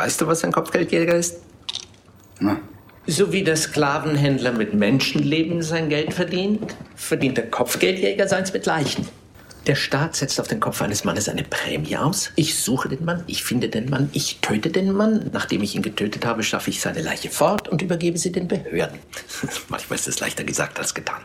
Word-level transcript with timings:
Weißt 0.00 0.18
du, 0.18 0.26
was 0.26 0.42
ein 0.44 0.52
Kopfgeldjäger 0.52 1.14
ist? 1.14 1.40
Na, 2.38 2.58
So 3.06 3.34
wie 3.34 3.44
der 3.44 3.56
Sklavenhändler 3.56 4.52
mit 4.52 4.72
Menschenleben 4.72 5.60
sein 5.60 5.90
Geld 5.90 6.14
verdient, 6.14 6.74
verdient 6.96 7.36
der 7.36 7.50
Kopfgeldjäger 7.50 8.26
seins 8.26 8.50
mit 8.54 8.64
Leichen. 8.64 9.06
Der 9.66 9.74
Staat 9.74 10.16
setzt 10.16 10.40
auf 10.40 10.48
den 10.48 10.58
Kopf 10.58 10.80
eines 10.80 11.04
Mannes 11.04 11.28
eine 11.28 11.42
Prämie 11.42 11.98
aus. 11.98 12.30
Ich 12.36 12.58
suche 12.58 12.88
den 12.88 13.04
Mann, 13.04 13.24
ich 13.26 13.44
finde 13.44 13.68
den 13.68 13.90
Mann, 13.90 14.08
ich 14.14 14.38
töte 14.40 14.70
den 14.70 14.90
Mann. 14.90 15.28
Nachdem 15.34 15.62
ich 15.62 15.74
ihn 15.76 15.82
getötet 15.82 16.24
habe, 16.24 16.44
schaffe 16.44 16.70
ich 16.70 16.80
seine 16.80 17.02
Leiche 17.02 17.28
fort 17.28 17.68
und 17.68 17.82
übergebe 17.82 18.16
sie 18.16 18.32
den 18.32 18.48
Behörden. 18.48 18.98
Manchmal 19.68 19.98
ist 19.98 20.08
es 20.08 20.18
leichter 20.18 20.44
gesagt 20.44 20.78
als 20.78 20.94
getan. 20.94 21.20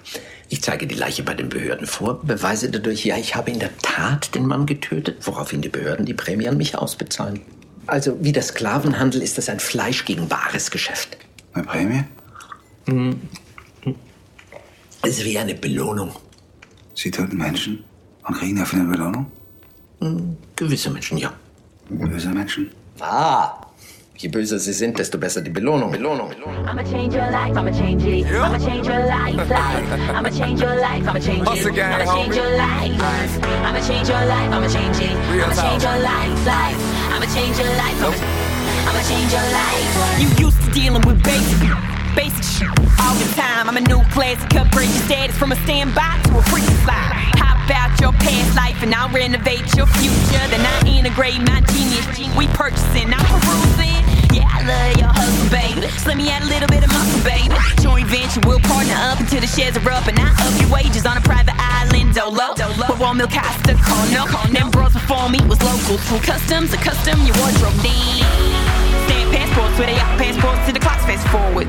Ich 0.49 0.61
zeige 0.61 0.85
die 0.85 0.95
Leiche 0.95 1.23
bei 1.23 1.33
den 1.33 1.47
Behörden 1.47 1.87
vor, 1.87 2.19
beweise 2.21 2.69
dadurch, 2.69 3.05
ja, 3.05 3.15
ich 3.15 3.37
habe 3.37 3.51
in 3.51 3.59
der 3.59 3.75
Tat 3.77 4.35
den 4.35 4.45
Mann 4.45 4.65
getötet, 4.65 5.19
woraufhin 5.21 5.61
die 5.61 5.69
Behörden 5.69 6.05
die 6.05 6.13
Prämie 6.13 6.49
an 6.49 6.57
mich 6.57 6.77
ausbezahlen. 6.77 7.39
Also 7.87 8.17
wie 8.21 8.31
der 8.31 8.43
Sklavenhandel 8.43 9.21
ist 9.21 9.37
das 9.37 9.49
ein 9.49 9.59
Fleisch 9.59 10.05
gegen 10.05 10.27
Bares 10.27 10.71
Geschäft. 10.71 11.17
eine 11.53 11.63
Prämie? 11.65 12.03
Es 15.03 15.09
ist 15.19 15.25
wie 15.25 15.37
eine 15.37 15.53
Belohnung. 15.55 16.11
Sie 16.95 17.11
töten 17.11 17.37
Menschen 17.37 17.83
und 18.27 18.35
kriegen 18.37 18.55
dafür 18.57 18.79
eine 18.79 18.89
Belohnung? 18.89 19.31
Gewisse 20.55 20.89
Menschen, 20.89 21.17
ja. 21.17 21.33
Böse 21.89 22.29
Menschen? 22.29 22.71
Ah, 22.99 23.53
je 24.17 24.29
böser 24.29 24.57
sie 24.59 24.73
sind, 24.73 24.97
desto 24.97 25.17
besser 25.17 25.41
die 25.41 25.49
Belohnung. 25.51 25.91
Belohnung, 25.91 26.29
Belohnung. 26.29 26.65
I'ma 26.65 26.83
change 26.83 27.15
your 27.15 27.29
life, 27.31 27.55
I'ma 27.57 27.71
change 27.71 28.03
it. 28.05 28.25
I'ma 28.25 28.57
change 28.57 28.87
your 28.87 28.99
life, 29.05 29.49
life. 29.49 30.15
I'ma 30.15 30.29
change 30.29 30.61
your 30.61 30.75
life, 30.75 31.07
I'ma 31.07 31.19
change 31.19 31.47
Hustle 31.47 31.67
it. 31.69 31.75
gang, 31.75 31.93
I'ma 32.01 32.13
change 32.15 32.35
your 32.35 32.51
life. 32.57 33.01
I'ma 33.65 33.79
change 33.87 34.09
your 34.09 34.25
life, 34.25 34.51
I'ma 34.51 34.67
change 34.67 34.99
it. 34.99 35.15
I'ma 35.15 35.53
talk. 35.53 35.65
change 35.69 35.83
your 35.83 35.99
life, 35.99 36.45
life. 36.45 37.04
I'ma 37.25 37.33
change 37.33 37.57
your 37.57 37.67
life, 37.69 38.03
I'ma 38.03 38.87
I'ma 38.87 39.01
change 39.09 39.31
your 39.33 39.41
life. 39.41 40.21
You 40.21 40.45
used 40.45 40.61
to 40.61 40.69
dealing 40.69 41.01
with 41.07 41.23
basic, 41.23 41.59
basic 42.15 42.43
shit 42.43 42.69
all 43.01 43.15
the 43.15 43.25
time. 43.33 43.67
I'm 43.67 43.77
a 43.77 43.81
new 43.81 44.03
classic, 44.11 44.53
upgrade 44.55 44.89
your 44.89 45.03
status 45.05 45.35
from 45.35 45.51
a 45.51 45.55
standby 45.55 46.21
to 46.25 46.37
a 46.37 46.41
freaking 46.41 46.83
fly. 46.85 47.54
Hop 47.65 47.89
out 47.89 47.99
your 47.99 48.13
past 48.21 48.53
life 48.53 48.77
and 48.85 48.93
I'll 48.93 49.09
renovate 49.09 49.65
your 49.73 49.89
future. 49.97 50.45
Then 50.53 50.61
I 50.61 50.85
integrate 50.85 51.41
my 51.41 51.65
genius. 51.73 52.05
We 52.37 52.45
purchasing, 52.53 53.09
I'm 53.09 53.25
perusing. 53.41 54.05
Yeah, 54.29 54.45
I 54.45 54.61
love 54.61 54.93
your 55.01 55.09
hustle, 55.09 55.49
baby. 55.49 55.81
Let 56.05 56.13
me 56.13 56.29
add 56.29 56.45
a 56.45 56.49
little 56.51 56.69
bit 56.69 56.85
of 56.85 56.93
muscle, 56.93 57.25
baby. 57.25 57.57
Joint 57.81 58.05
venture, 58.05 58.45
we'll 58.45 58.61
partner 58.69 58.93
up 59.09 59.17
until 59.17 59.41
the 59.41 59.49
shares 59.49 59.73
are 59.81 59.89
up 59.89 60.05
and 60.05 60.13
I 60.13 60.29
up 60.45 60.53
your 60.61 60.69
wages 60.69 61.09
on 61.09 61.17
a 61.17 61.25
private 61.25 61.57
island, 61.57 62.13
dolo. 62.13 62.53
With 62.53 63.01
one 63.01 63.17
milk 63.17 63.33
Costa 63.33 63.73
Corner. 63.81 64.29
Them 64.53 64.69
bros 64.69 64.93
before 64.93 65.25
me 65.33 65.41
was 65.49 65.57
local. 65.65 65.97
From 66.05 66.21
customs 66.21 66.69
to 66.69 66.77
custom, 66.77 67.17
your 67.25 67.33
wardrobe 67.41 67.73
then. 67.81 68.21
Stamp 69.09 69.33
passports 69.33 69.73
where 69.81 69.89
they 69.89 69.97
got 69.97 70.13
passports 70.21 70.61
to 70.69 70.71
the 70.77 70.83
clocks 70.85 71.01
fast 71.09 71.25
forward. 71.33 71.65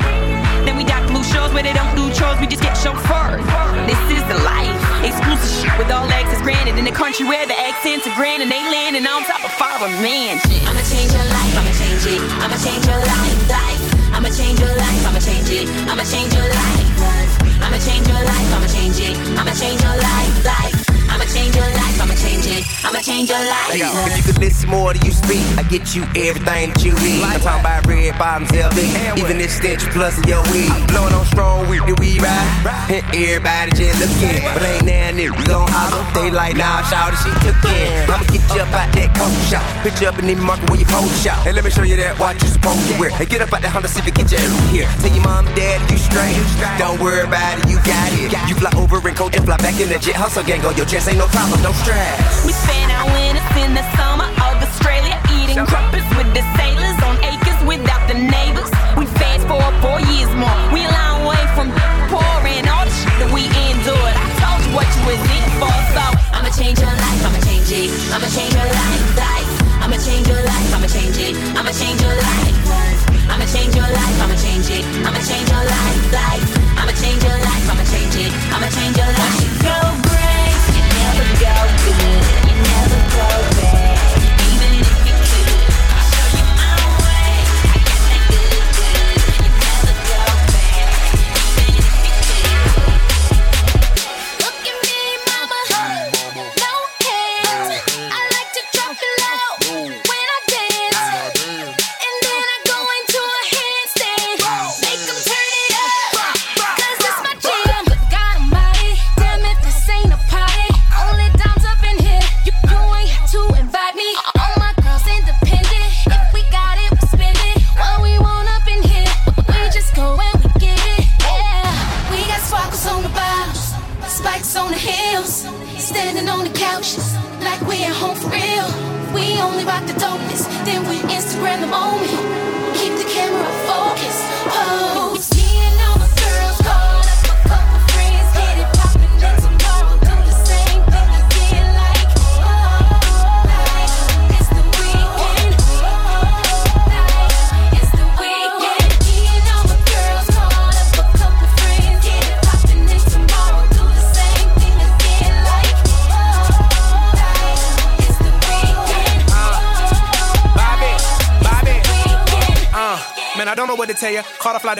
Then 0.69 0.77
we 0.77 0.85
dock 0.85 1.09
blue 1.09 1.25
shows 1.25 1.57
where 1.57 1.65
they 1.65 1.73
don't 1.73 1.97
do 1.97 2.13
chores, 2.13 2.37
we 2.37 2.53
just 2.53 2.61
get 2.61 2.77
chauffeured. 2.77 3.41
This 3.89 4.03
is 4.13 4.25
the 4.29 4.37
life. 4.45 4.86
Exclusive 5.07 5.47
shit 5.63 5.79
with 5.79 5.91
all 5.93 6.11
access 6.11 6.43
granted 6.43 6.79
in 6.79 6.85
the 6.85 6.91
country 6.91 7.25
where 7.25 7.47
the 7.47 7.55
accents 7.55 8.09
are 8.09 8.15
grand 8.17 8.43
and 8.43 8.51
they 8.51 8.59
landing 8.59 9.07
on 9.07 9.23
top 9.23 9.39
of 9.45 9.53
father 9.53 9.87
mansion. 10.03 10.59
I'ma 10.67 10.83
change 10.83 11.13
your 11.15 11.23
life, 11.31 11.55
I'ma 11.55 11.73
change 11.79 12.05
it. 12.11 12.21
I'ma 12.43 12.57
change 12.59 12.85
your 12.91 12.99
life, 12.99 13.49
life. 13.49 13.83
I'ma 14.19 14.29
change 14.35 14.59
your 14.59 14.75
life, 14.75 15.07
I'ma 15.07 15.21
change 15.21 15.51
it. 15.51 15.69
I'ma 15.87 16.03
change 16.03 16.35
your 16.35 16.49
life, 16.51 16.91
life. 16.99 17.63
I'ma 17.63 17.79
change 17.79 18.09
your 18.09 18.19
life, 18.19 18.51
I'ma 18.51 18.67
change 18.67 18.99
it. 18.99 19.17
I'ma 19.39 19.53
change 19.55 19.81
your 19.81 19.97
life, 19.97 20.45
life. 20.45 20.86
I'ma 21.09 21.25
change 21.25 21.55
your 21.55 21.69
life, 21.71 22.01
I'ma 22.01 22.15
change 22.15 22.47
it. 22.47 22.65
I'ma 22.85 23.01
change 23.01 23.29
your 23.31 23.39
life. 23.39 23.71
Hey, 23.73 23.83
life. 23.83 24.11
if 24.11 24.17
you 24.19 24.33
could 24.33 24.41
listen 24.41 24.71
more 24.71 24.93
to 24.93 25.01
you 25.05 25.13
speak, 25.13 25.43
I 25.59 25.63
get 25.69 25.95
you 25.95 26.03
everything 26.15 26.71
that 26.71 26.83
you 26.85 26.95
need. 27.03 27.23
I'm 27.23 27.41
talking 27.41 27.61
about 27.61 27.87
red 27.87 28.19
bottoms, 28.19 28.51
LV, 28.51 28.79
even 29.19 29.39
this 29.39 29.57
stench 29.57 29.83
plus 29.91 30.19
of 30.19 30.27
your 30.27 30.43
weed. 30.53 30.71
Blowing 30.89 31.15
on 31.15 31.27
strong 31.27 31.69
weed, 31.69 31.83
that 31.87 31.99
we 32.01 32.19
ride. 32.19 32.47
And 32.91 33.05
everybody 33.15 33.71
just 33.75 33.99
looking, 34.03 34.43
but 34.55 34.63
ain't 34.63 34.87
now 34.87 35.11
nigga, 35.15 35.35
we 35.35 35.45
gon' 35.47 35.69
holler. 35.71 36.03
They 36.15 36.31
like, 36.31 36.57
nah, 36.57 36.83
shout 36.87 37.15
it, 37.15 37.21
she 37.23 37.31
took 37.43 37.59
in. 37.71 38.11
I'ma 38.11 38.27
get 38.31 38.43
you 38.55 38.63
up 38.63 38.73
out 38.75 38.91
that 38.95 39.11
coat 39.15 39.35
shop, 39.51 39.65
put 39.83 39.95
you 40.01 40.09
up 40.09 40.19
in 40.19 40.27
the 40.27 40.37
market 40.37 40.71
where 40.71 40.81
you 40.81 40.87
pose 40.87 41.11
shop. 41.23 41.47
And 41.47 41.55
let 41.55 41.65
me 41.65 41.71
show 41.71 41.83
you 41.83 41.97
that 41.97 42.19
watch 42.19 42.43
you 42.43 42.49
supposed 42.49 42.83
to 42.91 42.95
wear. 42.99 43.11
Hey, 43.11 43.27
get 43.27 43.43
up 43.43 43.53
out 43.53 43.63
that 43.63 43.71
Honda 43.71 43.89
Civic, 43.89 44.15
get 44.15 44.31
your 44.31 44.41
ass 44.41 44.71
here. 44.71 44.89
Tell 45.03 45.13
your 45.13 45.23
mom 45.23 45.47
and 45.47 45.57
dad 45.57 45.79
you 45.91 45.99
straight. 45.99 46.39
Don't 46.79 46.99
worry 47.01 47.23
about 47.23 47.59
it, 47.59 47.69
you 47.71 47.77
got 47.87 48.11
it. 48.15 48.33
You 48.49 48.55
fly 48.57 48.73
over 48.77 48.99
and 49.03 49.17
coach 49.17 49.37
and 49.37 49.45
fly 49.45 49.57
back 49.59 49.79
in 49.81 49.89
the 49.89 49.99
jet. 49.99 50.17
Hustle 50.17 50.43
gang, 50.43 50.63
go, 50.63 50.71
your 50.71 50.87
chest 50.97 51.09
ain't 51.09 51.19
no 51.19 51.27
problem, 51.27 51.61
no 51.63 51.73
stress. 51.73 52.47
We 52.47 52.53
spent 52.53 52.91
our 52.91 53.05
winters 53.13 53.45
in 53.63 53.75
the 53.75 53.96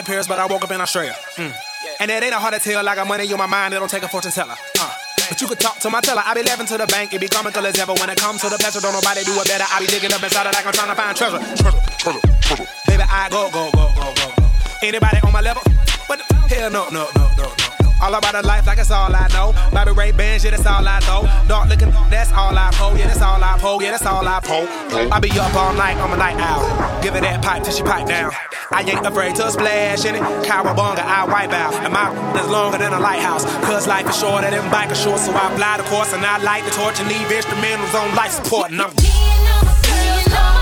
Paris, 0.07 0.25
but 0.25 0.39
I 0.39 0.47
woke 0.47 0.63
up 0.63 0.71
in 0.71 0.79
Australia. 0.79 1.13
Mm. 1.35 1.53
And 1.99 2.09
it 2.09 2.23
ain't 2.23 2.33
a 2.33 2.39
hard 2.39 2.53
to 2.53 2.59
tell. 2.59 2.87
I 2.87 2.95
got 2.95 3.07
money 3.07 3.31
on 3.31 3.37
my 3.37 3.45
mind, 3.45 3.73
it 3.73 3.79
don't 3.79 3.91
take 3.91 4.03
a 4.03 4.07
fortune 4.07 4.31
teller. 4.31 4.55
Uh. 4.79 4.93
But 5.27 5.41
you 5.41 5.47
could 5.47 5.59
talk 5.59 5.77
to 5.79 5.89
my 5.89 5.99
teller. 5.99 6.23
I 6.23 6.33
be 6.33 6.43
laughing 6.43 6.65
to 6.67 6.77
the 6.77 6.87
bank, 6.87 7.13
it 7.13 7.19
be 7.19 7.27
comical 7.27 7.65
as 7.67 7.77
ever. 7.77 7.93
When 7.93 8.09
it 8.09 8.17
comes 8.17 8.41
to 8.41 8.49
the 8.49 8.57
pleasure, 8.57 8.79
don't 8.79 8.93
nobody 8.93 9.25
do 9.25 9.35
it 9.35 9.47
better. 9.47 9.65
I 9.67 9.79
be 9.81 9.87
digging 9.87 10.13
up 10.13 10.23
inside 10.23 10.47
it 10.47 10.55
like 10.55 10.65
I'm 10.65 10.71
trying 10.71 10.87
to 10.87 10.95
find 10.95 11.17
treasure. 11.17 11.39
Treasure, 11.59 11.83
treasure, 11.99 12.21
treasure. 12.39 12.67
Baby, 12.87 13.03
I 13.03 13.27
go, 13.29 13.51
go, 13.51 13.69
go, 13.75 13.91
go, 13.99 14.13
go, 14.15 14.31
go. 14.39 14.45
Anybody 14.81 15.19
on 15.27 15.33
my 15.33 15.41
level? 15.41 15.61
The 16.07 16.23
hell? 16.55 16.71
No, 16.71 16.87
no, 16.87 17.09
no, 17.17 17.27
no, 17.35 17.43
no. 17.43 17.91
All 17.99 18.13
about 18.13 18.39
the 18.39 18.47
life, 18.47 18.65
like 18.67 18.77
it's 18.77 18.91
all 18.91 19.13
I 19.13 19.27
know. 19.35 19.51
Bobby 19.73 19.91
Ray 19.91 20.11
Bands, 20.13 20.45
yeah, 20.45 20.51
that's 20.51 20.65
all 20.65 20.87
I 20.87 20.99
know. 21.03 21.27
Dark 21.49 21.67
looking, 21.67 21.91
that's 22.09 22.31
all 22.31 22.55
I 22.55 22.71
pull. 22.71 22.95
Yeah, 22.95 23.07
that's 23.07 23.21
all 23.21 23.43
I 23.43 23.57
pull. 23.59 23.81
Yeah, 23.81 23.91
that's 23.91 24.05
all 24.05 24.25
I 24.25 24.39
pull. 24.39 25.11
I 25.11 25.19
be 25.19 25.31
up 25.31 25.53
all 25.55 25.73
night, 25.73 25.97
I'm 25.97 26.13
a 26.13 26.17
night 26.17 26.37
owl. 26.37 27.01
Give 27.01 27.13
her 27.15 27.21
that 27.21 27.43
pipe 27.43 27.63
till 27.63 27.73
she 27.73 27.83
pipe 27.83 28.07
down. 28.07 28.31
I 28.77 28.81
ain't 28.81 29.07
afraid 29.07 29.35
to 29.37 29.49
splash 29.49 30.05
in 30.05 30.13
it. 30.13 30.21
Cowabunga, 30.45 30.99
I 30.99 31.25
wipe 31.25 31.51
out. 31.51 31.73
And 31.81 31.91
my 31.91 32.13
is 32.39 32.47
longer 32.47 32.77
than 32.77 32.93
a 32.93 32.99
lighthouse. 32.99 33.43
Cause 33.65 33.87
life 33.87 34.07
is 34.07 34.19
shorter 34.19 34.51
than 34.51 34.61
biker 34.69 34.93
short, 34.93 35.19
so 35.19 35.33
I 35.33 35.49
fly 35.55 35.77
the 35.77 35.83
course 35.89 36.13
and 36.13 36.23
I 36.23 36.37
light 36.43 36.63
the 36.63 36.69
torch 36.69 36.99
and 36.99 37.09
leave 37.09 37.27
instrumentals 37.27 37.95
on 37.99 38.13
life 38.15 38.33
support. 38.33 38.69
And 38.69 38.79
I'm 38.79 40.56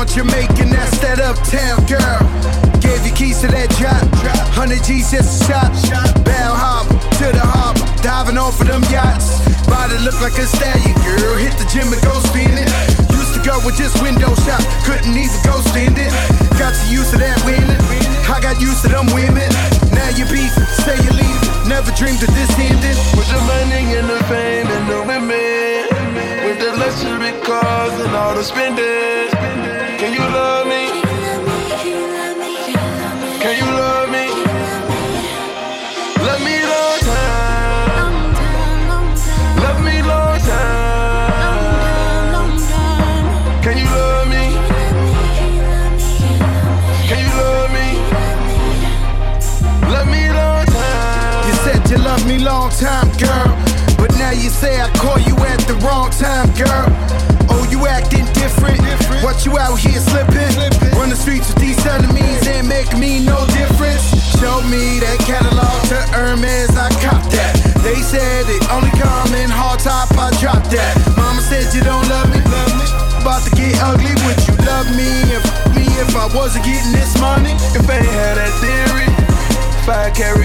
on 0.00 0.08
Jamaican, 0.08 0.72
that's 0.72 0.96
that 1.04 1.20
uptown 1.20 1.76
girl. 1.84 2.24
Gave 2.80 3.04
you 3.04 3.12
keys 3.12 3.44
to 3.44 3.52
that 3.52 3.68
drop. 3.76 4.00
100 4.56 4.80
G's 4.80 5.12
just 5.12 5.44
a 5.44 5.52
shot. 5.52 5.68
Bell 6.24 6.56
harbor 6.56 6.96
to 7.20 7.26
the 7.28 7.44
harbor. 7.44 7.84
Diving 8.00 8.40
off 8.40 8.56
of 8.64 8.68
them 8.72 8.80
yachts. 8.88 9.44
Body 9.68 10.00
look 10.00 10.16
like 10.24 10.40
a 10.40 10.48
stallion, 10.48 10.96
girl. 11.04 11.36
Hit 11.36 11.52
the 11.60 11.68
gym 11.68 11.92
and 11.92 12.00
go 12.00 12.16
spinning. 12.32 12.64
Used 13.12 13.36
to 13.36 13.44
go 13.44 13.60
with 13.60 13.76
just 13.76 14.00
window 14.00 14.32
shop. 14.48 14.64
Couldn't 14.88 15.12
even 15.12 15.40
go 15.44 15.60
stand 15.68 16.00
it. 16.00 16.08
Got 16.56 16.72
you 16.88 17.04
used 17.04 17.12
to 17.12 17.20
that 17.20 17.36
winning. 17.44 17.68
I 18.24 18.40
got 18.40 18.56
used 18.56 18.80
to 18.84 18.88
them 18.88 19.04
women. 19.12 19.52
Now 19.92 20.08
you 20.16 20.24
beef, 20.32 20.48
say 20.80 20.96
you 20.96 21.12
leave. 21.12 21.40
Never 21.68 21.92
dreamed 21.92 22.24
of 22.24 22.32
this 22.32 22.48
ending. 22.56 22.96
With 23.20 23.28
the 23.28 23.40
money 23.44 23.84
and 24.00 24.08
the 24.08 24.20
fame 24.32 24.64
and 24.64 24.84
the 24.88 25.00
women. 25.04 25.84
With 26.48 26.56
the 26.56 26.72
luxury 26.80 27.36
cars 27.44 27.92
and 28.00 28.16
all 28.16 28.32
the 28.32 28.40
spending. 28.40 29.39
Can 30.00 30.14
you 30.14 30.20
love 30.20 30.66
me? 30.66 30.88
Can 33.38 33.54
you 33.58 33.66
love 33.66 34.08
me? 34.08 34.26
Love 36.24 36.40
me 36.40 36.62
long 36.72 37.00
time. 37.04 38.32
Love 39.60 39.80
me 39.84 40.00
long 40.00 40.38
time. 40.40 41.52
Can 43.62 43.76
you 43.76 43.84
love 43.84 44.26
me? 44.28 44.44
Can 47.06 47.18
you 47.20 47.32
love 47.36 47.70
me? 47.70 47.88
Love 49.92 50.08
me 50.08 50.22
long 50.32 50.64
time. 50.64 51.46
You 51.46 51.54
said 51.56 51.84
you 51.90 51.98
me 52.26 52.38
long 52.38 52.70
time, 52.70 53.10
girl. 53.18 53.54
But 53.98 54.10
now 54.16 54.30
you 54.30 54.48
say 54.48 54.80
I 54.80 54.88
call 54.94 55.18
you 55.18 55.36
at 55.44 55.60
the 55.68 55.74
wrong 55.84 56.08
time, 56.10 56.50
girl. 56.54 56.99
You 59.46 59.56
out 59.56 59.78
here 59.78 60.00
slipping? 60.00 60.52
Run 60.98 61.08
the 61.08 61.16
streets 61.16 61.48
with 61.48 61.62
these 61.62 61.80
enemies 61.86 62.46
and 62.46 62.68
make 62.68 62.92
me 62.98 63.24
no 63.24 63.46
difference. 63.48 64.04
Show 64.36 64.60
me 64.68 65.00
that 65.00 65.16
catalog 65.24 65.80
to 65.88 66.00
Hermes, 66.12 66.76
I 66.76 66.92
cop 67.00 67.24
that. 67.32 67.56
They 67.80 68.00
said 68.04 68.44
it 68.48 68.60
only 68.68 68.92
come 69.00 69.32
in 69.32 69.48
hard 69.48 69.80
top, 69.80 70.12
I 70.18 70.28
drop 70.40 70.60
that. 70.74 70.92
Mama 71.16 71.40
said 71.40 71.72
you 71.72 71.80
don't 71.80 72.04
love 72.08 72.28
me. 72.28 72.40
About 73.20 73.40
to 73.44 73.52
get 73.56 73.76
ugly, 73.80 74.12
would 74.28 74.40
you 74.44 74.56
love 74.64 74.88
me 74.96 75.08
and 75.32 75.44
me 75.76 75.88
if 76.00 76.12
I 76.16 76.28
wasn't 76.36 76.64
getting 76.64 76.92
this 76.92 77.16
money? 77.20 77.52
If 77.72 77.88
I 77.88 78.00
had 78.00 78.36
that 78.36 78.52
theory, 78.60 79.08
if 79.80 79.88
I 79.88 80.10
carry 80.12 80.44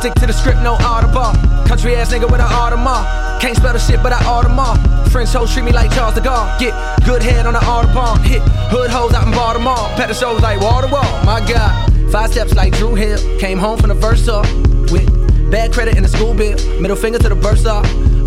Stick 0.00 0.14
to 0.14 0.26
the 0.26 0.32
script, 0.32 0.62
no 0.62 0.76
audible. 0.80 1.30
Country 1.68 1.94
ass 1.94 2.10
nigga 2.10 2.24
with 2.24 2.40
an 2.40 2.48
Audemars. 2.48 3.38
Can't 3.38 3.54
spell 3.54 3.74
the 3.74 3.78
shit, 3.78 4.02
but 4.02 4.14
I 4.14 4.18
Audemars. 4.20 5.12
French 5.12 5.28
hoes 5.28 5.52
treat 5.52 5.62
me 5.62 5.72
like 5.72 5.92
Charles 5.92 6.14
de 6.14 6.22
Gaulle. 6.22 6.58
Get 6.58 6.72
good 7.04 7.22
head 7.22 7.44
on 7.44 7.52
the 7.52 7.60
Audubon. 7.60 8.18
Hit 8.22 8.40
hood 8.72 8.88
hoes 8.88 9.12
out 9.12 9.26
in 9.26 9.32
Baltimore. 9.34 9.76
Pet 9.96 10.16
shows 10.16 10.40
like 10.40 10.58
wall. 10.62 10.80
My 11.26 11.44
God, 11.46 12.10
five 12.10 12.32
steps 12.32 12.54
like 12.54 12.72
Drew 12.78 12.94
Hill. 12.94 13.18
Came 13.38 13.58
home 13.58 13.78
from 13.78 13.90
the 13.90 13.94
verse 13.94 14.26
up 14.26 14.46
with 14.90 15.04
bad 15.50 15.70
credit 15.70 15.98
in 15.98 16.02
the 16.02 16.08
school 16.08 16.32
bill. 16.32 16.56
Middle 16.80 16.96
finger 16.96 17.18
to 17.18 17.28
the 17.28 17.34
burst. 17.34 17.66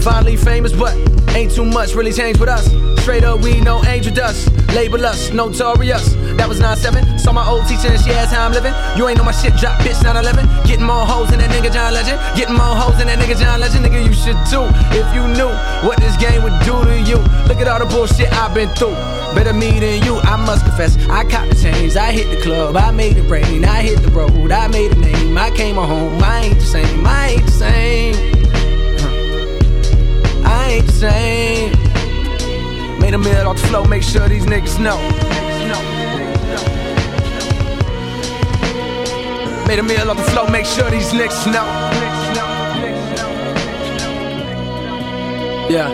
Finally 0.04 0.36
famous, 0.36 0.74
but 0.74 0.96
ain't 1.34 1.56
too 1.56 1.66
much 1.66 1.96
really 1.96 2.14
changed 2.14 2.40
with 2.40 2.50
us. 2.50 2.70
Straight 3.02 3.24
up, 3.24 3.42
we 3.42 3.60
no 3.62 3.84
angel 3.86 4.14
dust. 4.14 4.52
Label 4.76 5.04
us 5.08 5.32
notorious. 5.32 6.14
That 6.38 6.48
was 6.50 6.60
9-7. 6.60 7.20
Saw 7.20 7.32
my 7.32 7.48
old 7.48 7.68
teacher 7.68 7.90
and 7.90 8.02
she 8.02 8.12
asked 8.12 8.34
how 8.34 8.46
I'm 8.46 8.52
living. 8.52 8.74
You 8.98 9.08
ain't 9.08 9.18
know 9.18 9.24
my 9.24 9.32
shit 9.32 9.56
drop, 9.56 9.80
bitch, 9.82 10.02
9-11. 10.02 10.66
Getting 10.66 10.86
more 10.86 11.06
hoes 11.06 11.30
than 11.30 11.40
that 11.40 11.52
nigga 11.52 11.72
John 11.72 11.94
Legend. 11.94 12.20
Getting 12.36 12.56
more 12.56 12.76
hoes 12.76 12.98
than 12.98 13.08
that 13.08 13.20
nigga 13.20 13.40
John 13.40 13.60
Legend. 13.60 13.86
Nigga, 13.86 14.04
you 14.04 14.14
should 14.14 14.38
too. 14.50 14.66
If 14.96 15.08
you 15.14 15.28
knew 15.28 15.52
what 15.86 16.00
this 16.00 16.16
game 16.18 16.44
would 16.44 16.58
do 16.64 16.84
to 16.84 16.96
you. 17.02 17.18
Look 17.48 17.60
at 17.62 17.68
all 17.68 17.80
the 17.80 17.86
bullshit 17.86 18.32
I've 18.34 18.54
been 18.54 18.70
through. 18.76 18.96
Better 19.36 19.54
me 19.54 19.80
than 19.80 20.04
you, 20.04 20.18
I 20.20 20.36
must 20.38 20.64
confess. 20.66 20.98
I 21.10 21.24
caught 21.26 21.50
the 21.50 21.56
chains, 21.56 21.96
I 21.96 22.12
hit 22.12 22.30
the 22.30 22.42
club, 22.42 22.76
I 22.78 22.92
made 22.92 23.18
it 23.18 23.24
rain, 23.24 23.66
I 23.66 23.82
hit 23.82 24.02
the 24.02 24.10
road, 24.10 24.52
I 24.52 24.68
made 24.68 24.92
a 24.92 24.96
name, 24.96 25.38
I 25.38 25.50
came 25.50 25.76
home, 25.76 26.24
I 26.24 26.42
ain't 26.46 26.60
the 26.60 26.66
same, 26.66 27.06
I 27.06 27.30
ain't 27.30 27.46
the 27.46 27.52
same. 27.52 28.14
Huh. 29.00 30.50
I 30.50 30.70
ain't 30.74 30.86
the 30.86 30.94
same. 30.94 31.72
Made 33.00 33.14
a 33.16 33.18
meal 33.18 33.48
off 33.48 33.60
the 33.60 33.68
flow, 33.68 33.86
make 33.86 34.04
sure 34.04 34.30
these 34.30 34.46
niggas 34.46 34.80
know. 34.80 35.00
Made 39.68 39.80
a 39.80 39.84
meal 39.84 40.12
off 40.12 40.18
the 40.18 40.24
flow, 40.24 40.46
make 40.48 40.66
sure 40.66 40.90
these 40.92 41.12
niggas 41.12 41.46
know. 41.48 41.66
Yeah. 45.70 45.90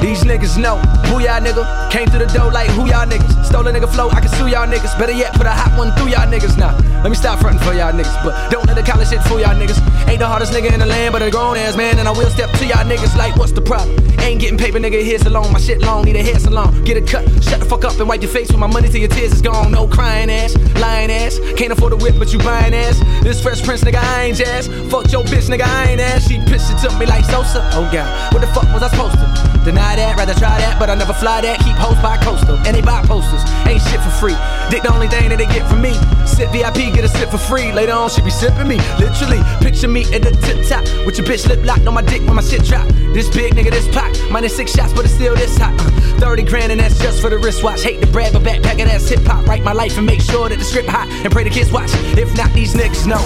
These 0.00 0.24
niggas 0.24 0.58
know 0.58 0.78
who 1.06 1.20
y'all 1.20 1.40
nigga 1.40 1.90
came 1.90 2.06
through 2.08 2.26
the 2.26 2.32
door 2.32 2.52
like 2.52 2.70
who 2.70 2.86
y'all 2.86 3.06
niggas. 3.06 3.44
Stole 3.44 3.66
a 3.66 3.72
nigga 3.72 3.88
flow, 3.88 4.10
I 4.10 4.20
can 4.20 4.30
sue 4.30 4.48
y'all 4.48 4.66
niggas. 4.66 4.98
Better 4.98 5.12
yet, 5.12 5.34
put 5.34 5.46
a 5.46 5.50
hot 5.50 5.76
one 5.78 5.92
through 5.92 6.08
y'all 6.08 6.26
niggas 6.26 6.58
now. 6.58 6.76
Let 7.02 7.10
me 7.10 7.14
stop 7.14 7.38
fronting 7.38 7.62
for 7.62 7.72
y'all 7.74 7.92
niggas, 7.92 8.24
but 8.24 8.50
don't 8.50 8.66
let 8.66 8.74
the 8.74 8.82
college 8.82 9.08
shit 9.08 9.22
fool 9.22 9.38
y'all 9.38 9.54
niggas. 9.54 9.78
Ain't 10.08 10.18
the 10.18 10.26
hardest 10.26 10.52
nigga 10.52 10.72
in 10.72 10.80
the 10.80 10.86
land, 10.86 11.12
but 11.12 11.22
a 11.22 11.30
grown 11.30 11.56
ass 11.56 11.76
man, 11.76 11.98
and 11.98 12.08
I 12.08 12.10
will 12.10 12.28
step 12.28 12.50
to 12.58 12.66
y'all 12.66 12.84
niggas 12.84 13.16
like, 13.16 13.36
what's 13.36 13.52
the 13.52 13.62
problem? 13.62 13.96
Ain't 14.20 14.40
getting 14.40 14.58
paper, 14.58 14.78
nigga, 14.78 15.02
here's 15.02 15.22
alone. 15.22 15.52
My 15.52 15.60
shit 15.60 15.80
long, 15.80 16.04
need 16.04 16.16
a 16.16 16.22
hair 16.22 16.38
salon. 16.38 16.82
Get 16.84 16.96
a 16.96 17.00
cut, 17.00 17.24
shut 17.42 17.60
the 17.60 17.66
fuck 17.66 17.84
up 17.84 17.98
and 18.00 18.08
wipe 18.08 18.20
your 18.20 18.30
face 18.30 18.48
with 18.48 18.58
my 18.58 18.66
money 18.66 18.88
till 18.88 19.00
your 19.00 19.08
tears 19.08 19.32
is 19.32 19.42
gone. 19.42 19.70
No 19.70 19.86
crying 19.86 20.28
ass, 20.28 20.56
lying 20.74 21.10
ass. 21.10 21.38
Can't 21.56 21.72
afford 21.72 21.92
a 21.92 21.96
whip, 21.96 22.16
but 22.18 22.32
you 22.32 22.40
buying 22.40 22.74
ass. 22.74 22.98
This 23.22 23.40
fresh 23.40 23.62
prince, 23.62 23.84
nigga, 23.84 24.02
I 24.02 24.24
ain't 24.24 24.36
jazz. 24.36 24.66
Fuck 24.90 25.12
your 25.12 25.22
bitch, 25.22 25.48
nigga, 25.48 25.66
I 25.66 25.90
ain't 25.92 26.00
ass. 26.00 26.26
She 26.28 26.38
pissed 26.50 26.72
it 26.72 26.78
to 26.88 26.98
me 26.98 27.06
like 27.06 27.24
Sosa. 27.24 27.62
Oh 27.74 27.88
god, 27.92 28.34
what 28.34 28.40
the 28.40 28.48
fuck 28.48 28.64
was 28.74 28.82
I 28.82 28.88
supposed 28.88 29.14
to? 29.14 29.47
Deny 29.68 29.96
that, 29.96 30.16
rather 30.16 30.32
try 30.32 30.56
that, 30.56 30.80
but 30.80 30.88
I 30.88 30.94
never 30.94 31.12
fly 31.12 31.42
that. 31.42 31.60
Keep 31.60 31.76
hoes 31.76 32.00
by 32.00 32.16
coastal, 32.24 32.56
and 32.64 32.72
they 32.72 32.80
buy 32.80 33.04
posters. 33.04 33.44
Ain't 33.68 33.84
shit 33.84 34.00
for 34.00 34.08
free. 34.16 34.32
Dick 34.72 34.80
the 34.80 34.88
only 34.88 35.08
thing 35.08 35.28
that 35.28 35.36
they 35.36 35.44
get 35.44 35.68
from 35.68 35.84
me. 35.84 35.92
Sit 36.24 36.48
VIP, 36.56 36.88
get 36.96 37.04
a 37.04 37.08
sip 37.08 37.28
for 37.28 37.36
free. 37.36 37.70
Later 37.70 37.92
on, 37.92 38.08
she 38.08 38.22
be 38.22 38.30
sipping 38.30 38.66
me. 38.66 38.80
Literally, 38.96 39.36
picture 39.60 39.86
me 39.86 40.08
at 40.08 40.24
the 40.24 40.32
tip 40.40 40.64
top 40.64 40.88
with 41.04 41.20
your 41.20 41.26
bitch 41.28 41.46
lip 41.46 41.60
locked 41.68 41.86
on 41.86 41.92
my 41.92 42.00
dick 42.00 42.24
when 42.24 42.36
my 42.36 42.40
shit 42.40 42.64
drop. 42.64 42.88
This 43.12 43.28
big 43.28 43.52
nigga, 43.52 43.68
this 43.68 43.84
pop. 43.92 44.08
Minus 44.30 44.56
six 44.56 44.72
shots, 44.72 44.94
but 44.94 45.04
it's 45.04 45.12
still 45.12 45.36
this 45.36 45.52
hot. 45.58 45.76
Uh, 45.76 45.92
30 46.16 46.44
grand, 46.44 46.72
and 46.72 46.80
that's 46.80 46.96
just 46.98 47.20
for 47.20 47.28
the 47.28 47.36
wristwatch. 47.36 47.82
Hate 47.82 48.00
to 48.00 48.06
brag, 48.06 48.32
but 48.32 48.40
backpacking 48.40 48.88
ass 48.88 49.06
hip 49.06 49.20
hop. 49.28 49.44
Write 49.46 49.64
my 49.64 49.76
life 49.76 49.98
and 49.98 50.06
make 50.06 50.22
sure 50.22 50.48
that 50.48 50.56
the 50.56 50.64
script 50.64 50.88
hot. 50.88 51.12
And 51.12 51.30
pray 51.30 51.44
the 51.44 51.50
kids 51.50 51.70
watch. 51.70 51.90
If 52.16 52.34
not, 52.38 52.54
these 52.54 52.72
niggas 52.72 53.04
know. 53.04 53.20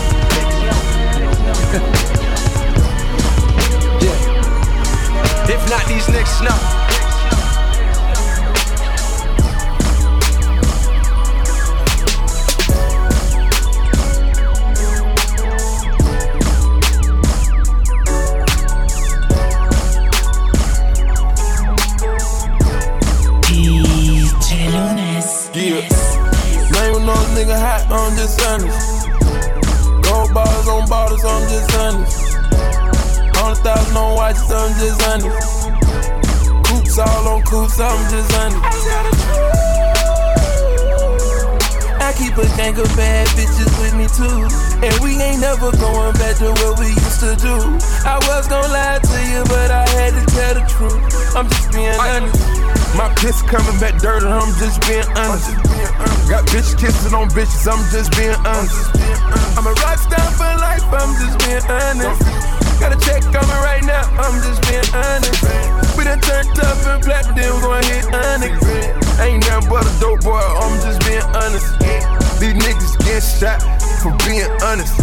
If 5.49 5.69
not, 5.69 5.87
these 5.87 6.07
niggas 6.07 6.43
know. 6.45 6.83
Yeah. 25.55 25.89
Name 26.73 27.07
no 27.07 27.15
nigga 27.35 27.57
hot, 27.57 27.87
I'm 27.91 28.17
just 28.17 28.41
honest. 28.47 29.07
Gold 30.03 30.35
bars 30.35 30.69
on 30.69 30.89
bottles, 30.89 31.25
I'm 31.25 31.49
just 31.49 31.77
honest. 31.77 32.22
Hundred 33.53 33.65
thousand 33.69 33.97
on 33.99 34.17
watches, 34.17 34.49
I'm 34.49 34.73
just 34.81 35.03
honest. 35.13 35.69
Coops 36.73 36.97
all 36.97 37.29
on 37.29 37.43
coops, 37.45 37.79
I'm 37.79 38.01
just 38.09 38.33
honest. 38.33 38.65
I 42.01 42.17
keep 42.17 42.33
a 42.33 42.49
gang 42.57 42.81
of 42.81 42.89
bad 42.97 43.29
bitches 43.37 43.69
with 43.77 43.93
me 43.93 44.09
too. 44.09 44.49
And 44.81 44.97
we 45.05 45.21
ain't 45.21 45.45
never 45.45 45.69
going 45.77 46.17
back 46.17 46.41
to 46.41 46.49
what 46.65 46.81
we 46.81 46.97
used 46.97 47.21
to 47.21 47.37
do. 47.37 47.53
I 48.09 48.17
was 48.25 48.49
gonna 48.49 48.73
lie 48.73 49.05
to 49.05 49.19
you, 49.29 49.45
but 49.45 49.69
I 49.69 49.85
had 50.01 50.17
to 50.17 50.25
tell 50.33 50.55
the 50.57 50.65
truth. 50.73 51.37
I'm 51.37 51.45
just 51.45 51.77
being 51.77 51.93
honest. 52.01 52.41
My 52.97 53.13
piss 53.21 53.43
coming 53.43 53.77
back 53.77 54.01
dirty, 54.01 54.33
I'm 54.33 54.49
just 54.57 54.81
being 54.89 55.05
honest. 55.13 55.53
Got 56.25 56.49
bitch 56.49 56.73
kissing 56.81 57.13
on 57.13 57.29
bitches, 57.29 57.69
I'm 57.69 57.85
just 57.93 58.17
being 58.17 58.33
honest. 58.49 58.97
I'm 59.61 59.69
a 59.69 59.77
rock 59.85 60.01
star 60.01 60.25
for 60.41 60.57
life, 60.57 60.89
I'm 60.89 61.13
just 61.21 61.37
being 61.45 61.61
honest. 61.69 62.52
Got 62.83 62.99
a 62.99 63.01
check 63.07 63.23
coming 63.31 63.63
right 63.63 63.85
now, 63.87 64.03
I'm 64.19 64.43
just 64.43 64.59
being 64.67 64.83
honest. 64.91 65.39
We 65.95 66.03
done 66.03 66.19
turned 66.19 66.59
up 66.59 66.83
and 66.91 66.99
black, 67.07 67.23
but 67.31 67.37
then 67.39 67.55
we 67.55 67.61
gon' 67.63 67.83
hit 67.87 68.11
onyx. 68.11 68.59
Ain't 69.23 69.47
nothing 69.47 69.71
but 69.71 69.87
a 69.87 69.93
dope 70.03 70.27
boy, 70.27 70.35
I'm 70.35 70.75
just 70.83 70.99
being 71.07 71.23
honest. 71.31 71.79
These 72.43 72.59
niggas 72.59 72.99
get 73.07 73.23
shot 73.23 73.63
for 74.03 74.11
being 74.27 74.51
honest. 74.67 74.99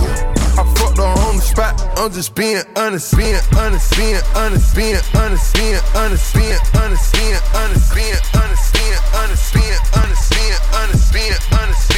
I 0.60 0.68
fucked 0.76 1.00
on 1.00 1.40
the 1.40 1.42
spot. 1.42 1.80
I'm 1.96 2.12
just 2.12 2.36
being 2.36 2.60
honest, 2.76 3.16
being 3.16 3.40
honest, 3.56 3.96
being 3.96 4.20
honest, 4.36 4.76
being 4.76 5.00
honest, 5.16 5.56
being 5.56 5.80
honest, 5.96 6.36
being 6.36 6.60
honest, 6.76 7.16
being 7.16 7.40
honest, 7.56 7.96
being 7.96 8.20
honest, 8.36 8.76
being 8.76 8.92
honest, 9.16 9.54
being 9.56 9.80
honest, 9.96 10.36
being 10.36 10.60
honest, 10.76 11.14
being 11.16 11.40
honest, 11.56 11.89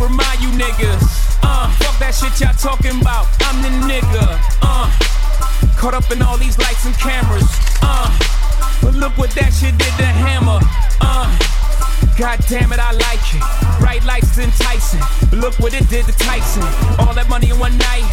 remind 0.00 0.40
you 0.40 0.48
niggas. 0.56 1.04
Uh, 1.42 1.68
fuck 1.76 1.98
that 2.00 2.14
shit 2.16 2.40
y'all 2.40 2.56
talking 2.56 3.00
about. 3.00 3.28
I'm 3.44 3.60
the 3.60 3.68
nigga. 3.84 4.40
Uh, 4.62 4.88
caught 5.76 5.94
up 5.94 6.10
in 6.10 6.22
all 6.22 6.36
these 6.38 6.58
lights 6.58 6.86
and 6.86 6.96
cameras. 6.96 7.48
Uh, 7.82 8.08
but 8.82 8.94
look 8.94 9.16
what 9.18 9.30
that 9.32 9.52
shit 9.52 9.76
did 9.76 9.92
to 10.00 10.08
Hammer. 10.08 10.60
Uh, 11.00 11.28
God 12.20 12.38
damn 12.48 12.72
it, 12.72 12.78
I 12.78 12.92
like 12.92 13.24
it. 13.32 13.42
Bright 13.80 14.04
lights 14.04 14.36
enticing. 14.36 15.00
But 15.30 15.40
look 15.40 15.58
what 15.58 15.72
it 15.72 15.88
did 15.88 16.04
to 16.04 16.12
Tyson. 16.12 16.62
All 17.00 17.14
that 17.14 17.28
money 17.28 17.48
in 17.48 17.58
one 17.58 17.76
night. 17.78 18.04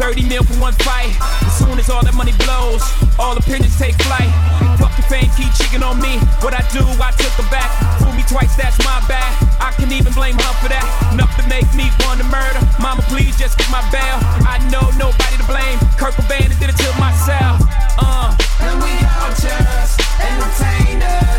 30 0.00 0.24
mil 0.28 0.42
for 0.44 0.56
one 0.56 0.72
fight. 0.80 1.12
As 1.44 1.60
soon 1.60 1.76
as 1.78 1.90
all 1.92 2.00
that 2.00 2.16
money 2.16 2.32
blows, 2.48 2.80
all 3.20 3.36
opinions 3.36 3.76
take 3.76 4.00
flight. 4.08 4.32
Fuck 4.80 4.96
your 4.96 5.04
fame, 5.12 5.28
keep 5.36 5.52
cheating 5.52 5.84
on 5.84 6.00
me. 6.00 6.16
What 6.40 6.56
I 6.56 6.64
do, 6.72 6.80
I 6.96 7.12
took 7.20 7.36
her 7.36 7.48
back. 7.52 7.68
Fool 8.00 8.16
me 8.16 8.24
twice, 8.24 8.56
that's 8.56 8.80
my 8.80 8.96
bad. 9.04 9.28
I 9.60 9.76
can 9.76 9.92
even 9.92 10.16
blame 10.16 10.40
her 10.40 10.54
for 10.64 10.72
that. 10.72 10.84
Enough 11.12 11.36
to 11.36 11.44
make 11.44 11.68
me 11.76 11.92
want 12.08 12.16
to 12.24 12.26
murder. 12.32 12.64
Mama, 12.80 13.04
please 13.12 13.36
just 13.36 13.60
get 13.60 13.68
my 13.68 13.84
bail. 13.92 14.16
I 14.48 14.56
know 14.72 14.88
nobody 14.96 15.36
to 15.36 15.44
blame. 15.44 15.76
Kurt 16.00 16.16
Cobain 16.16 16.48
did 16.56 16.72
it 16.72 16.78
to 16.80 16.88
myself. 16.96 17.60
Uh. 18.00 18.32
and 18.64 18.80
we 18.80 18.92
all 19.20 19.36
just 19.36 20.00
entertainers. 20.16 21.29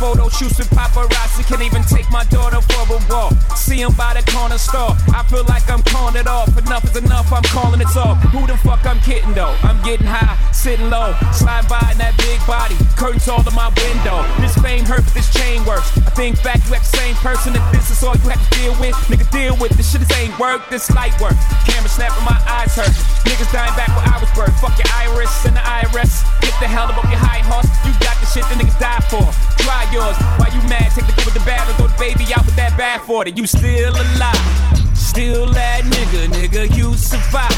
Photo 0.00 0.30
shoots 0.30 0.56
with 0.56 0.70
paparazzi. 0.70 1.44
Can't 1.44 1.60
even 1.60 1.82
take 1.82 2.10
my 2.10 2.24
daughter 2.32 2.60
for 2.62 2.96
a 2.96 2.98
walk. 3.12 3.36
See 3.54 3.82
'em 3.82 3.92
by 3.92 4.14
the 4.14 4.24
corner 4.32 4.56
store. 4.56 4.96
I 5.12 5.22
feel 5.28 5.44
like 5.44 5.68
I'm 5.70 5.82
calling 5.82 6.16
it 6.16 6.26
off. 6.26 6.48
Enough 6.56 6.84
is 6.88 6.96
enough, 6.96 7.30
I'm 7.30 7.44
calling 7.52 7.82
it 7.82 7.94
off. 7.94 8.16
Who 8.32 8.46
the 8.46 8.56
fuck 8.64 8.86
I'm 8.86 9.00
kidding 9.00 9.34
though? 9.34 9.54
I'm 9.62 9.78
getting 9.82 10.06
high, 10.06 10.36
sitting 10.52 10.88
low, 10.88 11.12
slide 11.32 11.68
by 11.68 11.84
in 11.92 11.98
that 11.98 12.16
big 12.16 12.40
body. 12.46 12.76
Curtains 12.96 13.28
all 13.28 13.44
to 13.44 13.50
my 13.50 13.68
window. 13.76 14.24
This 14.40 14.56
fame 14.64 14.86
hurt, 14.86 15.04
but 15.04 15.12
this 15.12 15.28
chain 15.38 15.64
works. 15.66 15.92
I 15.98 16.10
think 16.16 16.42
back, 16.42 16.64
you 16.66 16.74
act 16.74 16.90
the 16.90 16.96
same 16.96 17.14
person. 17.16 17.54
If 17.54 17.64
this 17.70 17.90
is 17.90 18.02
all 18.02 18.16
you 18.16 18.30
have 18.30 18.40
to 18.40 18.58
deal 18.58 18.74
with, 18.80 18.96
nigga, 19.12 19.28
deal 19.30 19.54
with 19.56 19.72
this 19.76 19.92
shit. 19.92 20.00
This 20.00 20.16
ain't 20.16 20.38
work, 20.38 20.62
this 20.70 20.88
light 20.96 21.14
work. 21.20 21.36
Camera 21.68 21.90
snapping, 21.90 22.24
my 22.24 22.40
eyes 22.48 22.74
hurt. 22.74 22.94
Niggas 23.28 23.52
dying 23.52 23.76
back 23.76 23.92
where 23.92 24.08
I 24.08 24.16
was 24.18 24.30
birthed. 24.32 24.58
Fuck 24.64 24.78
your 24.80 24.88
iris 24.96 25.44
and 25.44 25.56
the 25.56 25.60
IRS. 25.60 26.24
Get 26.40 26.56
the 26.58 26.68
hell 26.68 26.88
up 26.88 27.04
your 27.04 27.20
high 27.20 27.44
horse. 27.44 27.68
You 27.84 27.92
got 28.00 28.16
the 28.20 28.26
shit 28.32 28.44
that 28.48 28.56
niggas 28.56 28.78
die 28.80 29.04
for. 29.12 29.28
Try 29.60 29.84
yours. 29.92 30.16
Why 30.38 30.48
you 30.54 30.62
mad? 30.68 30.90
Take 30.94 31.06
the 31.06 31.12
good 31.12 31.26
with 31.26 31.34
the 31.34 31.44
bad 31.46 31.66
and 31.68 31.76
throw 31.76 31.88
the 31.88 31.98
baby 31.98 32.32
out 32.34 32.44
with 32.46 32.56
that 32.56 32.76
bad 32.76 33.02
for 33.02 33.26
it. 33.26 33.36
You 33.36 33.46
still 33.46 33.94
alive. 33.94 34.70
Still 34.96 35.46
that 35.52 35.82
nigga, 35.84 36.28
nigga, 36.28 36.76
you 36.76 36.94
survive. 36.94 37.50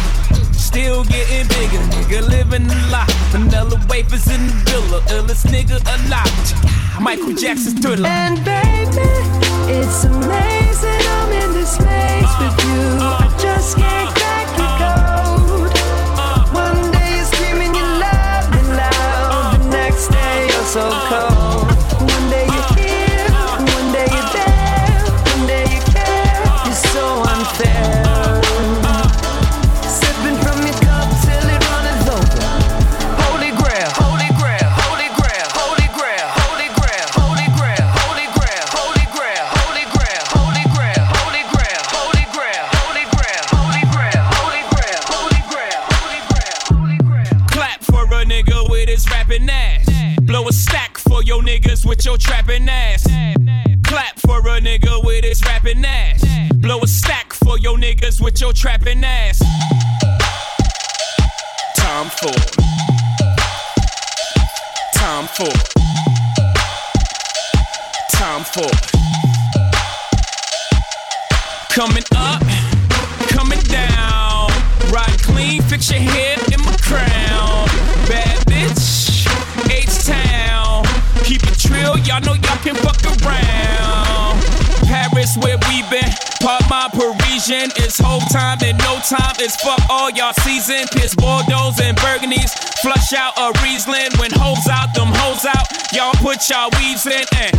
Still 0.57 1.05
getting 1.05 1.47
bigger, 1.49 1.83
nigga, 1.93 2.29
living 2.29 2.65
a 2.65 2.91
lot. 2.91 3.11
Vanilla 3.31 3.79
wafers 3.89 4.27
in 4.29 4.47
the 4.47 4.55
villa, 4.67 5.01
illest 5.13 5.47
nigga 5.53 5.79
alive. 5.85 7.01
Michael 7.01 7.35
Jackson's 7.35 7.79
thriller. 7.81 8.09
And 8.09 8.43
baby, 8.45 9.09
it's 9.69 10.05
amazing 10.05 11.03
I'm 11.17 11.33
in 11.33 11.53
this 11.53 11.73
space 11.73 12.25
uh, 12.25 12.41
with 12.41 12.65
you. 12.65 12.81
Uh, 13.05 13.19
I 13.21 13.39
just 13.39 13.77
can't 13.77 14.09
crack 14.15 14.22
trapping. 58.63 58.92
Time. 89.03 89.35
It's 89.39 89.57
fuck 89.63 89.81
all 89.91 90.11
y'all 90.11 90.33
season. 90.47 90.87
Piss 90.93 91.15
Bordeaux 91.15 91.73
and 91.83 91.97
Burgundies. 91.99 92.55
Flush 92.83 93.13
out 93.13 93.35
a 93.37 93.51
Riesling. 93.63 94.15
When 94.19 94.31
hoes 94.31 94.67
out, 94.71 94.95
them 94.95 95.11
hoes 95.11 95.45
out. 95.45 95.67
Y'all 95.93 96.15
put 96.23 96.49
y'all 96.49 96.71
weaves 96.79 97.07
in 97.07 97.25
and 97.37 97.53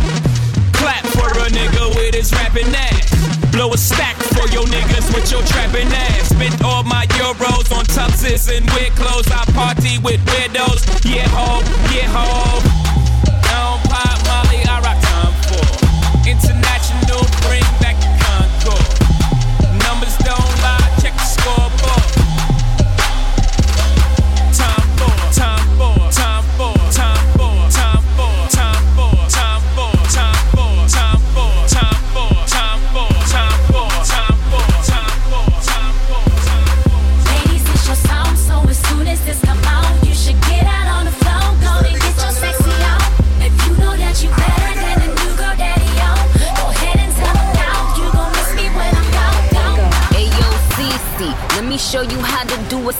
clap 0.72 1.04
for 1.12 1.28
a 1.28 1.48
nigga 1.52 1.94
with 1.96 2.14
his 2.14 2.32
rapping 2.32 2.72
ass. 2.74 3.52
Blow 3.52 3.72
a 3.72 3.78
stack 3.78 4.16
for 4.34 4.48
your 4.50 4.64
niggas 4.64 5.12
with 5.14 5.30
your 5.30 5.42
trapping 5.44 5.88
ass. 5.92 6.30
Spent 6.30 6.62
all 6.64 6.82
my 6.82 7.06
euros 7.20 7.70
on 7.76 7.84
tuxes 7.86 8.48
and 8.48 8.64
weird 8.72 8.92
clothes. 8.96 9.30
I 9.30 9.44
party 9.52 9.98
with 9.98 10.24
widows. 10.32 10.82
Yeah, 11.04 11.28
ho, 11.28 11.60
yeah, 11.92 12.08
ho. 12.08 13.03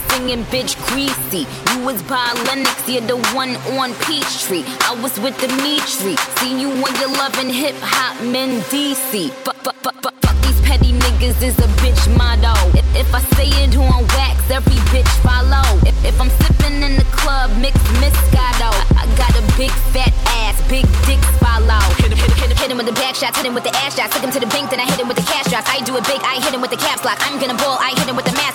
Banging 0.09 0.43
bitch 0.45 0.75
greasy. 0.87 1.47
You 1.71 1.85
was 1.85 2.01
by 2.03 2.31
Lenox, 2.47 2.87
you're 2.87 3.01
the 3.01 3.17
one 3.33 3.55
on 3.77 3.93
Peachtree. 4.05 4.63
I 4.81 4.97
was 5.01 5.19
with 5.19 5.37
Dimitri. 5.39 6.15
See 6.39 6.59
you 6.59 6.69
when 6.69 6.93
you're 6.99 7.15
loving 7.17 7.49
hip 7.49 7.75
hop 7.79 8.21
men 8.23 8.61
DC. 8.71 9.29
Fuck, 9.43 9.57
fuck, 9.57 9.75
fuck, 9.75 9.95
fuck, 10.01 10.15
fuck 10.21 10.35
these 10.45 10.59
petty 10.61 10.93
niggas 10.93 11.41
is 11.41 11.57
a 11.59 11.69
bitch 11.81 12.03
motto. 12.17 12.53
If, 12.77 12.85
if 12.95 13.09
I 13.13 13.21
say 13.35 13.49
it 13.63 13.75
on 13.77 14.05
wax, 14.15 14.49
every 14.49 14.79
bitch 14.93 15.09
follow. 15.25 15.65
If, 15.85 15.95
if 16.05 16.19
I'm 16.21 16.29
sipping 16.41 16.81
in 16.81 16.95
the 16.95 17.07
club, 17.11 17.51
mix 17.57 17.75
Moscato. 18.01 18.69
I, 18.97 19.03
I 19.03 19.15
got 19.17 19.33
a 19.35 19.43
big 19.57 19.71
fat 19.93 20.13
ass, 20.45 20.55
big 20.69 20.85
dicks 21.05 21.29
follow. 21.41 21.81
Hit 22.01 22.11
him, 22.13 22.17
hit 22.17 22.49
him, 22.49 22.57
hit 22.57 22.71
him, 22.71 22.77
with 22.77 22.85
the 22.87 22.93
back 22.93 23.15
shots, 23.15 23.37
hit 23.37 23.45
him 23.45 23.53
with 23.53 23.63
the 23.63 23.75
ass 23.83 23.95
shots. 23.95 24.13
Took 24.13 24.23
him 24.23 24.31
to 24.31 24.39
the 24.39 24.47
bank, 24.47 24.69
then 24.69 24.79
I 24.79 24.85
hit 24.85 24.99
him 24.99 25.07
with 25.07 25.17
the 25.17 25.27
cash 25.27 25.49
drops. 25.49 25.67
I 25.69 25.81
do 25.83 25.97
it 25.97 26.05
big, 26.05 26.21
I 26.21 26.39
hit 26.41 26.53
him 26.53 26.61
with 26.61 26.71
the 26.71 26.77
caps 26.77 27.03
lock. 27.03 27.17
I'm 27.21 27.39
gonna 27.39 27.57
ball, 27.57 27.77
I 27.81 27.91
hit 27.97 28.07
him 28.07 28.15
with 28.15 28.25
the 28.25 28.33
mascot. 28.33 28.54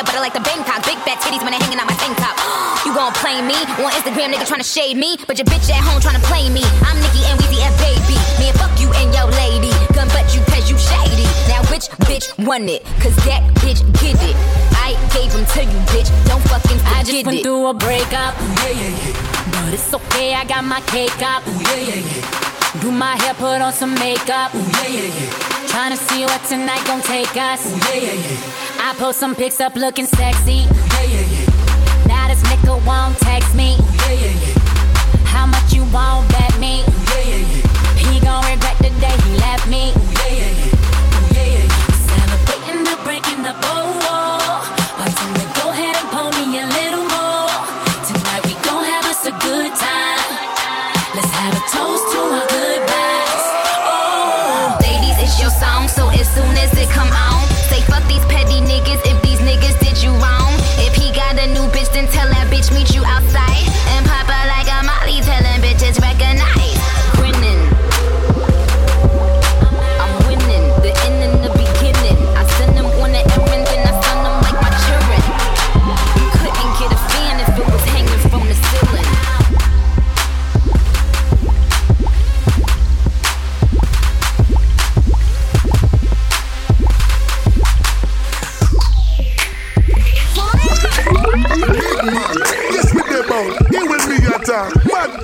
Never 0.00 0.16
but 0.16 0.16
I 0.16 0.24
like 0.24 0.32
the 0.32 0.40
Bangkok. 0.40 0.80
Big 0.88 0.96
fat 1.04 1.20
titties 1.20 1.44
when 1.44 1.52
they 1.52 1.60
hanging 1.60 1.76
out 1.76 1.84
my 1.84 1.92
tank 2.00 2.16
top. 2.16 2.32
You 2.88 2.96
gon' 2.96 3.12
play 3.20 3.36
me 3.44 3.52
on 3.84 3.92
Instagram, 3.92 4.32
nigga 4.32 4.48
tryna 4.48 4.64
shade 4.64 4.96
me, 4.96 5.18
but 5.28 5.36
your 5.36 5.44
bitch 5.44 5.68
at 5.68 5.84
home 5.84 6.00
tryna 6.00 6.24
play 6.24 6.48
me. 6.48 6.64
I'm 6.88 6.96
Nicki 7.04 7.20
and 7.28 7.36
Weezy 7.44 7.60
F 7.60 7.76
baby. 7.76 8.16
Man, 8.40 8.56
fuck 8.56 8.72
you 8.80 8.88
and 8.96 9.12
your 9.12 9.28
lady. 9.36 9.68
Gun 9.92 10.08
butt 10.08 10.32
you 10.32 10.40
cause 10.48 10.64
you 10.72 10.80
shady. 10.80 11.28
Now 11.52 11.60
which 11.68 11.92
bitch 12.08 12.32
won 12.40 12.64
it? 12.72 12.80
Cause 13.04 13.12
that 13.28 13.44
bitch 13.60 13.84
get 14.00 14.16
it. 14.24 14.32
I 14.72 14.96
gave 15.12 15.28
him 15.36 15.44
to 15.44 15.60
you, 15.68 15.78
bitch. 15.92 16.08
Don't 16.24 16.40
fucking 16.48 16.80
forget 16.80 16.96
I 16.96 17.04
just 17.04 17.26
went 17.26 17.38
it. 17.40 17.42
through 17.44 17.66
a 17.66 17.74
breakup. 17.74 18.32
Yeah, 18.64 18.72
yeah, 18.72 18.96
yeah. 19.04 19.52
But 19.52 19.74
it's 19.76 19.92
okay, 19.92 20.32
I 20.32 20.46
got 20.48 20.64
my 20.64 20.80
cake 20.88 21.20
up. 21.20 21.44
Yeah, 21.44 21.76
yeah, 21.76 22.00
yeah. 22.00 22.80
Do 22.80 22.90
my 22.90 23.20
hair, 23.20 23.34
put 23.34 23.60
on 23.60 23.74
some 23.74 23.92
makeup. 24.00 24.54
Ooh, 24.54 24.64
Yeah, 24.80 24.88
yeah, 24.88 25.20
yeah. 25.20 25.68
Tryna 25.68 25.98
see 26.08 26.24
what 26.24 26.40
tonight 26.48 26.80
gon' 26.88 27.02
take 27.02 27.36
us. 27.36 27.68
Ooh, 27.68 27.76
Yeah, 27.92 28.08
yeah, 28.08 28.16
yeah. 28.24 28.69
I 28.82 28.94
post 28.94 29.20
some 29.20 29.34
pics 29.34 29.60
up 29.60 29.76
looking 29.76 30.06
sexy. 30.06 30.64
Yeah, 30.64 31.02
yeah, 31.02 31.20
yeah. 31.20 32.06
Now 32.06 32.28
this 32.28 32.42
nigga 32.44 32.74
won't 32.86 33.16
text 33.18 33.54
me. 33.54 33.76
Yeah, 33.76 34.12
yeah, 34.12 34.34
yeah. 34.40 34.58
How 35.24 35.46
much 35.46 35.72
you 35.72 35.84
won't 35.92 36.28
bet 36.30 36.58
me? 36.58 36.82
Yeah, 37.12 37.20
yeah, 37.20 37.36
yeah. 37.36 37.94
He 38.00 38.20
gon' 38.20 38.42
regret 38.50 38.78
the 38.78 38.90
day 38.98 39.16
he 39.24 39.36
left 39.36 39.68
me. 39.68 39.92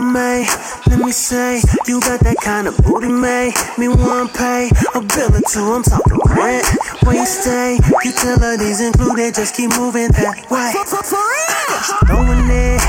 I 0.00 0.02
may, 0.02 0.46
let 0.88 0.98
me 1.04 1.12
say, 1.12 1.60
you 1.86 2.00
got 2.00 2.20
that 2.20 2.38
kind 2.40 2.66
of 2.66 2.74
booty, 2.78 3.12
made 3.12 3.52
me 3.76 3.86
want 3.86 4.32
pay 4.32 4.70
a 4.96 5.00
bill 5.04 5.28
or 5.28 5.44
two. 5.44 5.60
I'm 5.60 5.82
talking 5.84 6.16
rent, 6.24 6.64
where 7.04 7.16
you 7.20 7.26
stay, 7.26 7.76
utilities 8.02 8.80
included. 8.80 9.34
Just 9.34 9.54
keep 9.54 9.68
moving 9.76 10.08
that 10.16 10.48
way. 10.48 10.72
Throwing 12.08 12.48
it, 12.48 12.80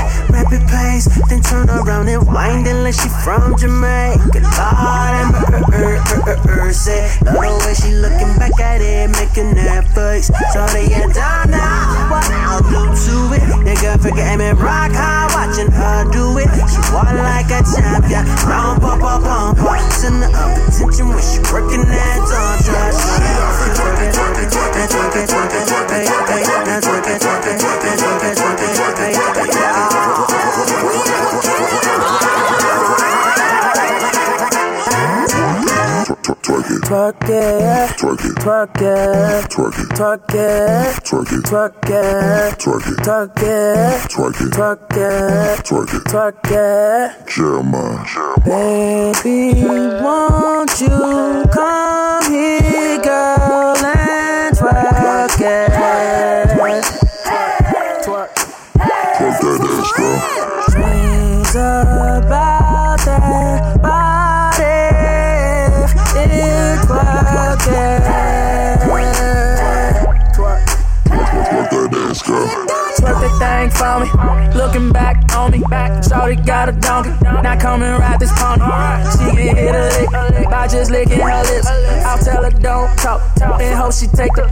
rapid 0.52 0.68
pace, 0.68 1.08
then 1.28 1.40
turn 1.42 1.68
around 1.70 2.08
and 2.08 2.26
wind 2.26 2.66
unless 2.66 3.02
she 3.02 3.08
from 3.24 3.56
Jamaica. 3.56 4.42
Lord 5.80 6.00
and 6.12 6.44
mercy, 6.46 7.00
love 7.24 7.40
the 7.40 7.64
way 7.64 7.74
she 7.74 7.92
looking 7.96 8.32
back 8.38 8.58
at 8.60 8.80
it, 8.80 9.10
making 9.10 9.54
that 9.56 9.88
face. 9.94 10.28
So 10.52 10.66
they 10.72 10.88
get 10.88 11.14
down 11.14 11.50
now, 11.50 12.10
what 12.10 12.28
I'll 12.30 12.60
do 12.62 12.92
to 12.92 13.16
it. 13.36 13.42
Nigga, 13.64 14.00
forget 14.00 14.38
me, 14.38 14.50
rock 14.52 14.92
hard, 14.92 15.32
watching 15.32 15.70
her 15.72 16.04
do 16.12 16.38
it. 16.38 16.48
She 16.68 16.80
walk 16.92 17.12
like 17.12 17.48
a 17.48 17.64
champion, 17.64 18.26
round 18.44 18.80
pop 18.80 19.00
pop 19.00 19.22
pump 19.22 19.58
pop. 19.58 19.80
Send 19.92 20.22
her 20.22 20.30
up 20.32 20.68
attention 20.68 21.08
when 21.08 21.22
she 21.22 21.40
working 21.48 21.84
that 21.88 22.20
on 22.20 22.56
trash. 22.60 23.00
Twerk 23.72 24.00
it, 24.04 24.14
twerk 24.14 24.36
it, 24.36 24.50
twerk 24.52 24.76
it, 24.76 24.90
twerk 24.90 25.16
it, 25.16 25.28
twerk 25.28 25.52
it, 25.52 25.68
twerk 25.68 25.92
it, 25.92 26.08
twerk 26.08 26.30
it, 26.32 26.44
twerk 26.44 26.68
it, 26.68 26.82
twerk 26.82 27.08
it, 27.08 27.20
twerk 27.22 27.46
it, 27.46 27.60
twerk 27.60 27.84
it, 27.84 27.98
twerk 27.98 28.22
it, 28.22 28.36
twerk 28.36 28.41
Twerk 36.92 37.24
it, 37.24 37.88
twerk 37.96 38.20
it, 38.20 38.36
twerk 38.36 38.76
it, 38.82 39.48
twerk 39.48 39.78
it, 39.78 39.88
twerk 39.96 40.34
it, 40.34 40.92
twerk 41.02 41.24
it, 41.24 41.48
twerk 41.48 41.88
it, 41.88 42.58
twerk 42.58 42.82
it, 42.82 43.08
twerk 43.08 43.40
it, 43.40 44.10
twerk 44.10 44.36
it, 44.42 44.52
twerk 44.52 44.92
it, 44.92 45.64
twerk 45.64 45.88
it, 45.94 46.04
twerk 46.04 46.50
it. 46.52 47.26
Jeremiah. 47.28 48.36
Baby, 48.44 49.64
won't 49.64 50.80
you 50.82 50.98
come 51.50 52.30
here, 52.30 52.61
for 73.92 74.00
me. 74.00 74.54
Looking 74.54 74.92
back 74.92 75.16
on 75.34 75.52
me. 75.52 75.60
Shorty 76.08 76.36
got 76.36 76.68
a 76.68 76.72
donkey. 76.72 77.10
Now 77.22 77.58
come 77.58 77.82
and 77.82 77.98
ride 77.98 78.20
this 78.20 78.32
pony. 78.38 78.62
She 79.12 79.36
can 79.36 79.56
hit 79.56 79.74
a 79.74 79.84
lick 80.32 80.50
by 80.50 80.68
just 80.68 80.90
licking 80.90 81.20
her 81.20 81.42
lips. 81.42 81.68
mouth, 82.02 82.24
tell 82.24 82.44
her 82.44 82.50
don't 82.50 82.96
talk. 82.98 83.20
And 83.60 83.74
hope 83.78 83.92
she 83.92 84.06
take 84.06 84.32
the. 84.34 84.44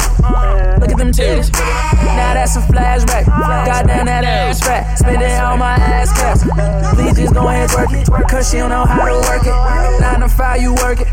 Look 0.80 0.90
at 0.90 0.98
them 0.98 1.12
titties. 1.12 1.52
Now 1.52 2.34
that's 2.34 2.56
a 2.56 2.60
flashback. 2.60 3.26
Goddamn 3.26 4.06
that 4.06 4.24
ass 4.24 4.60
fat. 4.60 4.96
Spending 4.98 5.32
all 5.40 5.56
my 5.56 5.74
ass 5.74 6.12
caps. 6.12 6.42
Please 6.94 7.16
just 7.16 7.34
go 7.34 7.48
ahead 7.48 7.70
work 7.72 7.92
it. 7.92 8.08
Cause 8.28 8.50
she 8.50 8.58
don't 8.58 8.70
know 8.70 8.84
how 8.84 9.04
to 9.04 9.14
work 9.28 9.44
it. 9.46 10.00
Nine 10.00 10.20
to 10.20 10.28
five, 10.28 10.60
you 10.60 10.74
work 10.74 11.00
it. 11.00 11.08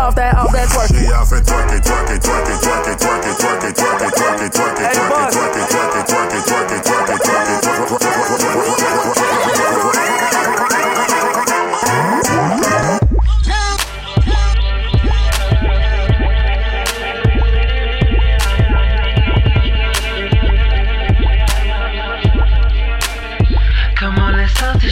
Off 0.00 0.14
that, 0.16 0.36
off 0.36 0.52
that 0.52 0.68
twerk. 0.68 0.88
She 0.88 1.06
off 1.12 1.32
and 1.32 1.44
twerk 1.46 1.70
it, 1.76 1.82
twerk 1.84 2.08
it, 2.10 2.20
twerk 2.22 2.48
it, 2.48 2.60
twerk 2.60 2.86
it, 2.88 2.98
twerk 2.98 3.24
it, 3.24 3.36
twerk 3.36 3.64
it, 3.64 3.76
twerk 3.76 4.00
it, 4.00 4.12
twerk 4.16 4.40
it, 4.40 4.52
twerk 4.52 4.80
it, 4.80 4.90
twerk 4.90 5.56
it, 5.56 5.68
twerk 5.70 5.94
it, 5.94 6.00
twerk 6.00 6.00
it, 6.00 6.06
twerk 6.08 6.32
it, 6.32 6.44
twerk 6.48 6.70
it, 6.70 6.84
twerk 6.84 7.08
it, 7.08 7.20
twerk 7.20 7.58
it, 7.58 7.62
Come 7.62 7.69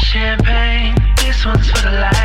champagne. 0.08 0.94
This 1.16 1.44
one's 1.44 1.70
for 1.70 1.82
the 1.82 2.00
life. 2.00 2.17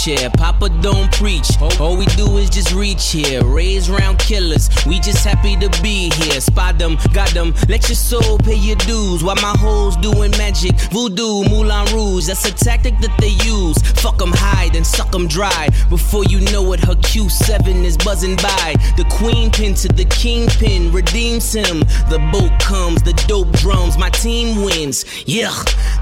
Chair. 0.00 0.30
Papa 0.30 0.70
don't 0.80 1.12
preach, 1.12 1.48
all 1.78 1.96
we 1.96 2.06
do 2.16 2.38
is 2.38 2.48
just 2.48 2.72
reach 2.72 3.10
here. 3.10 3.44
Raise 3.44 3.90
round 3.90 4.18
killers, 4.18 4.70
we 4.86 4.98
just 5.00 5.24
happy 5.24 5.56
to 5.56 5.68
be 5.82 6.10
here. 6.10 6.40
Spot 6.40 6.78
them, 6.78 6.96
got 7.12 7.30
them, 7.34 7.52
let 7.68 7.86
your 7.88 7.96
soul 7.96 8.38
pay 8.38 8.54
your 8.54 8.76
dues. 8.76 9.22
While 9.22 9.36
my 9.36 9.54
hoes 9.58 9.96
doing 9.98 10.30
magic, 10.32 10.72
voodoo, 10.90 11.44
Moulin 11.50 11.84
Rouge. 11.92 12.26
That's 12.26 12.46
a 12.46 12.52
tactic 12.52 12.98
that 13.00 13.14
they 13.18 13.34
use. 13.44 13.76
Fuck 14.00 14.18
them 14.18 14.32
high, 14.32 14.70
then 14.70 14.84
suck 14.84 15.10
them 15.10 15.26
dry. 15.28 15.68
Before 15.90 16.24
you 16.24 16.40
know 16.52 16.72
it, 16.72 16.80
her 16.80 16.94
Q7 16.94 17.84
is 17.84 17.96
buzzing 17.98 18.36
by. 18.36 18.74
The 18.96 19.04
queen 19.10 19.50
pin 19.50 19.74
to 19.74 19.88
the 19.88 20.06
kingpin 20.06 20.92
redeems 20.92 21.52
him. 21.52 21.80
The 22.08 22.20
boat 22.32 22.58
comes, 22.60 23.02
the 23.02 23.12
dope 23.28 23.52
drums, 23.52 23.98
my 23.98 24.08
team 24.10 24.62
wins. 24.62 25.04
Yeah, 25.26 25.52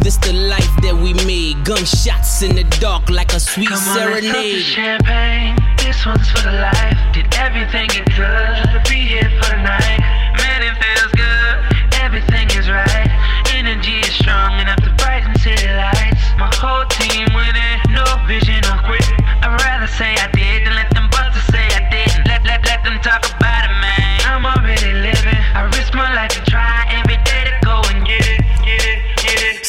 this 0.01 0.17
the 0.19 0.33
life 0.33 0.75
that 0.83 0.95
we 0.95 1.15
made. 1.27 1.65
Gunshots 1.65 2.43
in 2.43 2.57
the 2.57 2.65
dark 2.81 3.09
like 3.11 3.33
a 3.33 3.41
sweet 3.41 3.69
Come 3.69 3.79
on, 3.89 4.11
let's 4.11 4.27
toast 4.27 4.35
to 4.35 4.61
champagne. 4.61 5.57
This 5.79 6.05
one's 6.07 6.29
for 6.31 6.43
the 6.43 6.53
life. 6.53 6.99
Did 7.13 7.33
everything 7.35 7.89
it 7.93 8.07
could 8.13 8.73
to 8.73 8.83
be 8.89 9.01
here 9.01 9.31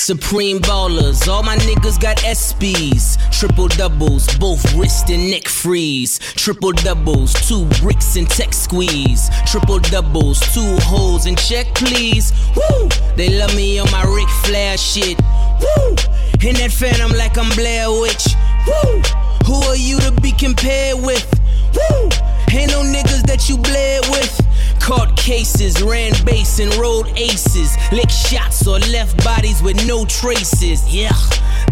Supreme 0.09 0.57
ballers, 0.57 1.27
all 1.27 1.43
my 1.43 1.55
niggas 1.57 2.01
got 2.01 2.17
SBs. 2.17 3.29
Triple 3.31 3.67
doubles, 3.67 4.25
both 4.39 4.73
wrist 4.73 5.11
and 5.11 5.29
neck 5.29 5.47
freeze. 5.47 6.17
Triple 6.33 6.71
doubles, 6.71 7.31
two 7.47 7.63
bricks 7.79 8.15
and 8.15 8.27
tech 8.27 8.51
squeeze. 8.51 9.29
Triple 9.45 9.77
doubles, 9.77 10.39
two 10.51 10.77
holes 10.81 11.27
and 11.27 11.37
check 11.37 11.67
please. 11.75 12.33
Woo! 12.55 12.89
They 13.17 13.37
love 13.37 13.55
me 13.55 13.77
on 13.77 13.91
my 13.91 14.01
Ric 14.01 14.27
Flair 14.45 14.79
shit. 14.79 15.15
Woo! 15.61 15.89
In 16.41 16.55
that 16.55 16.71
phantom 16.71 17.11
like 17.11 17.37
I'm 17.37 17.55
Blair 17.55 17.91
Witch. 17.91 18.29
Woo! 18.65 19.03
Who 19.45 19.61
are 19.69 19.75
you 19.75 19.99
to 19.99 20.11
be 20.23 20.31
compared 20.31 21.05
with? 21.05 21.29
Woo! 21.75 22.09
Ain't 22.49 22.71
no 22.71 22.81
niggas 22.81 23.27
that 23.27 23.47
you 23.47 23.57
bled 23.57 24.09
with. 24.09 24.48
Caught 24.89 25.15
cases, 25.15 25.83
ran 25.83 26.13
base 26.25 26.57
and 26.57 26.73
rolled 26.77 27.09
aces. 27.15 27.77
Lick 27.91 28.09
shots 28.09 28.65
or 28.65 28.79
left 28.91 29.23
bodies 29.23 29.61
with 29.61 29.85
no 29.85 30.03
traces. 30.05 30.81
Yeah, 30.91 31.11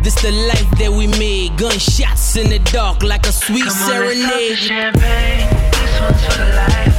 this 0.04 0.14
the 0.22 0.32
life 0.32 0.70
that 0.78 0.92
we 0.92 1.08
made. 1.08 1.58
Gunshots 1.58 2.36
in 2.36 2.48
the 2.48 2.60
dark 2.72 3.02
like 3.02 3.26
a 3.26 3.32
sweet 3.32 3.64
Come 3.64 3.74
on, 3.74 3.90
let's 3.90 4.14
toast 4.14 4.14
to 4.14 4.28
serenade. 4.28 4.58
champagne. 4.60 5.72
This 5.72 6.00
one's 6.00 6.36
for 6.36 6.44
life. 6.44 6.97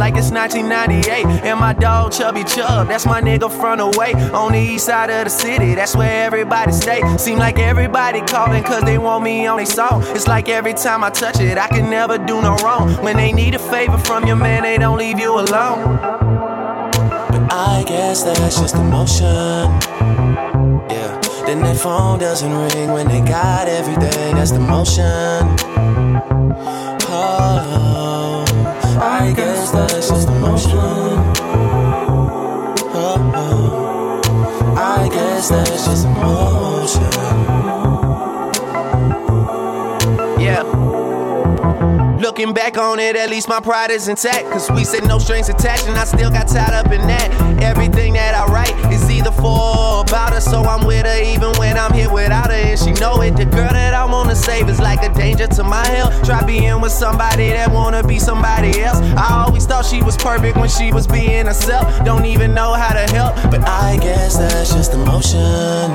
Like 0.00 0.16
it's 0.16 0.30
1998. 0.30 1.44
And 1.44 1.60
my 1.60 1.74
dog 1.74 2.10
Chubby 2.10 2.42
Chub, 2.42 2.88
that's 2.88 3.04
my 3.04 3.20
nigga 3.20 3.50
from 3.50 3.78
the 3.78 3.98
way 3.98 4.14
on 4.32 4.52
the 4.52 4.58
east 4.58 4.86
side 4.86 5.10
of 5.10 5.24
the 5.24 5.30
city. 5.30 5.74
That's 5.74 5.94
where 5.94 6.24
everybody 6.24 6.72
stay. 6.72 7.02
Seem 7.18 7.38
like 7.38 7.58
everybody 7.58 8.22
calling 8.22 8.64
cause 8.64 8.82
they 8.82 8.96
want 8.96 9.22
me 9.22 9.46
on 9.46 9.58
their 9.58 9.66
song. 9.66 10.02
It's 10.16 10.26
like 10.26 10.48
every 10.48 10.72
time 10.72 11.04
I 11.04 11.10
touch 11.10 11.38
it, 11.38 11.58
I 11.58 11.68
can 11.68 11.90
never 11.90 12.16
do 12.16 12.40
no 12.40 12.56
wrong. 12.64 12.94
When 13.04 13.18
they 13.18 13.30
need 13.30 13.54
a 13.54 13.58
favor 13.58 13.98
from 13.98 14.26
your 14.26 14.36
man, 14.36 14.62
they 14.62 14.78
don't 14.78 14.96
leave 14.96 15.18
you 15.18 15.38
alone. 15.38 15.98
But 17.30 17.52
I 17.52 17.84
guess 17.86 18.22
that's 18.22 18.58
just 18.58 18.76
emotion. 18.76 19.68
Yeah. 20.88 21.20
Then 21.44 21.60
that 21.60 21.76
phone 21.76 22.18
doesn't 22.18 22.50
ring 22.50 22.90
when 22.90 23.06
they 23.06 23.20
got 23.20 23.68
everything. 23.68 24.34
That's 24.36 24.52
the 24.52 24.60
motion. 24.60 25.89
Yeah. 40.40 40.62
Looking 42.20 42.54
back 42.54 42.78
on 42.78 43.00
it, 43.00 43.16
at 43.16 43.30
least 43.30 43.48
my 43.48 43.58
pride 43.60 43.90
is 43.90 44.06
intact. 44.06 44.44
Cause 44.50 44.70
we 44.70 44.84
said 44.84 45.04
no 45.04 45.18
strings 45.18 45.48
attached, 45.48 45.86
and 45.88 45.96
I 45.96 46.04
still 46.04 46.30
got 46.30 46.46
tied 46.46 46.72
up 46.72 46.92
in 46.92 47.00
that. 47.08 47.30
Everything 47.62 48.12
that 48.12 48.34
I 48.34 48.46
write 48.46 48.92
is 48.92 49.10
either 49.10 49.32
for 49.32 49.69
about 50.00 50.32
her, 50.32 50.40
so 50.40 50.62
I'm 50.62 50.86
with 50.86 51.06
her 51.06 51.22
even 51.22 51.52
when 51.58 51.78
I'm 51.78 51.92
here 51.92 52.10
without 52.10 52.50
her. 52.50 52.56
And 52.56 52.78
she 52.78 52.92
know 52.92 53.20
it. 53.22 53.36
The 53.36 53.44
girl 53.44 53.68
that 53.72 53.94
I 53.94 54.04
wanna 54.04 54.34
save 54.34 54.68
is 54.68 54.80
like 54.80 55.02
a 55.02 55.12
danger 55.12 55.46
to 55.46 55.62
my 55.62 55.86
health. 55.86 56.24
Try 56.24 56.42
being 56.44 56.80
with 56.80 56.92
somebody 56.92 57.48
that 57.50 57.70
wanna 57.70 58.02
be 58.02 58.18
somebody 58.18 58.82
else. 58.82 59.00
I 59.16 59.44
always 59.46 59.66
thought 59.66 59.84
she 59.84 60.02
was 60.02 60.16
perfect 60.16 60.56
when 60.56 60.68
she 60.68 60.92
was 60.92 61.06
being 61.06 61.46
herself. 61.46 62.04
Don't 62.04 62.24
even 62.24 62.54
know 62.54 62.72
how 62.72 62.92
to 62.92 63.12
help, 63.12 63.34
but 63.50 63.66
I 63.68 63.98
guess 63.98 64.36
that's 64.38 64.72
just 64.74 64.94
emotion. 64.94 65.94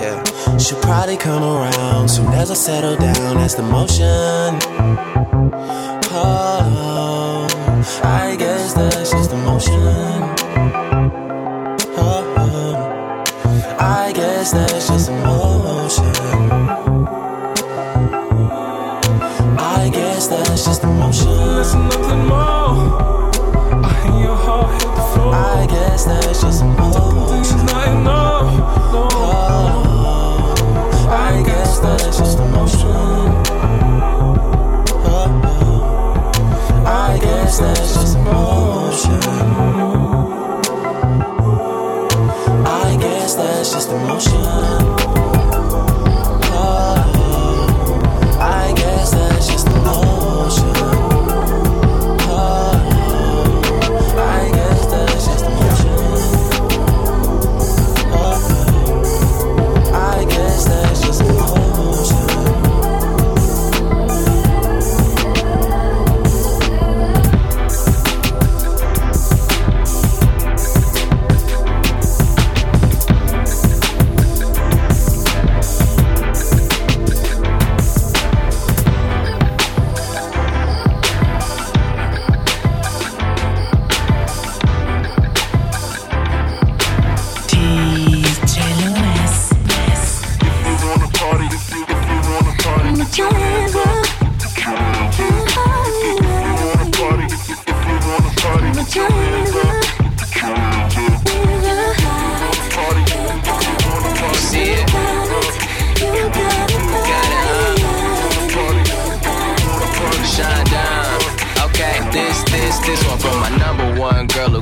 Yeah, 0.00 0.22
she'll 0.58 0.80
probably 0.80 1.16
come 1.16 1.42
around 1.42 2.08
soon 2.08 2.32
as 2.32 2.50
I 2.50 2.54
settle 2.54 2.96
down. 2.96 3.36
That's 3.36 3.54
the 3.54 3.62
motion. 3.62 4.58
Oh, 6.10 7.46
I 8.02 8.36
guess 8.36 8.74
that's 8.74 9.10
just 9.10 9.32
emotion. 9.32 10.17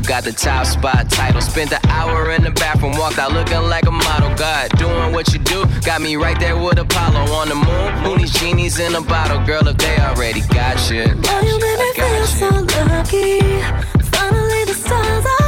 got 0.06 0.24
the 0.24 0.32
top 0.32 0.66
spot 0.66 1.10
title. 1.10 1.40
Spent 1.40 1.72
an 1.72 1.80
hour 1.88 2.30
in 2.30 2.42
the 2.42 2.50
bathroom, 2.50 2.92
walked 2.92 3.18
out 3.18 3.32
looking 3.32 3.62
like 3.68 3.86
a 3.86 3.90
model. 3.90 4.34
God, 4.36 4.70
doing 4.78 5.12
what 5.12 5.32
you 5.32 5.38
do, 5.40 5.66
got 5.84 6.00
me 6.00 6.16
right 6.16 6.38
there 6.38 6.56
with 6.56 6.78
Apollo 6.78 7.32
on 7.32 7.48
the 7.48 7.54
moon. 7.54 7.92
Who 8.04 8.26
genies 8.26 8.78
in 8.78 8.94
a 8.94 9.00
bottle, 9.00 9.44
girl, 9.44 9.66
if 9.66 9.76
they 9.78 9.98
already 9.98 10.42
got 10.48 10.90
you? 10.90 11.06
Now 11.14 11.40
you 11.40 11.58
make 11.58 11.78
me 11.78 11.92
feel 11.94 12.26
so 12.26 12.48
lucky. 12.84 13.40
Finally, 14.10 14.64
the 14.64 14.74
stars 14.74 15.26
are. 15.40 15.45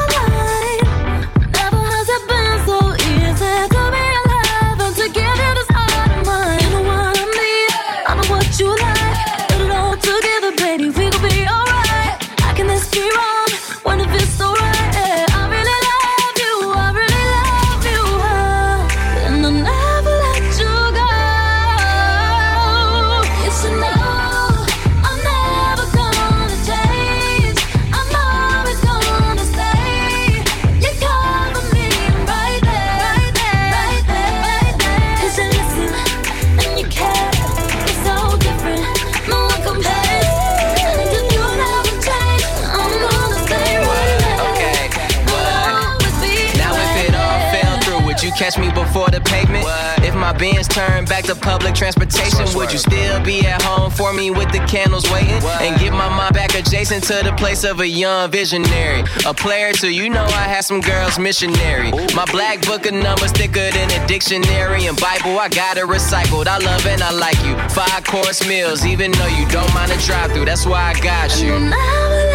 for 48.98 49.10
the 49.10 49.20
pavement? 49.20 49.64
What? 49.64 50.04
If 50.04 50.14
my 50.14 50.32
beans 50.32 50.66
turned 50.66 51.08
back 51.08 51.24
to 51.24 51.34
public 51.34 51.74
transportation, 51.74 52.46
would 52.56 52.72
you 52.72 52.78
still 52.78 53.22
be 53.22 53.46
at 53.46 53.62
home 53.62 53.90
for 53.90 54.12
me 54.12 54.30
with 54.30 54.50
the 54.50 54.58
candles 54.66 55.08
waiting? 55.10 55.40
What? 55.42 55.62
And 55.62 55.78
get 55.78 55.92
my 55.92 56.08
mind 56.08 56.34
back 56.34 56.54
adjacent 56.54 57.04
to 57.04 57.22
the 57.22 57.32
place 57.36 57.64
of 57.64 57.80
a 57.80 57.86
young 57.86 58.30
visionary. 58.30 59.04
A 59.26 59.32
player 59.32 59.72
too, 59.72 59.90
you 59.90 60.10
know 60.10 60.24
I 60.24 60.46
had 60.54 60.64
some 60.64 60.80
girls 60.80 61.18
missionary. 61.18 61.90
Ooh. 61.90 62.14
My 62.14 62.26
black 62.32 62.64
book 62.66 62.86
of 62.86 62.94
numbers 62.94 63.32
thicker 63.32 63.70
than 63.70 63.88
a 63.90 64.06
dictionary 64.06 64.86
and 64.86 64.98
Bible. 65.00 65.38
I 65.38 65.48
got 65.48 65.76
it 65.76 65.86
recycled. 65.86 66.46
I 66.46 66.58
love 66.58 66.84
and 66.86 67.02
I 67.02 67.12
like 67.12 67.40
you. 67.44 67.54
Five 67.68 68.04
course 68.04 68.46
meals, 68.48 68.84
even 68.84 69.12
though 69.12 69.32
you 69.38 69.46
don't 69.48 69.72
mind 69.74 69.92
a 69.92 69.98
drive 69.98 70.32
through. 70.32 70.46
That's 70.46 70.66
why 70.66 70.92
I 70.92 71.00
got 71.00 71.40
you. 71.40 72.27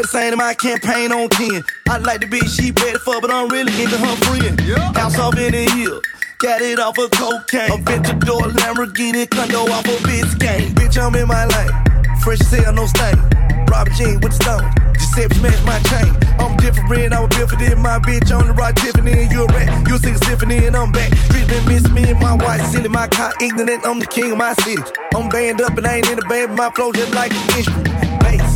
My 0.00 0.06
sweater 0.06 0.30
stain, 0.30 0.38
my 0.38 0.54
campaign 0.54 1.12
on 1.12 1.28
10. 1.28 1.62
I 1.90 1.98
like 1.98 2.22
the 2.22 2.26
bitch 2.26 2.48
she 2.56 2.72
ready 2.72 2.98
for, 3.00 3.20
but 3.20 3.30
I'm 3.30 3.50
really 3.50 3.68
into 3.82 3.98
her 3.98 4.16
friend. 4.24 4.58
House 4.96 5.18
off 5.18 5.36
in 5.36 5.52
the 5.52 5.68
hill. 5.76 6.00
Got 6.38 6.62
it 6.62 6.78
off 6.78 6.96
of 6.96 7.10
cocaine. 7.10 7.68
Aventador 7.68 8.48
Lamborghini 8.48 9.28
condo 9.28 9.68
off 9.68 9.84
of 9.84 10.00
Biscayne. 10.08 10.72
Bitch, 10.72 10.96
I'm 10.96 11.14
in 11.16 11.28
my 11.28 11.44
lane. 11.44 11.68
Fresh 12.24 12.40
as 12.40 12.50
hell, 12.50 12.72
no 12.72 12.86
stain. 12.86 13.12
Robert 13.68 13.92
Jean 13.92 14.20
with 14.20 14.32
the 14.32 14.40
stone. 14.40 14.64
Giuseppe 14.96 15.34
smash 15.36 15.60
my 15.68 15.78
chain. 15.92 16.16
I'm 16.40 16.56
different, 16.56 17.12
I'm 17.12 17.24
a 17.24 17.28
different 17.28 17.60
than 17.60 17.82
my 17.82 17.98
bitch 17.98 18.32
on 18.32 18.46
the 18.46 18.54
rock 18.54 18.76
Tiffany 18.76 19.12
and 19.12 19.30
you're 19.30 19.44
a 19.44 19.52
rat. 19.52 19.86
You 19.86 19.98
sing 19.98 20.14
a 20.14 20.18
symphony 20.24 20.64
and 20.64 20.76
I'm 20.76 20.92
back. 20.92 21.12
Street 21.28 21.46
been 21.46 21.68
miss 21.68 21.84
me 21.90 22.08
and 22.08 22.20
my 22.20 22.34
wife 22.36 22.64
silly. 22.72 22.88
My 22.88 23.06
car 23.06 23.34
ignorant, 23.38 23.84
I'm 23.84 24.00
the 24.00 24.06
king 24.06 24.32
of 24.32 24.38
my 24.38 24.54
city. 24.64 24.80
I'm 25.14 25.28
band 25.28 25.60
up 25.60 25.76
and 25.76 25.86
I 25.86 25.96
ain't 25.96 26.08
in 26.08 26.16
the 26.16 26.24
band, 26.24 26.56
but 26.56 26.56
my 26.56 26.70
flow 26.70 26.90
just 26.90 27.12
like 27.12 27.32
an 27.32 27.58
instrument. 27.58 28.20
Bass, 28.24 28.49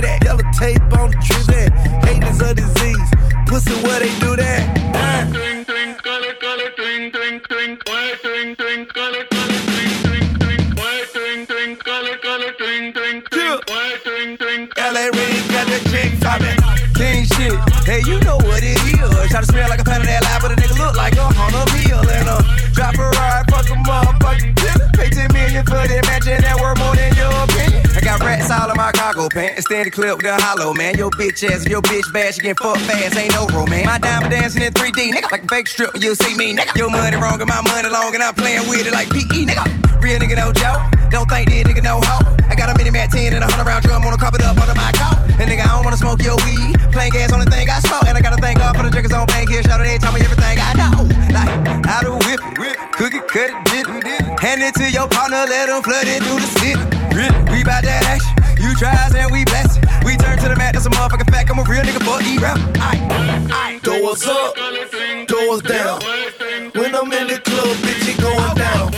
that 0.00 0.24
yellow 0.24 0.42
tape 0.58 0.82
on 0.98 1.10
the 1.10 1.18
that. 1.48 1.70
Hate 2.06 2.24
is 2.24 2.40
a 2.40 2.54
disease. 2.54 3.10
Pussy, 3.46 3.74
where 3.84 4.00
they 4.00 4.12
do 4.18 4.36
that? 4.36 4.62
Uh. 4.94 5.42
LA 14.92 15.08
Reid 15.08 15.42
got 15.48 15.66
the 15.66 15.80
chick 15.88 16.12
poppin'. 16.20 16.58
King 16.94 17.24
shit, 17.24 17.56
hey, 17.88 18.04
you 18.04 18.20
know 18.20 18.36
what 18.44 18.60
it 18.62 18.76
is. 18.76 19.30
Try 19.30 19.40
to 19.40 19.46
smell 19.46 19.68
like 19.68 19.80
a 19.80 19.84
pound 19.84 20.04
of 20.04 20.08
that 20.08 20.22
lie, 20.22 20.38
but 20.38 20.52
a 20.52 20.56
nigga 20.56 20.76
look 20.76 20.96
like 20.96 21.16
a 21.16 21.24
hundred 21.32 21.64
meal. 21.72 22.04
And 22.04 22.28
uh, 22.28 22.44
drop 22.76 22.94
a 23.00 23.08
ride, 23.08 23.44
fuck 23.48 23.66
a 23.72 23.76
motherfucking. 23.80 24.52
Pay 24.92 25.08
10 25.08 25.32
million 25.32 25.64
for 25.64 25.80
that 25.80 26.04
mansion 26.04 26.36
that 26.44 26.60
worth 26.60 26.76
more 26.76 26.94
than 26.94 27.16
your 27.16 27.32
opinion. 27.32 27.82
I 27.96 28.00
got 28.04 28.20
rats 28.20 28.50
all 28.52 28.70
in 28.70 28.76
my 28.76 28.91
cargo 29.22 29.34
pants. 29.34 29.64
Stand 29.66 29.86
the 29.86 29.90
clip 29.90 30.18
the 30.18 30.34
hollow, 30.34 30.74
man. 30.74 30.96
Your 30.96 31.10
bitch 31.10 31.42
ass, 31.44 31.66
your 31.66 31.82
bitch 31.82 32.12
bad, 32.12 32.36
you 32.36 32.42
get 32.42 32.58
fucked 32.58 32.80
fast. 32.82 33.16
Ain't 33.16 33.32
no 33.34 33.46
romance. 33.48 33.86
My 33.86 33.98
diamond 33.98 34.30
dancing 34.30 34.62
in 34.62 34.72
3D, 34.72 35.12
nigga. 35.12 35.30
Like 35.30 35.44
a 35.44 35.48
fake 35.48 35.68
strip 35.68 35.90
you 36.00 36.14
see 36.14 36.36
me, 36.36 36.54
nigga. 36.54 36.76
Your 36.76 36.90
money 36.90 37.16
wrong 37.16 37.40
and 37.40 37.48
my 37.48 37.60
money 37.62 37.88
long, 37.88 38.14
and 38.14 38.22
I'm 38.22 38.34
playing 38.34 38.68
with 38.68 38.86
it 38.86 38.92
like 38.92 39.10
PE, 39.10 39.46
nigga. 39.46 40.02
Real 40.02 40.18
nigga, 40.18 40.36
no 40.36 40.52
joke. 40.52 40.82
Don't 41.10 41.28
think 41.28 41.48
this 41.48 41.62
nigga 41.64 41.82
no 41.82 42.00
hoe. 42.02 42.24
I 42.48 42.54
got 42.54 42.70
a 42.70 42.74
mini 42.76 42.90
MAC-10 42.90 43.36
and 43.36 43.44
a 43.44 43.48
100 43.48 43.66
round 43.66 43.84
drum 43.84 44.04
on 44.04 44.12
a 44.12 44.18
carpet 44.18 44.42
up 44.42 44.58
under 44.58 44.74
my 44.74 44.90
coat. 44.92 45.18
And 45.38 45.46
nigga, 45.50 45.62
I 45.62 45.76
don't 45.76 45.84
wanna 45.84 45.96
smoke 45.96 46.22
your 46.22 46.36
weed. 46.44 46.74
Plain 46.90 47.12
gas, 47.12 47.32
only 47.32 47.46
thing 47.46 47.68
I 47.68 47.78
smoke. 47.80 48.04
And 48.06 48.16
I 48.16 48.20
gotta 48.20 48.40
thank 48.40 48.58
God 48.58 48.76
for 48.76 48.82
the 48.82 48.90
drinkers 48.90 49.12
on 49.12 49.26
bank 49.26 49.48
here. 49.48 49.62
Shout 49.62 49.80
out, 49.80 49.86
they 49.86 49.98
tell 49.98 50.12
me 50.12 50.20
everything 50.20 50.58
I 50.58 50.72
know. 50.74 50.92
Like, 51.30 51.86
how 51.86 52.00
to 52.00 52.12
whip 52.26 52.40
it, 52.58 52.76
cook 52.92 53.14
it, 53.14 53.24
cut 53.28 53.50
it, 53.50 53.56
dip 53.70 53.86
it. 53.88 54.40
Hand 54.40 54.62
it 54.62 54.74
to 54.80 54.90
your 54.90 55.06
partner, 55.08 55.44
let 55.46 55.68
him 55.68 55.82
flood 55.82 56.08
it 56.08 56.22
through 56.24 56.40
the 56.40 56.50
city. 56.58 56.82
We 57.52 57.62
bout 57.62 57.84
that 57.84 58.04
action. 58.08 58.41
You 58.62 58.74
tries 58.76 59.14
and 59.14 59.32
we 59.32 59.44
bless 59.44 59.76
it. 59.76 59.84
We 60.04 60.16
turn 60.16 60.38
to 60.38 60.48
the 60.48 60.56
mat, 60.56 60.74
that's 60.74 60.86
a 60.86 60.90
motherfucking 60.90 61.30
fact. 61.30 61.50
I'm 61.50 61.58
a 61.58 61.64
real 61.64 61.82
nigga, 61.82 62.02
fuck 62.06 62.22
E-rap. 62.22 62.58
Doors 63.82 64.24
up, 64.26 64.54
doors 65.26 65.62
down. 65.62 66.00
When 66.72 66.94
I'm 66.94 67.12
in 67.12 67.26
the 67.26 67.40
club, 67.42 67.76
bitch, 67.82 68.06
it 68.06 68.18
going 68.22 68.54
down. 68.54 68.92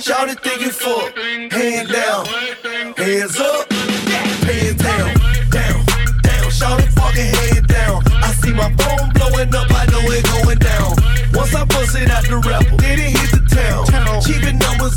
Shout 0.00 0.30
it, 0.30 0.40
think 0.40 0.60
you 0.62 0.70
fuck. 0.70 1.14
Hand 1.52 1.88
down, 1.92 2.24
hands 2.96 3.38
up, 3.38 3.70
hands 3.70 4.80
down, 4.80 5.14
down, 5.50 5.84
down. 6.22 6.50
Shout 6.50 6.80
it, 6.80 6.88
fucking 6.96 7.32
head 7.36 7.66
down. 7.66 8.02
I 8.08 8.32
see 8.40 8.52
my 8.52 8.72
phone 8.80 9.12
blowing 9.12 9.54
up, 9.54 9.68
I 9.70 9.84
know 9.92 10.00
it 10.08 10.24
going 10.24 10.58
down. 10.58 10.96
Once 11.34 11.54
I 11.54 11.64
bust 11.66 11.96
it 11.96 12.10
out 12.10 12.24
the 12.24 12.38
rapper, 12.38 12.76
then 12.76 12.98
it 12.98 13.12
hit 13.12 13.30
the 13.36 13.44
town. 13.52 13.84
Keeping 14.22 14.58
numbers 14.58 14.96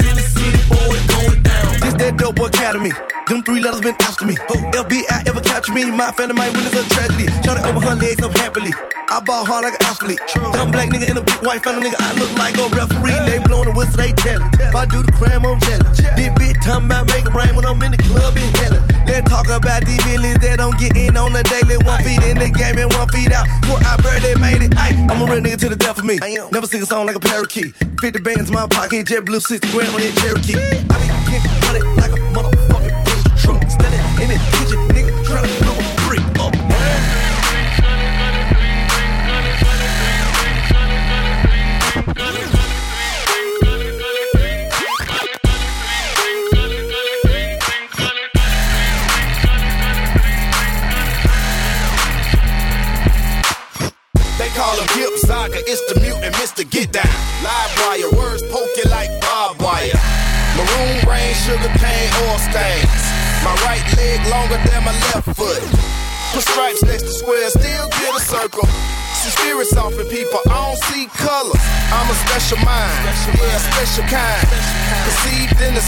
that 2.08 2.18
dope 2.18 2.40
academy. 2.40 2.92
Them 3.28 3.44
three 3.44 3.60
letters 3.60 3.82
been 3.82 3.96
after 4.00 4.26
me. 4.26 4.36
Oh, 4.50 4.56
FBI 4.72 5.28
ever 5.28 5.42
capture 5.42 5.74
me? 5.74 5.92
My 5.92 6.12
family 6.12 6.36
might 6.36 6.54
witness 6.56 6.80
a 6.80 6.88
tragedy. 6.96 7.28
It 7.28 7.48
over 7.68 7.84
her 7.84 7.96
legs 7.96 8.24
up 8.24 8.32
happily. 8.38 8.72
I 9.10 9.20
ball 9.20 9.44
hard 9.44 9.64
like 9.66 9.76
an 9.76 9.84
athlete. 9.84 10.20
Dumb 10.34 10.72
black 10.72 10.90
nigga 10.90 11.10
in 11.10 11.18
a 11.18 11.22
big 11.22 11.40
white 11.44 11.64
family 11.64 11.90
nigga. 11.90 12.00
I 12.00 12.16
look 12.16 12.32
like 12.40 12.56
a 12.56 12.68
referee. 12.72 13.20
They 13.28 13.40
blowing 13.44 13.68
the 13.68 13.76
whistle, 13.76 13.98
they 13.98 14.14
tellin'. 14.14 14.48
If 14.56 14.76
I 14.76 14.86
do 14.86 15.04
the 15.04 15.12
crime, 15.12 15.46
I'm 15.46 15.60
jealous. 15.60 15.98
This 15.98 16.32
bitch 16.40 16.64
talking 16.64 16.88
about 16.88 17.08
making 17.08 17.34
rain 17.34 17.56
when 17.56 17.66
I'm 17.66 17.82
in 17.84 17.92
the 17.92 17.98
club 17.98 18.38
in 18.38 18.48
hella. 18.56 18.97
Talk 19.26 19.50
about 19.50 19.86
these 19.86 20.04
millions 20.06 20.40
that 20.40 20.58
don't 20.58 20.78
get 20.78 20.96
in 20.96 21.18
on 21.18 21.34
the 21.34 21.44
daily. 21.44 21.78
One 21.84 22.04
feet 22.04 22.22
in 22.24 22.38
the 22.38 22.50
game 22.50 22.78
and 22.78 22.94
one 22.94 23.08
feet 23.10 23.32
out. 23.32 23.48
Poor 23.64 23.80
I 23.82 23.98
birthday 23.98 24.36
made 24.36 24.62
it. 24.62 24.78
Ay, 24.78 24.94
I'm 25.10 25.22
a 25.22 25.26
real 25.26 25.42
nigga 25.42 25.58
to 25.62 25.70
the 25.70 25.76
death 25.76 25.98
of 25.98 26.06
me. 26.06 26.20
Never 26.52 26.68
sing 26.68 26.82
a 26.82 26.86
song 26.86 27.08
like 27.08 27.16
a 27.16 27.20
parakeet. 27.20 27.74
50 28.02 28.20
bands 28.22 28.50
in 28.50 28.56
my 28.56 28.68
pocket, 28.68 29.08
jet 29.08 29.26
blue 29.26 29.40
60 29.40 29.72
grand 29.72 29.90
on 29.94 30.02
that 30.02 30.14
Cherokee. 30.22 30.56
I 30.56 30.98
be 31.02 31.08
getting 31.32 31.96
like 31.96 32.12
a 32.12 32.22
motherfucking 32.34 32.67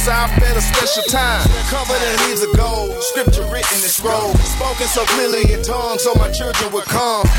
In 0.10 0.16
the 0.16 0.57
a 0.57 0.62
special 0.62 1.03
time. 1.03 1.45
Covered 1.70 2.01
in 2.01 2.18
leaves 2.26 2.41
of 2.41 2.49
gold, 2.57 2.97
scripture 3.14 3.45
written 3.53 3.78
in 3.78 3.93
scroll. 3.93 4.34
Spoken 4.57 4.88
so 4.88 5.05
clearly 5.05 5.53
in 5.53 5.62
tongues 5.62 6.01
so 6.01 6.16
my 6.16 6.32
children 6.32 6.74
would 6.74 6.86
come. 6.86 7.30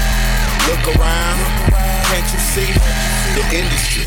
Look 0.71 0.85
around, 0.95 1.39
can't 2.07 2.31
you 2.31 2.39
see 2.39 2.71
the 3.35 3.43
industry? 3.51 4.07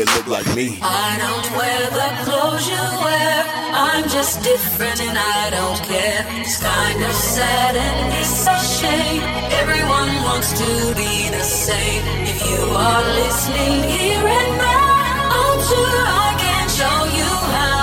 It 0.00 0.08
look 0.16 0.28
like 0.28 0.48
me. 0.56 0.80
I 0.80 1.20
don't 1.20 1.44
wear 1.52 1.80
the 1.92 2.08
clothes 2.24 2.64
you 2.66 2.84
wear. 3.04 3.44
I'm 3.76 4.08
just 4.08 4.42
different 4.42 5.02
and 5.04 5.18
I 5.18 5.50
don't 5.52 5.80
care. 5.84 6.24
It's 6.40 6.56
kind 6.64 7.04
of 7.04 7.12
sad 7.12 7.76
and 7.76 8.14
it's 8.16 8.48
a 8.48 8.58
shame. 8.80 9.20
Everyone 9.60 10.08
wants 10.24 10.56
to 10.56 10.70
be 10.96 11.28
the 11.28 11.44
same. 11.44 12.00
If 12.24 12.40
you 12.48 12.64
are 12.64 13.04
listening 13.12 13.84
here 13.92 14.24
and 14.24 14.56
now, 14.56 14.88
I'm 15.36 15.60
sure 15.68 16.00
I 16.00 16.32
can 16.40 16.64
show 16.72 16.98
you 17.12 17.28
how. 17.52 17.73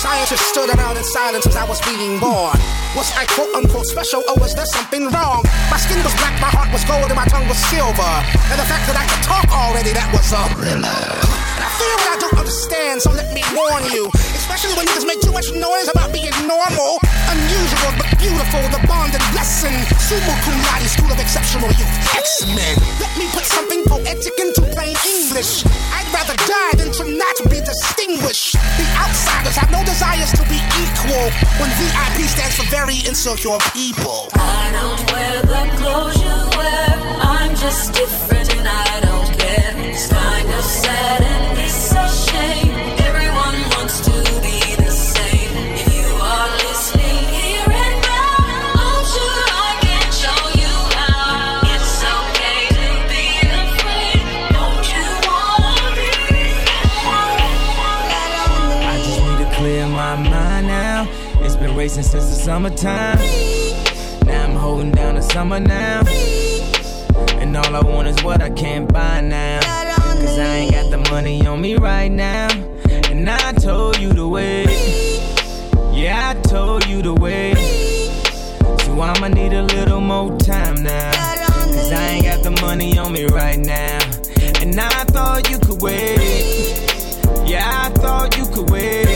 Scientists 0.00 0.48
stood 0.48 0.70
around 0.74 0.96
in 0.96 1.04
silence 1.04 1.46
as 1.46 1.56
I 1.56 1.64
was 1.68 1.80
being 1.82 2.18
born. 2.18 2.56
Was 2.96 3.12
I 3.16 3.26
quote 3.28 3.52
unquote 3.54 3.86
special 3.86 4.24
or 4.28 4.36
was 4.40 4.54
there 4.54 4.64
something 4.66 5.04
wrong? 5.12 5.44
My 5.70 5.76
skin 5.76 6.00
was 6.02 6.14
black, 6.16 6.40
my 6.40 6.48
heart 6.48 6.72
was 6.72 6.82
gold, 6.88 7.12
and 7.12 7.14
my 7.14 7.28
tongue 7.28 7.46
was 7.46 7.60
silver. 7.68 8.12
And 8.50 8.56
the 8.56 8.64
fact 8.64 8.88
that 8.88 8.96
I 8.96 9.04
could 9.04 9.22
talk 9.22 9.48
already, 9.52 9.92
that 9.92 10.08
was 10.16 10.32
a 10.32 10.42
thriller. 10.56 11.00
And 11.60 11.62
I 11.62 11.70
feel 11.76 11.96
what 12.00 12.10
I 12.10 12.18
don't 12.24 12.38
understand, 12.40 13.02
so 13.04 13.12
let 13.12 13.28
me 13.36 13.44
warn 13.52 13.84
you. 13.92 14.08
Especially 14.50 14.82
when 14.82 14.86
niggas 14.90 15.06
make 15.06 15.20
too 15.22 15.30
much 15.30 15.46
noise 15.54 15.86
about 15.94 16.10
being 16.12 16.34
normal. 16.42 16.98
Unusual 17.30 17.92
but 17.94 18.10
beautiful, 18.18 18.58
the 18.74 18.82
bond 18.82 19.14
and 19.14 19.22
blessing. 19.30 19.78
Summa 20.02 20.34
cum 20.42 20.58
laude, 20.66 20.90
school 20.90 21.06
of 21.06 21.20
exceptional 21.22 21.70
youth, 21.78 21.94
X-Men. 22.18 22.74
Let 22.98 23.14
me 23.14 23.30
put 23.30 23.46
something 23.46 23.86
poetic 23.86 24.34
into 24.42 24.66
plain 24.74 24.98
English. 25.06 25.62
I'd 25.94 26.10
rather 26.10 26.34
die 26.50 26.82
than 26.82 26.90
to 26.98 27.04
not 27.14 27.36
be 27.46 27.62
distinguished. 27.62 28.58
The 28.74 28.86
outsiders 28.98 29.54
have 29.54 29.70
no 29.70 29.86
desires 29.86 30.34
to 30.34 30.42
be 30.50 30.58
equal. 30.82 31.30
When 31.62 31.70
VIP 31.78 32.26
stands 32.26 32.58
for 32.58 32.66
very 32.74 32.98
insecure 33.06 33.62
people. 33.70 34.34
I 34.34 34.66
don't 34.74 35.02
wear 35.14 35.46
the 35.46 35.62
clothes 35.78 36.18
you 36.18 36.38
wear. 36.58 36.90
I'm 37.22 37.54
just 37.54 37.94
different 37.94 38.50
and 38.58 38.66
I 38.66 38.98
don't 38.98 39.30
care. 39.38 39.78
It's 39.78 40.10
kind 40.10 40.50
of 40.50 40.64
sad 40.66 41.22
and 41.22 41.54
it's 41.54 41.94
a 41.94 42.04
shame. 42.10 42.69
Racing 61.96 62.20
since 62.20 62.28
the 62.28 62.42
summertime. 62.44 63.18
Now 64.26 64.44
I'm 64.44 64.54
holding 64.54 64.92
down 64.92 65.16
the 65.16 65.22
summer 65.22 65.58
now. 65.58 66.02
And 67.40 67.56
all 67.56 67.74
I 67.74 67.80
want 67.80 68.06
is 68.08 68.22
what 68.22 68.42
I 68.42 68.50
can't 68.50 68.92
buy 68.92 69.20
now. 69.20 69.60
Cause 69.60 70.38
I 70.38 70.56
ain't 70.56 70.72
got 70.72 70.90
the 70.90 70.98
money 71.10 71.46
on 71.46 71.60
me 71.60 71.76
right 71.76 72.10
now. 72.10 72.48
And 73.10 73.28
I 73.28 73.52
told 73.52 73.98
you 73.98 74.12
to 74.12 74.28
wait. 74.28 74.68
Yeah, 75.92 76.30
I 76.30 76.40
told 76.48 76.86
you 76.86 77.02
to 77.02 77.14
wait. 77.14 77.56
So 78.82 79.00
I'ma 79.00 79.28
need 79.28 79.52
a 79.52 79.62
little 79.62 80.00
more 80.00 80.36
time 80.38 80.82
now. 80.82 81.10
Cause 81.46 81.92
I 81.92 82.08
ain't 82.10 82.24
got 82.24 82.42
the 82.42 82.52
money 82.62 82.98
on 82.98 83.12
me 83.12 83.26
right 83.26 83.58
now. 83.58 83.98
And 84.60 84.78
I 84.78 85.04
thought 85.14 85.50
you 85.50 85.58
could 85.58 85.82
wait. 85.82 86.18
Yeah, 87.46 87.66
I 87.66 87.88
thought 87.90 88.36
you 88.36 88.46
could 88.46 88.70
wait. 88.70 89.09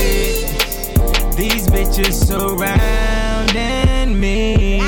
These 1.36 1.66
bitches 1.68 2.14
surrounding 2.14 4.20
me. 4.20 4.80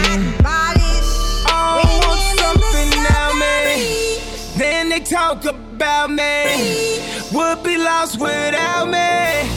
Oh, 1.49 1.81
want 2.07 2.21
something 2.39 2.91
now, 3.03 3.33
me. 3.35 4.19
Then 4.57 4.89
they 4.89 5.01
talk 5.01 5.45
about 5.45 6.11
me. 6.11 7.01
Would 7.33 7.63
be 7.65 7.77
lost 7.77 8.21
without 8.21 8.87
me. 8.87 9.51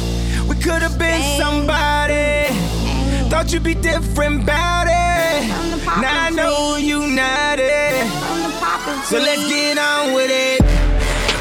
We 0.49 0.55
could 0.55 0.81
have 0.81 0.97
been 0.97 1.21
somebody. 1.37 2.47
Thought 3.29 3.53
you'd 3.53 3.61
be 3.63 3.75
different 3.75 4.41
about 4.43 4.87
it. 4.87 5.47
Now 5.85 6.25
I 6.25 6.31
know 6.31 6.77
you're 6.77 7.07
not 7.07 7.59
it. 7.59 8.07
So 9.05 9.19
let's 9.19 9.47
get 9.47 9.77
on 9.77 10.13
with 10.13 10.31
it. 10.31 10.61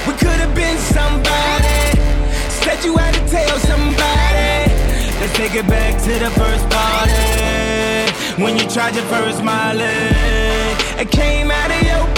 We 0.07 0.13
could 0.13 0.41
have 0.45 0.55
been 0.55 0.77
somebody. 0.77 1.97
Said 2.61 2.85
you 2.85 2.99
had 2.99 3.15
to 3.15 3.27
tell 3.29 3.59
somebody. 3.61 4.58
Let's 5.29 5.41
take 5.41 5.55
it 5.57 5.67
back 5.69 6.03
to 6.05 6.13
the 6.19 6.31
first 6.31 6.71
party. 6.71 8.43
When 8.43 8.57
you 8.57 8.67
tried 8.67 8.95
your 8.95 9.05
first 9.05 9.45
Molly. 9.45 9.85
Eh, 9.85 11.03
it 11.03 11.11
came 11.11 11.51
out 11.51 11.71
of 11.71 11.83
your 11.83 12.18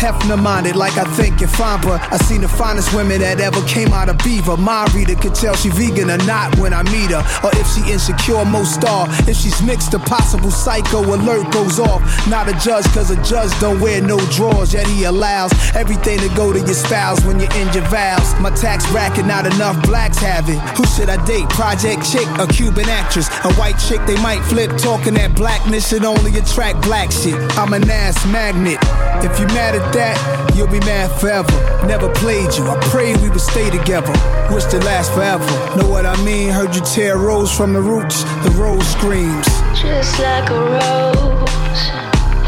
Hefner 0.00 0.40
minded 0.42 0.76
like 0.76 0.96
I 0.96 1.04
think 1.12 1.40
you're 1.40 1.48
fine, 1.50 1.78
but 1.82 2.00
I 2.10 2.16
seen 2.16 2.40
the 2.40 2.48
finest 2.48 2.94
women 2.94 3.20
that 3.20 3.38
ever 3.38 3.60
came 3.68 3.92
out 3.92 4.08
of 4.08 4.16
Beaver. 4.24 4.56
My 4.56 4.88
reader 4.96 5.14
could 5.14 5.34
tell 5.34 5.54
she 5.54 5.68
vegan 5.68 6.10
or 6.10 6.16
not 6.24 6.56
when 6.58 6.72
I 6.72 6.82
meet 6.84 7.12
her. 7.12 7.20
Or 7.44 7.52
if 7.52 7.68
she 7.68 7.92
insecure, 7.92 8.46
most 8.46 8.80
star. 8.80 9.06
If 9.28 9.36
she's 9.36 9.60
mixed, 9.60 9.92
a 9.92 9.98
possible 9.98 10.50
psycho 10.50 11.04
alert 11.04 11.52
goes 11.52 11.78
off. 11.78 12.00
Not 12.28 12.48
a 12.48 12.56
judge, 12.64 12.86
cause 12.96 13.10
a 13.10 13.22
judge 13.22 13.52
don't 13.60 13.78
wear 13.78 14.00
no 14.00 14.16
drawers, 14.32 14.72
yet 14.72 14.86
he 14.86 15.04
allows 15.04 15.52
everything 15.76 16.18
to 16.20 16.28
go 16.34 16.50
to 16.50 16.58
your 16.58 16.72
spouse 16.72 17.22
when 17.26 17.38
you're 17.38 17.52
in 17.60 17.68
your 17.74 17.84
vows. 17.92 18.32
My 18.40 18.48
tax 18.56 18.90
bracket, 18.90 19.26
not 19.26 19.44
enough 19.44 19.76
blacks 19.84 20.16
have 20.18 20.48
it. 20.48 20.60
Who 20.80 20.86
should 20.86 21.10
I 21.10 21.22
date? 21.26 21.46
Project 21.50 22.10
chick, 22.10 22.26
a 22.40 22.46
Cuban 22.46 22.88
actress, 22.88 23.28
a 23.44 23.52
white 23.60 23.76
chick 23.76 24.00
they 24.06 24.16
might 24.22 24.40
flip, 24.44 24.70
talking 24.78 25.12
that 25.20 25.36
blackness 25.36 25.90
should 25.90 26.06
only 26.06 26.38
attract 26.38 26.80
black 26.80 27.12
shit. 27.12 27.36
I'm 27.58 27.74
an 27.74 27.84
ass 27.90 28.16
magnet. 28.32 28.80
If 29.24 29.38
you're 29.38 29.48
mad 29.48 29.74
at 29.74 29.92
that, 29.92 30.16
you'll 30.54 30.66
be 30.68 30.80
mad 30.80 31.10
forever. 31.20 31.52
Never 31.86 32.08
played 32.14 32.54
you. 32.56 32.66
I 32.68 32.78
prayed 32.90 33.16
we 33.18 33.28
would 33.28 33.40
stay 33.40 33.68
together. 33.70 34.12
Wish 34.52 34.64
to 34.66 34.78
last 34.80 35.12
forever. 35.12 35.44
Know 35.76 35.88
what 35.88 36.06
I 36.06 36.16
mean? 36.24 36.50
Heard 36.50 36.74
you 36.74 36.82
tear 36.82 37.18
rose 37.18 37.50
from 37.54 37.72
the 37.72 37.82
roots. 37.82 38.22
The 38.44 38.50
rose 38.56 38.86
screams. 38.88 39.46
Just 39.80 40.18
like 40.18 40.48
a 40.50 40.60
rose, 40.78 41.82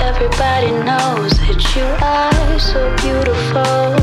everybody 0.01 0.71
knows 0.87 1.33
that 1.45 1.61
you 1.75 1.87
are 2.01 2.59
so 2.59 2.95
beautiful. 3.05 3.97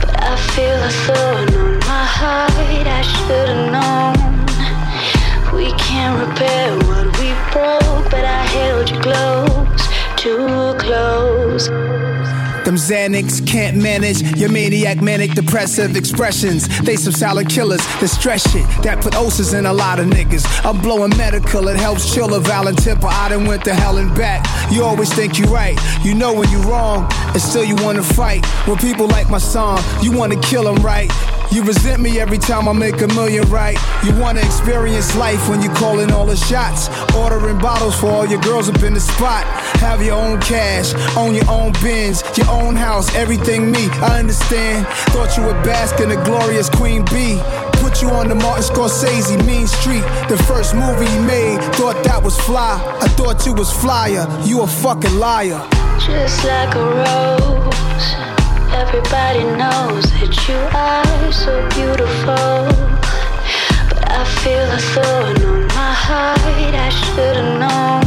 But 0.00 0.22
I 0.22 0.36
feel 0.54 0.76
a 0.76 0.92
thorn 1.04 1.48
on 1.54 1.78
my 1.80 2.04
heart. 2.04 2.52
I 2.86 3.02
should've 3.02 3.72
known. 3.72 4.16
We 5.54 5.72
can't 5.72 6.16
repair 6.28 6.76
what 6.88 7.06
we 7.18 7.32
broke, 7.52 8.10
but 8.10 8.24
I 8.24 8.42
held 8.56 8.90
you 8.90 9.00
close, 9.00 9.85
too 10.26 10.74
close. 10.78 11.68
Them 12.66 12.74
Xanax 12.74 13.46
can't 13.46 13.76
manage 13.76 14.22
your 14.36 14.50
maniac, 14.50 15.00
manic, 15.00 15.34
depressive 15.34 15.94
expressions. 15.94 16.66
They 16.80 16.96
some 16.96 17.12
silent 17.12 17.48
killers 17.48 17.86
that 18.00 18.08
stress 18.08 18.42
shit 18.50 18.66
that 18.82 19.00
put 19.00 19.14
ulcers 19.14 19.54
in 19.54 19.66
a 19.66 19.72
lot 19.72 20.00
of 20.00 20.06
niggas. 20.06 20.44
I'm 20.64 20.80
blowing 20.80 21.16
medical, 21.16 21.68
it 21.68 21.76
helps 21.76 22.12
chill 22.12 22.34
a 22.34 22.40
violent 22.40 22.82
temper. 22.82 23.06
I 23.06 23.28
done 23.28 23.46
went 23.46 23.62
to 23.66 23.74
hell 23.74 23.98
and 23.98 24.12
back. 24.16 24.44
You 24.72 24.82
always 24.82 25.12
think 25.14 25.38
you're 25.38 25.48
right, 25.48 25.78
you 26.04 26.12
know 26.12 26.34
when 26.34 26.50
you 26.50 26.58
wrong, 26.62 27.08
and 27.12 27.40
still 27.40 27.64
you 27.64 27.76
wanna 27.76 28.02
fight. 28.02 28.44
When 28.66 28.78
people 28.78 29.06
like 29.06 29.30
my 29.30 29.38
song, 29.38 29.78
you 30.02 30.10
wanna 30.10 30.40
kill 30.40 30.64
them 30.64 30.82
right. 30.84 31.08
You 31.50 31.62
resent 31.62 32.02
me 32.02 32.20
every 32.20 32.38
time 32.38 32.68
I 32.68 32.72
make 32.72 33.00
a 33.00 33.08
million 33.08 33.48
right. 33.50 33.78
You 34.04 34.14
wanna 34.20 34.40
experience 34.40 35.16
life 35.16 35.48
when 35.48 35.62
you 35.62 35.70
calling 35.70 36.12
all 36.12 36.26
the 36.26 36.36
shots. 36.36 36.88
Ordering 37.14 37.58
bottles 37.58 37.98
for 37.98 38.10
all 38.10 38.26
your 38.26 38.40
girls 38.40 38.68
up 38.68 38.82
in 38.82 38.94
the 38.94 39.00
spot. 39.00 39.44
Have 39.80 40.02
your 40.02 40.16
own 40.16 40.40
cash, 40.40 40.94
own 41.16 41.34
your 41.34 41.48
own 41.50 41.72
bins, 41.82 42.22
your 42.36 42.50
own 42.50 42.76
house, 42.76 43.14
everything 43.14 43.70
me. 43.70 43.88
I 44.02 44.18
understand. 44.18 44.86
Thought 45.12 45.36
you 45.36 45.44
would 45.44 45.62
bask 45.64 46.00
in 46.00 46.08
the 46.08 46.16
glorious 46.24 46.68
Queen 46.68 47.04
Bee. 47.06 47.40
Put 47.80 48.02
you 48.02 48.10
on 48.10 48.28
the 48.28 48.34
Martin 48.34 48.64
Scorsese 48.64 49.36
Mean 49.46 49.66
Street, 49.66 50.02
the 50.28 50.36
first 50.46 50.74
movie 50.74 51.06
he 51.06 51.18
made. 51.18 51.60
Thought 51.76 52.02
that 52.04 52.22
was 52.22 52.38
fly. 52.40 52.82
I 53.00 53.08
thought 53.08 53.46
you 53.46 53.54
was 53.54 53.70
flyer. 53.70 54.26
You 54.44 54.62
a 54.62 54.66
fucking 54.66 55.14
liar. 55.18 55.66
Just 55.98 56.44
like 56.44 56.74
a 56.74 56.84
rose, 56.84 58.35
everybody 58.76 59.44
knows 59.56 60.04
that 60.20 60.34
you 60.46 60.60
are 60.76 61.32
so 61.32 61.54
beautiful. 61.76 62.68
But 63.88 64.04
I 64.20 64.22
feel 64.40 64.68
a 64.68 64.80
thorn 64.92 65.36
on 65.50 65.66
my 65.68 65.92
heart. 66.06 66.74
I 66.86 66.90
should've 67.00 67.52
known. 67.62 68.04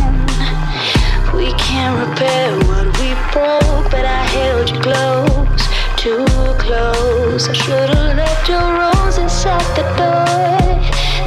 We 1.35 1.53
can't 1.57 1.95
repair 2.05 2.53
what 2.69 2.87
we 3.01 3.09
broke, 3.33 3.89
but 3.93 4.05
I 4.05 4.21
held 4.37 4.69
you 4.69 4.79
close, 4.79 5.63
too 5.97 6.25
close. 6.63 7.49
I 7.49 7.53
should've 7.53 8.15
left 8.21 8.47
your 8.47 8.67
roses 8.81 9.45
at 9.45 9.65
the 9.77 9.85
door. 9.99 10.69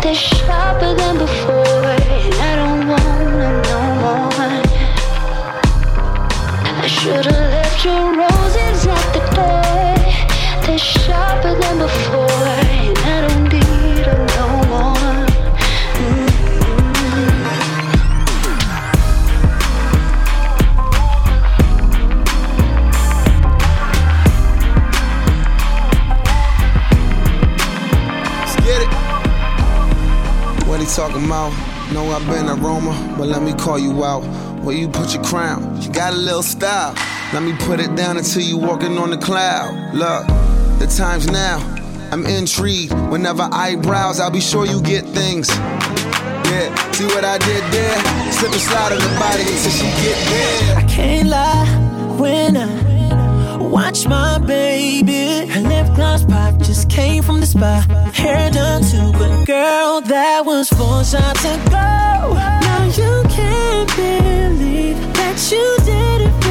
They're 0.03 0.15
sharper 0.15 0.95
than 0.95 1.19
before, 1.19 1.87
and 1.99 2.35
I 2.49 2.53
don't 2.61 2.83
want 2.93 3.25
them 3.41 3.57
no 3.71 3.81
more. 4.03 4.63
I 6.85 6.87
should've 6.87 7.62
left 7.73 7.85
your 7.85 8.17
roses 8.17 8.87
at 8.87 9.13
the. 9.15 9.23
They're 10.67 10.79
sharper 10.79 11.55
than 11.59 11.79
before, 11.79 12.31
and 12.31 12.99
I 12.99 13.29
don't 13.29 13.53
need 13.53 13.63
talking 30.95 31.25
about? 31.25 31.51
Know 31.95 32.05
I've 32.11 32.27
been 32.27 32.49
a 32.49 32.55
Roma, 32.55 33.15
but 33.17 33.27
let 33.27 33.41
me 33.43 33.55
call 33.55 33.79
you 33.79 34.05
out. 34.05 34.21
Where 34.63 34.77
you 34.77 34.89
put 34.89 35.15
your 35.15 35.25
crown? 35.25 35.81
You 35.81 35.91
got 35.91 36.13
a 36.13 36.17
little 36.17 36.43
style. 36.43 36.95
Let 37.33 37.45
me 37.45 37.55
put 37.61 37.81
it 37.81 37.95
down 37.95 38.19
until 38.19 38.43
you 38.43 38.59
walking 38.59 38.99
on 38.99 39.09
the 39.09 39.17
cloud. 39.17 39.95
Look, 39.95 40.27
the 40.79 40.87
time's 40.87 41.31
now. 41.31 41.61
I'm 42.13 42.27
intrigued. 42.27 42.93
Whenever 43.11 43.49
eyebrows, 43.51 44.21
I'll 44.21 44.31
be 44.31 44.43
sure 44.43 44.67
you 44.67 44.83
get 44.83 45.07
things. 45.07 45.49
Yeah, 45.49 46.93
see 46.93 47.07
what 47.07 47.25
I 47.25 47.39
did 47.39 47.65
there? 47.73 47.99
Slip 48.33 48.53
and 48.53 48.61
slide 48.61 48.93
on 48.93 48.99
the 48.99 49.19
body 49.19 49.45
until 49.45 49.71
she 49.71 49.87
get 50.05 50.19
there. 50.29 50.77
I 50.77 50.83
can't 50.87 51.29
lie 51.31 51.65
when 52.21 52.55
I 52.55 53.57
watch 53.57 54.07
my 54.07 54.39
baby. 54.39 55.51
Her 55.51 55.61
lip 55.63 55.87
gloss 55.97 56.27
pop 56.27 56.59
just 56.59 56.91
came 56.91 57.23
from 57.23 57.41
the 57.41 57.47
spa. 57.47 57.81
Hair 58.13 58.51
done 58.51 58.83
too, 58.83 59.11
but 59.19 59.47
girl, 59.47 60.03
that 60.03 60.45
was 60.45 60.69
four 60.69 61.03
shots 61.03 61.47
ago. 61.47 62.35
Now 62.37 62.85
you 62.95 63.25
can't 63.31 63.89
believe 63.97 64.99
that 65.15 65.51
you 65.51 65.77
did 65.87 66.29
it 66.29 66.42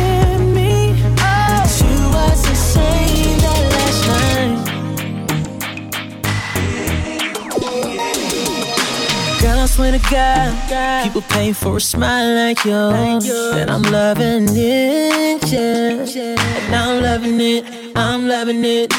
swear 9.71 9.91
to 9.93 10.09
God, 10.11 11.03
people 11.03 11.21
pay 11.29 11.53
for 11.53 11.77
a 11.77 11.81
smile 11.81 12.35
like 12.35 12.63
yours. 12.65 13.27
And 13.29 13.69
I'm 13.69 13.81
loving 13.83 14.47
it, 14.51 15.51
yeah. 15.51 16.35
And 16.65 16.75
I'm 16.75 17.01
loving 17.01 17.39
it, 17.39 17.65
I'm 17.95 18.27
loving 18.27 18.63
it. 18.63 18.89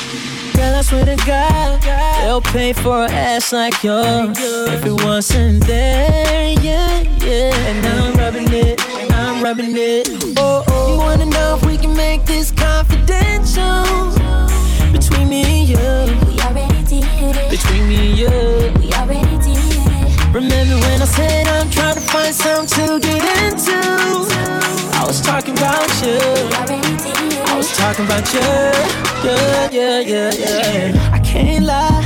Girl, 0.57 0.75
I 0.75 0.83
swear 0.83 1.05
to 1.05 1.17
God, 1.27 1.81
they'll 2.23 2.41
pay 2.41 2.73
for 2.73 3.05
an 3.05 3.11
ass 3.11 3.53
like 3.53 3.83
yours. 3.83 4.37
If 4.39 4.85
it 4.85 5.05
wasn't 5.05 5.67
there, 5.67 6.55
yeah, 6.61 7.03
yeah. 7.21 7.69
And 7.69 7.87
I'm 7.87 8.15
rubbing 8.15 8.53
it, 8.53 8.81
I'm 9.13 9.43
rubbing 9.43 9.77
it. 9.77 10.09
Oh, 10.39 10.65
find 22.13 22.35
something 22.35 23.01
to 23.01 23.09
get 23.19 23.53
into? 23.53 23.79
I 25.01 25.05
was 25.07 25.21
talking 25.21 25.57
about 25.57 25.89
you. 26.05 26.19
I 27.51 27.55
was 27.57 27.75
talking 27.77 28.05
about 28.05 28.33
you. 28.35 28.41
Yeah, 29.25 29.71
yeah, 29.71 30.01
yeah, 30.01 30.33
yeah. 30.35 31.11
I 31.13 31.19
can't 31.21 31.65
lie 31.65 32.03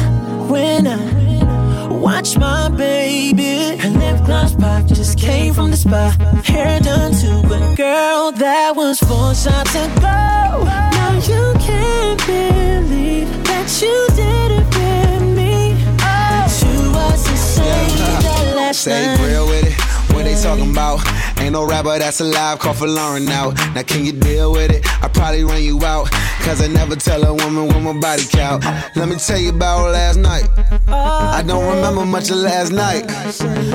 when 0.48 0.86
I 0.86 1.88
watch 1.92 2.38
my 2.38 2.68
baby. 2.68 3.76
Her 3.78 3.90
lip 3.90 4.24
gloss 4.26 4.54
pop 4.54 4.86
just 4.86 5.18
came 5.18 5.52
from 5.54 5.70
the 5.72 5.76
spa. 5.76 6.14
Hair 6.44 6.80
done 6.80 7.12
too, 7.12 7.42
but 7.48 7.74
girl, 7.76 8.32
that 8.32 8.74
was 8.76 8.98
four 9.00 9.34
shots 9.34 9.74
ago. 9.74 10.64
Now 11.00 11.12
you 11.30 11.54
can't 11.58 12.20
believe 12.26 13.28
that 13.44 13.66
you 13.82 14.06
did 14.14 14.50
it 14.60 14.66
with 14.76 15.36
me. 15.36 15.74
But 15.98 16.50
you 16.62 16.92
was 16.92 17.24
the 17.24 17.36
same 17.36 17.98
that 18.22 18.52
last 18.56 18.80
Say 18.82 19.06
night. 19.06 19.26
real 19.26 19.46
with 19.48 19.66
it. 19.66 19.95
When 20.36 20.44
talking 20.44 20.70
about. 20.70 21.00
Ain't 21.40 21.52
no 21.52 21.66
rapper 21.66 21.98
that's 21.98 22.20
alive, 22.20 22.58
call 22.58 22.74
for 22.74 22.86
Lauren 22.86 23.28
out. 23.28 23.54
Now 23.74 23.82
can 23.82 24.04
you 24.04 24.12
deal 24.12 24.52
with 24.52 24.70
it? 24.70 24.84
I 25.02 25.08
probably 25.08 25.44
run 25.44 25.62
you 25.62 25.82
out. 25.84 26.10
Cause 26.42 26.60
I 26.60 26.66
never 26.66 26.94
tell 26.94 27.24
a 27.24 27.34
woman 27.34 27.68
what 27.68 27.80
my 27.80 27.98
body 27.98 28.22
count. 28.30 28.64
Let 28.96 29.08
me 29.08 29.16
tell 29.16 29.38
you 29.38 29.50
about 29.50 29.92
last 29.92 30.18
night. 30.18 30.48
I 30.88 31.42
don't 31.46 31.66
remember 31.74 32.04
much 32.04 32.30
of 32.30 32.36
last 32.36 32.70
night. 32.70 33.10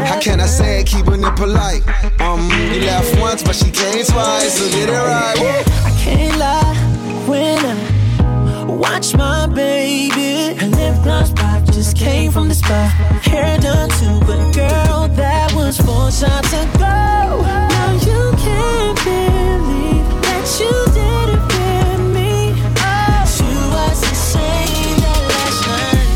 How 0.06 0.20
can 0.20 0.40
I 0.40 0.46
say 0.46 0.82
it, 0.82 0.88
keeping 0.88 1.24
it 1.24 1.36
polite? 1.36 1.82
Um, 2.22 2.50
you 2.74 2.82
laughed 2.86 3.20
once, 3.20 3.44
but 3.44 3.56
she 3.56 3.72
came 3.72 4.06
twice, 4.06 4.60
so 4.60 4.70
get 4.70 4.90
it 4.90 4.92
right. 4.92 5.66
I 5.86 5.92
can't 6.00 6.38
lie 6.38 6.76
when 7.28 7.58
I 7.66 8.66
watch 8.66 9.16
my 9.16 9.48
baby. 9.48 10.54
Lip 10.68 10.96
gloss 11.04 11.32
just 11.32 11.61
came 12.02 12.32
from 12.32 12.48
the 12.48 12.56
spa. 12.56 12.90
Hair 13.22 13.60
done 13.60 13.90
too, 14.00 14.20
but 14.26 14.52
girl, 14.56 15.08
that 15.10 15.54
was 15.54 15.78
four 15.78 16.10
shots 16.10 16.52
ago. 16.52 17.44
Now 17.46 17.92
you 18.08 18.34
can't 18.42 18.98
believe 19.06 20.06
that 20.26 20.46
you 20.60 20.74
did 20.98 21.28
it 21.36 21.44
with 21.54 22.02
me. 22.16 22.34
Oh, 22.82 23.22
she 23.36 23.52
was 23.76 23.98
the 24.02 24.16
same 24.16 24.98
that 25.06 25.22
last 25.32 25.62
night. 25.70 26.08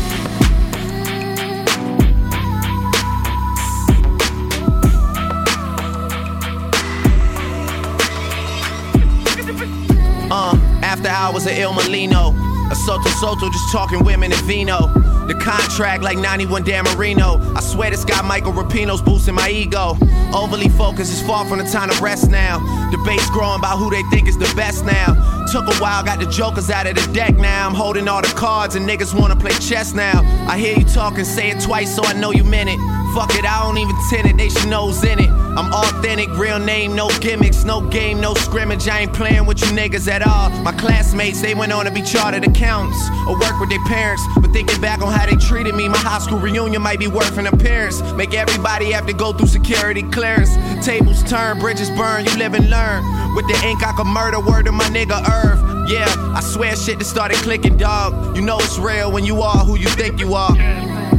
Uh, 10.32 10.54
after 10.82 11.08
hours 11.08 11.46
of 11.46 11.52
Il 11.52 11.72
Mulino. 11.72 12.34
A 12.68 12.74
Sotto 12.74 13.08
Sotto 13.20 13.48
just 13.48 13.70
talking 13.70 14.02
women 14.04 14.32
and 14.32 14.42
vino. 14.42 14.90
The 15.26 15.34
contract 15.34 16.02
like 16.04 16.18
91 16.18 16.62
Dan 16.62 16.84
Marino. 16.84 17.40
I 17.56 17.60
swear 17.60 17.90
this 17.90 18.04
guy 18.04 18.22
Michael 18.22 18.52
Rapino's 18.52 19.02
boosting 19.02 19.34
my 19.34 19.50
ego. 19.50 19.96
Overly 20.32 20.68
focused 20.68 21.12
is 21.12 21.22
far 21.26 21.44
from 21.46 21.58
the 21.58 21.64
time 21.64 21.90
to 21.90 22.02
rest 22.02 22.30
now. 22.30 22.58
Debates 22.90 23.28
growing 23.30 23.58
about 23.58 23.78
who 23.78 23.90
they 23.90 24.02
think 24.04 24.28
is 24.28 24.38
the 24.38 24.52
best 24.54 24.84
now. 24.84 25.14
Took 25.50 25.66
a 25.66 25.74
while, 25.76 26.04
got 26.04 26.20
the 26.20 26.26
jokers 26.26 26.70
out 26.70 26.86
of 26.86 26.94
the 26.94 27.12
deck 27.12 27.36
now. 27.36 27.66
I'm 27.66 27.74
holding 27.74 28.06
all 28.06 28.22
the 28.22 28.28
cards 28.28 28.76
and 28.76 28.88
niggas 28.88 29.18
wanna 29.18 29.36
play 29.36 29.52
chess 29.52 29.94
now. 29.94 30.22
I 30.48 30.58
hear 30.58 30.78
you 30.78 30.84
talking, 30.84 31.24
say 31.24 31.50
it 31.50 31.60
twice 31.60 31.94
so 31.94 32.04
I 32.04 32.12
know 32.12 32.30
you 32.30 32.44
meant 32.44 32.70
it. 32.70 32.78
Fuck 33.16 33.34
it, 33.34 33.46
I 33.46 33.62
don't 33.62 33.78
even 33.78 33.96
tend 34.10 34.28
it, 34.28 34.36
they 34.36 34.50
should 34.50 34.68
know's 34.68 35.02
in 35.02 35.18
it. 35.18 35.30
I'm 35.30 35.72
authentic, 35.72 36.28
real 36.36 36.58
name, 36.58 36.94
no 36.94 37.08
gimmicks, 37.20 37.64
no 37.64 37.80
game, 37.80 38.20
no 38.20 38.34
scrimmage. 38.34 38.86
I 38.88 39.00
ain't 39.00 39.14
playing 39.14 39.46
with 39.46 39.58
you 39.62 39.68
niggas 39.68 40.06
at 40.06 40.20
all. 40.20 40.50
My 40.60 40.72
classmates, 40.72 41.40
they 41.40 41.54
went 41.54 41.72
on 41.72 41.86
to 41.86 41.90
be 41.90 42.02
chartered 42.02 42.44
accountants 42.44 43.00
or 43.26 43.40
work 43.40 43.58
with 43.58 43.70
their 43.70 43.82
parents. 43.86 44.22
But 44.38 44.52
thinking 44.52 44.78
back 44.82 45.00
on 45.00 45.10
how 45.10 45.24
they 45.24 45.36
treated 45.36 45.74
me, 45.74 45.88
my 45.88 45.96
high 45.96 46.18
school 46.18 46.38
reunion 46.38 46.82
might 46.82 46.98
be 46.98 47.06
worth 47.06 47.38
an 47.38 47.46
appearance. 47.46 48.02
Make 48.12 48.34
everybody 48.34 48.92
have 48.92 49.06
to 49.06 49.14
go 49.14 49.32
through 49.32 49.46
security 49.46 50.02
clearance. 50.02 50.54
Tables 50.84 51.22
turn, 51.22 51.58
bridges 51.58 51.88
burn, 51.92 52.26
you 52.26 52.36
live 52.36 52.52
and 52.52 52.68
learn. 52.68 53.02
With 53.34 53.46
the 53.48 53.58
ink, 53.66 53.82
I 53.82 53.94
could 53.96 54.08
murder, 54.08 54.40
word 54.40 54.66
to 54.66 54.72
my 54.72 54.84
nigga 54.90 55.26
Irv. 55.26 55.88
Yeah, 55.88 56.04
I 56.36 56.42
swear 56.42 56.76
shit 56.76 56.98
that 56.98 57.06
started 57.06 57.38
clicking, 57.38 57.78
dog. 57.78 58.36
You 58.36 58.42
know 58.42 58.58
it's 58.58 58.78
real 58.78 59.10
when 59.10 59.24
you 59.24 59.40
are 59.40 59.64
who 59.64 59.78
you 59.78 59.88
think 59.88 60.20
you 60.20 60.34
are. 60.34 60.54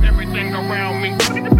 Everything 0.05 0.53
around 0.53 1.01
me. 1.01 1.56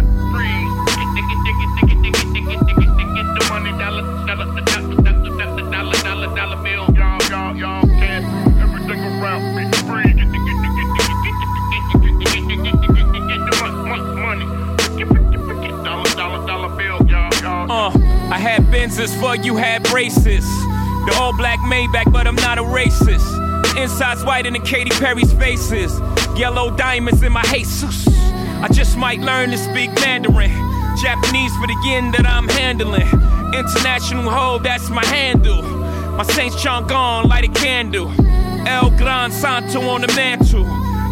Uh, 17.70 17.90
I 18.30 18.38
had 18.38 18.62
Benzes 18.64 19.14
for 19.20 19.36
you 19.36 19.56
had 19.56 19.82
braces. 19.84 20.44
The 21.06 21.16
all 21.20 21.36
black 21.36 21.58
Maybach, 21.60 22.10
but 22.10 22.26
I'm 22.26 22.34
not 22.36 22.58
a 22.58 22.62
racist. 22.62 23.74
The 23.74 23.82
inside's 23.82 24.24
white 24.24 24.46
in 24.46 24.54
the 24.54 24.58
Katy 24.58 24.90
Perry's 24.90 25.32
faces. 25.34 26.00
Yellow 26.36 26.74
diamonds 26.76 27.22
in 27.22 27.32
my 27.32 27.42
Jesus. 27.42 28.17
I 28.60 28.68
just 28.72 28.96
might 28.96 29.20
learn 29.20 29.50
to 29.50 29.58
speak 29.58 29.90
Mandarin. 30.00 30.50
Japanese 31.00 31.54
for 31.56 31.68
the 31.68 31.76
yen 31.86 32.10
that 32.10 32.26
I'm 32.26 32.48
handling. 32.48 33.06
International 33.54 34.28
hoe, 34.28 34.58
that's 34.58 34.90
my 34.90 35.04
handle. 35.06 35.62
My 35.62 36.24
Saints 36.24 36.56
Chongon, 36.56 37.28
light 37.28 37.44
a 37.44 37.52
candle. 37.52 38.10
El 38.66 38.90
Gran 38.98 39.30
Santo 39.30 39.80
on 39.82 40.00
the 40.00 40.08
mantle. 40.08 40.64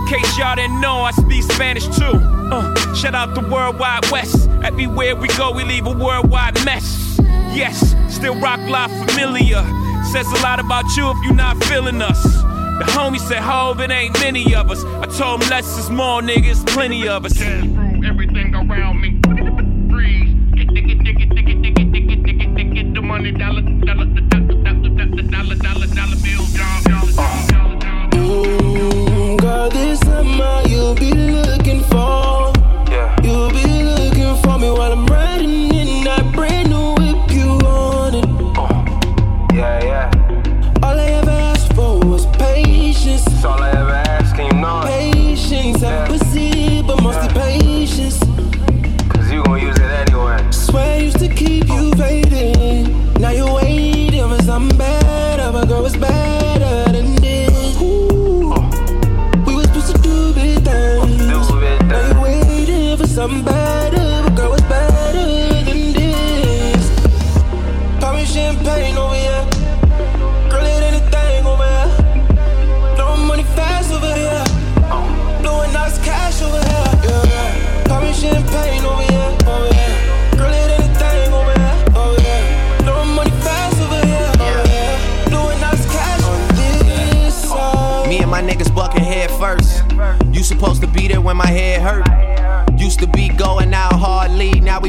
Case 0.08 0.38
y'all 0.38 0.56
didn't 0.56 0.80
know, 0.80 1.02
I 1.02 1.12
speak 1.12 1.44
Spanish 1.44 1.86
too. 1.86 2.18
Uh, 2.50 2.94
shout 2.94 3.14
out 3.14 3.34
the 3.36 3.40
Worldwide 3.48 4.10
West. 4.10 4.48
Everywhere 4.64 5.14
we 5.14 5.28
go, 5.28 5.52
we 5.52 5.62
leave 5.62 5.86
a 5.86 5.92
worldwide 5.92 6.64
mess. 6.64 7.18
Yes, 7.54 7.94
still 8.12 8.34
rock 8.40 8.60
live 8.68 8.90
familiar. 9.08 9.62
Says 10.12 10.26
a 10.32 10.42
lot 10.42 10.58
about 10.58 10.84
you 10.96 11.10
if 11.10 11.16
you're 11.24 11.34
not 11.34 11.62
feeling 11.64 12.02
us. 12.02 12.45
The 12.78 12.84
homie 12.84 13.18
said, 13.18 13.38
Hove, 13.42 13.80
it 13.80 13.90
ain't 13.90 14.18
many 14.20 14.54
of 14.54 14.70
us. 14.70 14.84
I 14.84 15.06
told 15.06 15.42
him, 15.42 15.48
less 15.48 15.78
is 15.78 15.88
more, 15.88 16.20
niggas, 16.20 16.66
plenty 16.66 17.08
of 17.08 17.24
us. 17.24 17.40
Everything 17.40 18.54
around 18.54 19.00
me. 19.00 19.18
Freeze. 19.90 20.34
Get 22.76 22.92
the 22.92 23.00
money, 23.02 23.32
dollar, 23.32 23.62
dollar, 23.62 24.04
dollar, 24.04 25.56
dollar, 25.56 25.86
dollar 25.86 26.16
bill, 26.22 26.44
dog. 26.56 26.82
Mmm, 28.12 29.40
girl, 29.40 29.70
this 29.70 30.00
summer 30.00 30.62
you'll 30.68 30.94
be 30.94 31.10
looking 31.12 31.82
for. 31.84 32.52
Yeah. 32.90 33.16
You'll 33.22 33.50
be 33.50 33.82
looking 33.82 34.36
for 34.42 34.58
me 34.58 34.70
while 34.70 34.92
I'm 34.92 34.95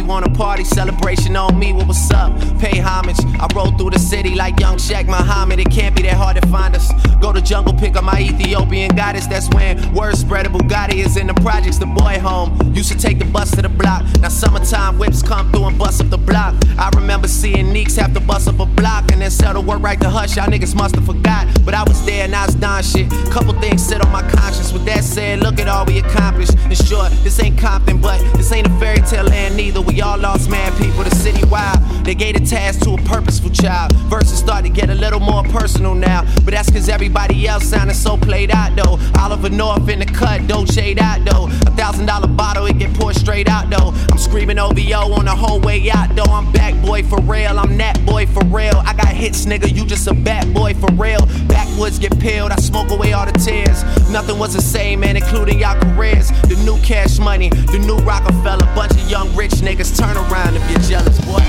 want 0.08 0.26
a 0.26 0.30
party 0.30 0.64
celebration 0.64 1.36
on 1.36 1.60
me. 1.60 1.74
What 1.74 1.88
was 1.88 2.12
up? 2.12 2.32
Pay 2.60 2.80
homage. 2.80 3.27
I 3.40 3.48
roll 3.56 3.72
through 3.78 3.92
the 3.92 4.00
city 4.00 4.36
like 4.36 4.60
young 4.60 4.78
Shaq 4.78 5.06
Muhammad. 5.06 5.60
It 5.60 5.70
can't 5.70 5.96
be 5.96 6.02
that 6.04 6.16
hard 6.16 6.42
to 6.42 6.48
find 6.48 6.76
us. 6.76 6.92
Go 7.22 7.32
to 7.32 7.42
jungle, 7.42 7.74
pick 7.74 7.96
up 7.96 8.04
my 8.04 8.20
Ethiopian 8.20 8.96
goddess. 8.96 9.28
That's 9.28 9.48
when 9.54 9.94
word 9.94 10.18
spread 10.18 10.46
a 10.46 10.50
Bugatti 10.50 11.06
is 11.06 11.18
in 11.18 11.28
the 11.28 11.34
projects. 11.36 11.78
The 11.78 11.86
boy 11.86 12.20
home 12.20 12.74
used 12.74 12.92
to 12.92 12.98
take 12.98 13.20
the 13.20 13.26
bus 13.26 13.52
to 13.52 13.62
the 13.62 13.70
block. 13.70 14.04
Now 14.22 14.30
summertime 14.30 14.98
whips 14.98 15.22
come 15.22 15.52
through 15.52 15.66
and 15.66 15.78
bust 15.78 16.02
up 16.02 16.10
the 16.10 16.18
block. 16.18 16.56
I 16.78 16.90
remember 16.96 17.28
seeing 17.28 17.72
Neeks 17.72 17.96
have 17.96 18.14
to 18.14 18.20
bust 18.20 18.48
up 18.48 18.60
a 18.60 18.66
block 18.66 19.12
and 19.12 19.22
then 19.22 19.32
sell 19.32 19.54
the 19.54 19.62
work 19.62 19.82
right 19.82 20.00
to 20.02 20.10
hush. 20.10 20.36
Y'all 20.36 20.48
niggas 20.48 20.76
must 20.76 20.96
have 20.96 21.06
forgot, 21.06 21.48
but 21.64 21.74
I 21.74 21.84
was 21.84 22.04
there 22.06 22.26
and 22.26 22.36
I 22.36 22.46
was 22.46 22.56
done 22.56 22.84
shit. 22.84 23.10
Couple 23.32 23.54
things 23.60 23.86
sit 23.86 24.04
on 24.04 24.12
my 24.12 24.22
conscience. 24.32 24.74
With 24.74 24.86
that 24.86 25.04
said, 25.04 25.40
look 25.40 25.60
at 25.60 25.68
all 25.68 25.86
we 25.86 26.00
accomplished. 26.00 26.54
In 26.66 26.76
short, 26.76 27.12
this 27.24 27.40
ain't 27.42 27.58
Compton, 27.58 28.02
but 28.02 28.20
this 28.34 28.52
ain't 28.52 28.68
a 28.68 28.80
fairy 28.80 29.02
tale 29.02 29.26
land 29.26 29.58
neither. 29.58 29.82
We 29.82 30.02
all 30.02 30.18
lost 30.18 30.50
mad 30.50 30.74
people. 30.78 31.04
The 31.04 31.16
city 31.16 31.46
wild. 31.48 31.80
They 32.06 32.16
gave 32.16 32.36
the 32.36 32.46
task 32.46 32.82
to 32.84 32.92
a 32.92 32.98
purposeful 33.28 33.50
child. 33.50 33.92
Verses 34.10 34.40
start 34.40 34.64
to 34.64 34.70
get 34.70 34.90
a 34.90 34.96
little 34.96 35.20
more 35.20 35.44
personal 35.44 35.94
now, 35.94 36.24
but 36.46 36.54
that's 36.54 36.72
cause 36.72 36.88
everybody 36.88 37.46
else 37.46 37.66
sounded 37.66 37.96
so 37.96 38.16
played 38.16 38.52
out 38.52 38.74
though. 38.78 38.98
Oliver 39.20 39.50
North 39.50 39.90
in 39.90 40.00
the 40.00 40.06
cut, 40.06 40.48
Dolce 40.48 40.96
out 40.98 41.26
though. 41.26 41.48
A 41.68 41.72
thousand 41.76 42.06
dollar 42.06 42.28
bottle, 42.28 42.66
it 42.68 42.78
get 42.78 42.94
poured 42.94 43.16
straight 43.16 43.50
out 43.50 43.70
though. 43.70 43.92
I'm 44.12 44.18
screaming 44.18 44.60
OVO 44.60 45.12
on 45.14 45.26
the 45.26 45.36
whole 45.36 45.60
way 45.60 45.90
out 45.92 46.16
though. 46.16 46.32
I'm 46.32 46.50
back 46.54 46.74
boy 46.82 47.04
for 47.04 47.20
real, 47.22 47.60
I'm 47.60 47.78
that 47.78 48.04
boy 48.06 48.28
for 48.28 48.46
real. 48.46 48.78
I 48.86 48.94
got 48.94 49.08
hits, 49.08 49.46
nigga, 49.46 49.76
you 49.76 49.86
just 49.86 50.08
a 50.08 50.14
bad 50.14 50.54
boy 50.54 50.74
for 50.76 50.92
real. 50.94 51.26
Backwoods 51.50 52.00
get 52.00 52.18
peeled, 52.20 52.52
I 52.52 52.56
smoke 52.58 52.92
away 52.92 53.12
all 53.12 53.26
the 53.26 53.34
tears. 53.34 53.84
Nothing 54.10 54.40
was 54.40 54.54
the 54.54 54.62
same, 54.62 55.02
man, 55.02 55.18
including 55.18 55.60
y'all 55.60 55.78
careers. 55.82 56.30
The 56.44 56.56
new 56.64 56.80
cash 56.82 57.20
money, 57.20 57.50
the 57.50 57.80
new 57.80 57.98
Rockefeller. 57.98 58.66
Bunch 58.74 58.92
of 58.92 59.12
young 59.12 59.36
rich 59.36 59.52
niggas 59.52 60.00
turn 60.00 60.16
around 60.16 60.56
if 60.56 60.72
you're 60.72 60.80
jealous, 60.80 61.20
boy. 61.26 61.44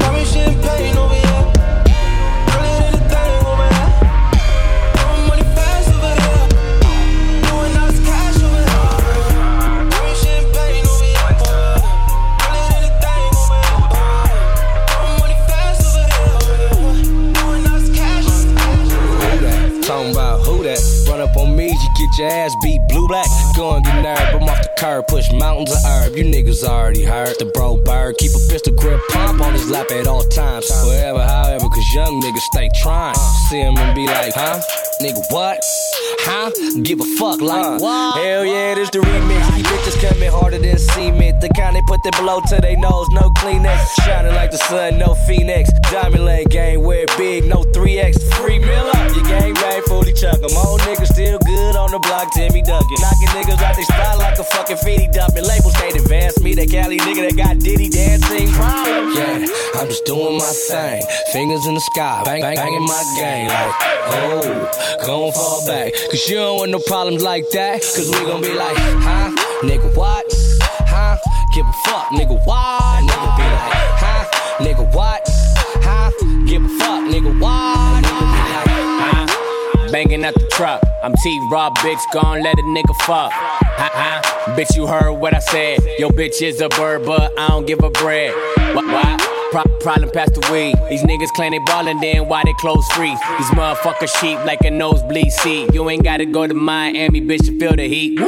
Pouring 0.00 0.24
champagne 0.24 0.96
over 0.96 1.14
you. 1.14 1.77
Get 22.18 22.32
your 22.32 22.44
ass 22.44 22.56
beat 22.62 22.80
blue 22.88 23.06
black. 23.08 23.26
Go 23.56 23.76
and 23.76 23.84
get 23.84 24.02
nerve, 24.02 24.42
I'm 24.42 24.48
off 24.48 24.62
the 24.62 24.70
curb, 24.78 25.06
push 25.08 25.30
mountains 25.32 25.72
of 25.72 25.78
herb. 25.84 26.16
You 26.16 26.24
niggas 26.24 26.64
already 26.64 27.04
heard 27.04 27.36
the 27.38 27.46
bro 27.46 27.76
bird. 27.76 28.16
Keep 28.18 28.32
a 28.32 28.40
pistol 28.50 28.74
grip 28.74 29.00
pump 29.10 29.40
on 29.40 29.52
his 29.52 29.70
lap 29.70 29.90
at 29.90 30.06
all 30.06 30.22
times. 30.22 30.68
Wherever, 30.86 31.22
however, 31.22 31.68
cause 31.68 31.94
young 31.94 32.20
niggas 32.20 32.46
stay 32.52 32.68
trying. 32.74 33.14
See 33.48 33.60
him 33.60 33.76
and 33.76 33.94
be 33.94 34.06
like, 34.06 34.32
huh? 34.34 34.60
Nigga, 35.00 35.22
what? 35.30 35.58
Huh? 36.26 36.50
Give 36.82 37.00
a 37.00 37.04
fuck 37.16 37.40
like 37.40 37.64
uh, 37.64 37.78
what? 37.78 38.18
Hell 38.18 38.44
yeah, 38.44 38.74
this 38.74 38.90
the 38.90 38.98
remix. 38.98 39.54
These 39.54 39.66
bitches 39.66 40.08
coming 40.08 40.30
harder 40.30 40.58
than 40.58 40.78
cement. 40.78 41.40
The 41.40 41.48
kind 41.50 41.76
they 41.76 41.82
put 41.82 42.02
the 42.02 42.10
blow 42.20 42.40
to 42.40 42.60
their 42.60 42.76
nose, 42.76 43.08
no 43.10 43.30
Kleenex. 43.38 43.78
Shining 44.04 44.34
like 44.34 44.50
the 44.50 44.58
sun, 44.58 44.98
no 44.98 45.14
Phoenix. 45.26 45.70
Diamond 45.90 46.24
Lane 46.24 46.46
gang, 46.48 46.82
wear 46.82 47.06
big, 47.16 47.44
no 47.46 47.62
3X. 47.62 48.34
Free 48.34 48.58
Miller, 48.58 48.98
your 49.14 49.24
gang 49.24 49.54
bang, 49.54 49.82
fully 50.08 50.20
chuck 50.20 50.42
'em. 50.42 50.56
Old 50.56 50.80
niggas 50.80 51.12
still 51.12 51.38
good 51.38 51.76
on 51.76 51.90
the 51.90 51.98
block, 51.98 52.32
Timmy 52.32 52.62
Duncan. 52.62 52.96
Knocking 53.00 53.28
niggas 53.28 53.62
out 53.62 53.76
they 53.76 53.82
spot 53.82 54.18
like 54.18 54.38
a 54.38 54.44
fucking 54.44 54.76
feedy 54.78 55.12
dumping. 55.12 55.44
Labels 55.44 55.74
can't 55.74 55.94
advance 55.96 56.40
me, 56.40 56.54
that 56.54 56.70
Cali 56.70 56.98
nigga 56.98 57.28
that 57.28 57.36
got 57.36 57.58
Diddy 57.58 57.88
dancing. 57.88 58.48
Yeah, 58.48 59.46
I'm 59.80 59.88
just 59.88 60.04
doing 60.04 60.38
my 60.38 60.52
thing. 60.68 61.02
Fingers 61.32 61.66
in 61.66 61.74
the 61.74 61.80
sky, 61.80 62.22
bang, 62.24 62.40
bang, 62.42 62.56
banging 62.56 62.84
my 62.84 63.02
gang. 63.16 63.48
Like, 63.48 63.74
oh, 64.14 65.06
gon' 65.06 65.32
fall 65.32 65.66
back. 65.66 65.92
Cause 66.10 66.28
you 66.28 66.36
don't 66.36 66.56
want 66.58 66.70
no 66.70 66.78
problems 66.78 67.22
like 67.22 67.44
that. 67.52 67.80
Cause 67.80 68.08
we 68.10 68.20
gon' 68.26 68.40
be 68.40 68.54
like, 68.54 68.76
huh? 68.76 69.30
Nigga, 69.62 69.94
what? 69.96 70.24
Huh? 70.86 71.16
Give 71.54 71.66
a 71.66 71.72
fuck, 71.84 72.08
nigga, 72.12 72.36
what? 72.46 73.02
Nigga 73.02 73.36
be 73.36 73.46
like, 73.58 73.74
huh? 74.02 74.24
Nigga, 74.64 74.94
what? 74.94 75.22
Huh? 75.82 76.10
Give 76.46 76.64
a 76.64 76.68
fuck, 76.68 77.04
nigga, 77.04 77.40
what? 77.40 77.97
Banging 79.90 80.24
at 80.24 80.34
the 80.34 80.46
truck. 80.48 80.82
I'm 81.02 81.14
T 81.22 81.48
Rob, 81.50 81.76
bitch, 81.78 82.00
gon' 82.12 82.42
let 82.42 82.58
a 82.58 82.62
nigga 82.62 82.94
fuck. 83.06 83.32
Huh, 83.32 83.88
huh? 83.92 84.54
Bitch, 84.54 84.76
you 84.76 84.86
heard 84.86 85.12
what 85.12 85.34
I 85.34 85.38
said. 85.38 85.80
Yo, 85.98 86.10
bitch 86.10 86.42
is 86.42 86.60
a 86.60 86.68
bird, 86.68 87.06
but 87.06 87.32
I 87.38 87.48
don't 87.48 87.66
give 87.66 87.82
a 87.82 87.90
bread. 87.90 88.34
What? 88.74 89.20
Pro- 89.50 89.78
problem 89.80 90.10
past 90.10 90.34
the 90.34 90.46
weed. 90.52 90.74
These 90.90 91.04
niggas 91.04 91.28
claim 91.28 91.52
they 91.52 91.58
ballin', 91.60 92.00
then 92.00 92.28
why 92.28 92.42
they 92.44 92.52
close 92.54 92.86
free? 92.88 93.10
These 93.38 93.50
motherfuckers 93.52 94.14
sheep 94.20 94.38
like 94.44 94.60
a 94.62 94.70
nosebleed 94.70 95.32
seat. 95.32 95.72
You 95.72 95.88
ain't 95.88 96.04
gotta 96.04 96.26
go 96.26 96.46
to 96.46 96.54
Miami, 96.54 97.22
bitch, 97.22 97.46
to 97.46 97.58
feel 97.58 97.74
the 97.74 97.88
heat. 97.88 98.18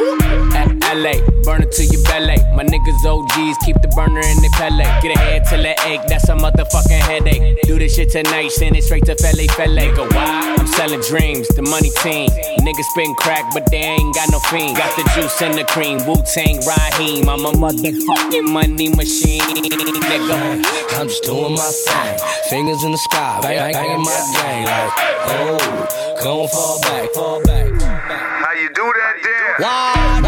At 0.91 0.99
LA, 0.99 1.23
burn 1.45 1.63
it 1.63 1.71
to 1.79 1.85
your 1.87 2.03
belly. 2.03 2.35
My 2.51 2.65
niggas 2.65 3.07
OGs 3.07 3.59
keep 3.63 3.81
the 3.81 3.87
burner 3.95 4.27
in 4.27 4.43
the 4.43 4.51
pellet. 4.59 4.91
Get 5.03 5.15
a 5.15 5.19
head 5.21 5.45
till 5.47 5.65
it 5.65 5.79
ache, 5.87 6.03
that's 6.09 6.29
a 6.29 6.35
motherfucking 6.35 6.99
headache. 7.07 7.63
Do 7.63 7.79
this 7.79 7.95
shit 7.95 8.11
tonight, 8.11 8.51
send 8.51 8.75
it 8.75 8.83
straight 8.83 9.05
to 9.07 9.15
Fele 9.15 9.47
Fele. 9.55 9.95
Go 9.95 10.09
why? 10.09 10.57
I'm 10.59 10.67
selling 10.67 11.01
dreams, 11.03 11.47
the 11.55 11.63
money 11.63 11.91
team. 12.03 12.29
Niggas 12.67 12.91
spitting 12.91 13.15
crack, 13.15 13.55
but 13.55 13.71
they 13.71 13.79
ain't 13.79 14.15
got 14.17 14.33
no 14.33 14.41
fiend. 14.51 14.77
Got 14.77 14.91
the 14.97 15.07
juice 15.15 15.41
and 15.43 15.55
the 15.55 15.63
cream, 15.63 16.03
Wu 16.11 16.19
Tang 16.27 16.59
Raheem. 16.67 17.29
I'm 17.29 17.47
a 17.47 17.53
motherfucking 17.55 18.51
money 18.51 18.89
machine, 18.91 19.47
nigga. 19.47 20.59
I'm 20.99 21.07
just 21.07 21.23
doing 21.23 21.55
my 21.55 21.71
thing. 21.71 22.19
Fingers 22.51 22.83
in 22.83 22.91
the 22.91 22.99
sky, 22.99 23.39
bang, 23.43 23.71
bang, 23.71 23.73
banging 23.79 24.03
my 24.03 24.19
gang. 24.35 24.65
Like, 24.67 24.93
oh, 25.39 26.19
gon' 26.19 26.49
fall 26.49 26.81
back, 26.83 27.15
fall 27.15 27.41
back. 27.45 27.71
How 27.79 28.53
you 28.59 28.69
do 28.75 28.83
that 28.83 29.15
there? 29.23 29.55
Why? 29.59 30.20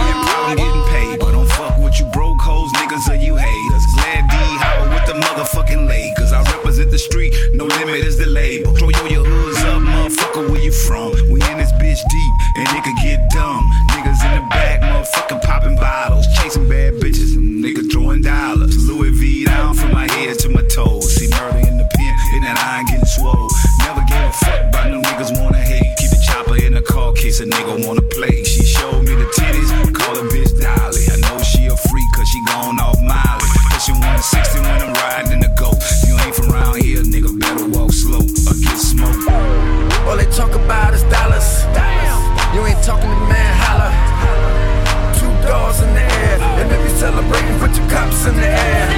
Motherfucking 15.32 15.42
popping 15.42 15.76
bottles, 15.76 16.26
chasing 16.36 16.68
bad 16.68 16.94
bitches, 16.94 17.36
and 17.36 17.64
nigga 17.64 17.90
throwing 17.90 18.22
dollars. 18.22 18.88
Louis 18.88 19.10
V 19.10 19.44
down 19.44 19.74
from 19.74 19.92
my 19.92 20.10
head 20.12 20.38
to 20.40 20.48
my 20.48 20.62
toes. 20.62 21.14
See 21.14 21.28
murder 21.28 21.58
in 21.58 21.78
the 21.78 21.88
pen, 21.94 22.14
and 22.34 22.44
that 22.44 22.58
iron 22.58 22.86
getting 22.86 23.04
swole. 23.04 23.48
Never 23.80 24.00
gave 24.06 24.22
a 24.22 24.32
fuck 24.32 24.60
about 24.68 24.90
no 24.90 25.00
niggas 25.00 25.40
wanna 25.40 25.58
hate. 25.58 25.96
Keep 25.98 26.10
the 26.10 26.22
chopper 26.26 26.56
in 26.56 26.74
the 26.74 26.82
car 26.82 27.12
case 27.12 27.40
a 27.40 27.46
nigga 27.46 27.86
wanna 27.86 28.02
in 48.26 48.36
the 48.36 48.46
air. 48.46 48.91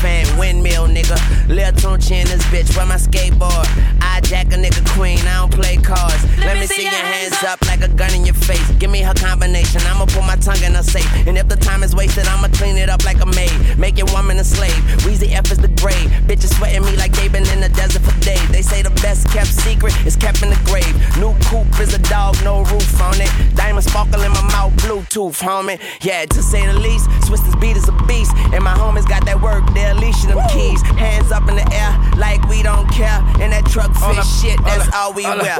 Fan, 0.00 0.26
windmill 0.38 0.86
nigga. 0.86 1.18
Lil 1.48 1.72
Tunechi 1.72 2.22
in 2.22 2.26
this 2.28 2.44
bitch, 2.52 2.76
where 2.76 2.86
my 2.86 2.94
skateboard. 2.96 3.66
I 4.00 4.20
jack 4.20 4.46
a 4.46 4.56
nigga 4.56 4.86
queen, 4.94 5.18
I 5.26 5.42
don't 5.42 5.52
play 5.52 5.76
cards. 5.76 6.22
Let, 6.38 6.58
me 6.58 6.66
see 6.66 6.82
your 6.82 6.92
hands 6.92 7.42
up 7.42 7.60
like 7.66 7.82
a 7.82 7.88
gun 7.88 8.14
in 8.14 8.24
your 8.24 8.34
face. 8.34 8.68
Give 8.78 8.90
me 8.90 9.00
her 9.00 9.14
combination, 9.14 9.80
I'ma 9.82 10.06
put 10.06 10.22
my 10.22 10.36
tongue 10.36 10.62
in 10.62 10.74
her 10.74 10.82
safe. 10.82 11.08
And 11.26 11.36
if 11.36 11.48
the 11.48 11.56
time 11.56 11.82
is 11.82 11.96
wasted, 11.96 12.26
I'ma 12.26 12.48
clean 12.54 12.76
it 12.76 12.88
up 12.88 13.04
like 13.04 13.20
a 13.20 13.26
maid. 13.26 13.78
Make 13.78 13.98
your 13.98 14.06
woman 14.12 14.38
a 14.38 14.44
slave. 14.44 14.78
Weezy 15.02 15.32
F 15.32 15.50
is 15.50 15.58
the 15.58 15.68
grave. 15.82 16.10
Bitches 16.26 16.54
sweating 16.56 16.84
me 16.84 16.96
like 16.96 17.12
they 17.12 17.28
been 17.28 17.46
in 17.48 17.60
the 17.60 17.68
desert 17.68 18.02
for 18.02 18.18
days. 18.20 18.48
They 18.50 18.62
say 18.62 18.82
the 18.82 18.94
best 19.02 19.28
kept 19.30 19.48
secret 19.48 19.94
is 20.06 20.16
kept 20.16 20.42
in 20.42 20.50
the 20.50 20.60
grave. 20.64 20.94
New 21.18 21.34
coupe 21.50 21.80
is 21.80 21.94
a 21.94 22.02
dog, 22.10 22.36
no 22.44 22.62
roof 22.64 23.00
on 23.02 23.20
it. 23.20 23.30
Diamond 23.56 23.84
sparkle 23.84 24.22
in 24.22 24.32
my 24.32 24.42
mouth, 24.52 24.72
Bluetooth, 24.76 25.42
homie. 25.42 25.80
Yeah, 26.02 26.24
to 26.24 26.42
say 26.42 26.66
the 26.66 26.78
least, 26.78 27.08
Swizz 27.26 27.42
Beatz 27.60 27.76
is 27.76 27.88
a 27.88 27.96
beast. 28.06 28.32
And 28.54 28.62
my 28.62 28.74
homies 28.74 29.08
got 29.08 29.24
that 29.26 29.40
work, 29.40 29.64
they're 29.74 29.87
leashing 29.94 30.30
them 30.30 30.42
keys. 30.50 30.82
Hands 30.98 31.30
up 31.32 31.48
in 31.48 31.56
the 31.56 31.66
air, 31.72 31.92
like 32.16 32.42
we 32.48 32.62
don't 32.62 32.88
care. 32.90 33.22
And 33.40 33.52
that 33.52 33.66
truck 33.66 33.92
fit 33.94 34.24
shit, 34.24 34.58
that's 34.64 34.88
all 34.94 35.12
we 35.12 35.24
wear. 35.24 35.58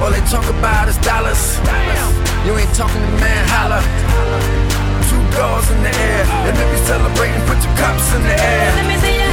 All 0.00 0.10
they 0.10 0.20
talk 0.28 0.44
about 0.48 0.88
is 0.88 0.98
dollars. 0.98 1.58
You 2.44 2.56
ain't 2.56 2.72
talking 2.76 3.00
to 3.00 3.10
man, 3.18 3.42
holla. 3.48 3.80
Two 5.08 5.22
doors 5.34 5.66
in 5.70 5.82
the 5.82 5.90
air. 5.90 6.24
And 6.46 6.54
if 6.56 6.68
you 6.72 6.80
celebrating, 6.86 7.40
put 7.48 7.58
your 7.64 7.74
cups 7.76 8.14
in 8.14 8.22
the 8.22 8.36
air. 8.36 9.25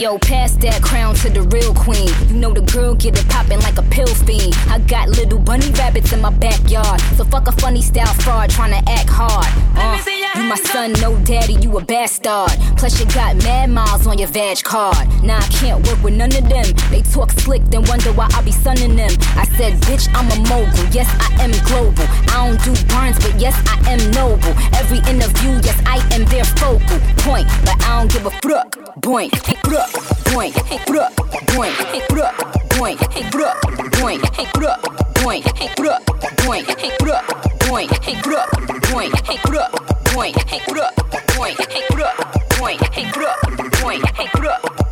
Yo, 0.00 0.16
pass 0.18 0.56
that 0.56 0.82
crown 0.82 1.14
to 1.14 1.28
the 1.28 1.42
real 1.42 1.74
queen. 1.74 2.08
You 2.28 2.36
know 2.36 2.52
the 2.54 2.62
girl 2.62 2.94
get 2.94 3.18
it 3.18 3.28
poppin' 3.28 3.60
like 3.60 3.76
a 3.76 3.82
pill 3.82 4.08
fiend. 4.24 4.54
I 4.68 4.78
got 4.78 5.10
little 5.10 5.38
bunny 5.38 5.70
rabbits 5.72 6.12
in 6.12 6.22
my 6.22 6.30
backyard. 6.30 7.00
So 7.16 7.24
fuck 7.24 7.46
a 7.48 7.52
funny 7.52 7.82
style 7.82 8.14
fraud 8.14 8.48
tryna 8.48 8.82
act 8.88 9.10
hard. 9.10 9.46
Uh, 9.76 9.98
you 10.36 10.42
my 10.44 10.56
son, 10.56 10.92
no 10.94 11.16
daddy, 11.24 11.54
you 11.54 11.76
a 11.78 11.84
bastard. 11.84 12.50
Plus 12.76 12.98
you 13.00 13.06
got 13.06 13.36
mad 13.36 13.70
miles 13.70 14.06
on 14.06 14.18
your 14.18 14.28
vag 14.28 14.62
card. 14.62 15.08
Nah, 15.22 15.38
I 15.38 15.48
can't 15.48 15.86
work 15.86 16.02
with 16.02 16.14
none 16.14 16.34
of 16.34 16.48
them. 16.48 16.66
They 16.90 17.02
talk 17.02 17.30
slick, 17.32 17.62
then 17.66 17.84
wonder 17.84 18.12
why 18.12 18.28
I 18.34 18.42
be 18.42 18.52
sunning 18.52 18.96
them. 18.96 19.10
I 19.36 19.44
said, 19.56 19.74
bitch, 19.82 20.08
I'm 20.14 20.30
a 20.30 20.48
mogul. 20.48 20.84
Yes, 20.92 21.08
I 21.20 21.44
am 21.44 21.50
global. 21.66 22.04
I 22.32 22.46
don't 22.46 22.60
do 22.64 22.72
burns, 22.88 23.18
but 23.18 23.38
yes, 23.40 23.56
I 23.66 23.92
am 23.92 24.10
noble. 24.12 24.54
Every 24.74 24.98
interview, 25.10 25.60
yes, 25.62 25.80
I 25.86 25.98
am 26.14 26.24
their 26.26 26.44
focal 26.44 26.98
point. 27.24 27.46
But 27.64 27.82
I 27.84 27.98
don't 27.98 28.12
give 28.12 28.26
a 28.26 28.30
fuck. 28.30 28.70
Boink, 29.00 29.30
bruh, 29.62 29.86
boink, 30.30 30.54
bruh, 30.86 31.10
boink, 31.54 31.72
bruh, 32.08 32.30
boink, 32.70 32.98
bruh, 32.98 32.98
boink, 32.98 32.98
bruh, 33.30 33.54
boink, 34.02 34.44
bruh, 34.52 34.78
boink, 35.14 35.44
bruh, 35.76 36.00
boink, 36.36 37.59
bruh, 37.70 37.86
boink, 37.86 37.92
bruh, 38.22 38.46
boink, 38.90 39.14
bruh, 39.42 39.70
boink, 40.10 40.34
bruh, 40.66 40.90
boink, 41.36 42.80
bruh, 43.12 43.60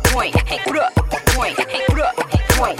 point, 0.09 0.33
put 0.63 0.77
up, 0.77 0.95
point, 1.33 1.57
put 1.87 1.99
up, 1.99 2.15
point, 2.55 2.77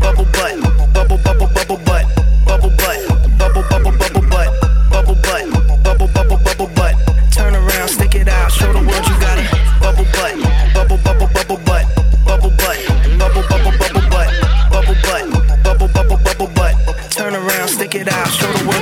Bubble 0.00 0.26
butt, 0.32 0.54
bubble 0.92 1.18
bubble 1.18 1.46
bubble 1.54 1.78
butt, 1.84 2.04
bubble 2.44 2.70
butt, 2.70 3.38
bubble 3.38 3.62
bubble 3.70 3.92
bubble 3.92 4.26
butt, 4.28 4.50
bubble 4.90 5.14
butt, 5.22 5.84
bubble 5.84 6.08
bubble 6.08 6.38
bubble 6.38 6.70
butt. 6.74 6.94
Turn 7.30 7.54
around, 7.54 7.88
stick 7.88 8.14
it 8.16 8.28
out, 8.28 8.50
show 8.50 8.72
the 8.72 8.80
world 8.80 9.06
you 9.06 9.20
got 9.20 9.38
it. 9.38 9.46
Bubble 9.80 10.04
butt, 10.10 10.34
bubble 10.74 10.98
bubble 11.04 11.28
bubble 11.32 11.60
butt, 11.64 11.97
down, 18.08 18.26
show 18.28 18.52
the 18.52 18.68
world. 18.68 18.77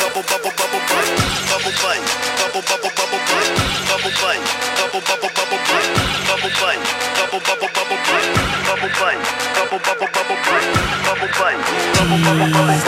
Bubble 0.00 0.24
bubble 0.24 0.52
bubble 0.56 0.80
butt, 0.88 1.08
bubble 1.52 1.76
butt, 1.76 2.00
bubble 2.40 2.64
bubble 2.64 2.92
bubble 2.96 3.20
butt, 3.28 3.46
bubble 3.84 4.14
butt, 4.16 4.40
bubble 4.80 5.02
bubble 5.04 5.28
bubble 5.36 5.60
butt, 5.68 5.84
bubble 6.24 6.52
butt, 6.56 6.80
bubble 7.20 7.40
bubble 7.44 7.68
bubble 7.76 8.00
butt, 8.08 8.24
bubble 8.64 8.92
butt, 8.96 9.16
bubble 9.54 9.80
bubble 9.84 10.08
bubble 10.08 10.40
butt, 10.40 10.64
bubble 11.04 11.28
butt, 11.36 11.56
bubble 12.00 12.20
bubble 12.24 12.48
bubble. 12.48 12.80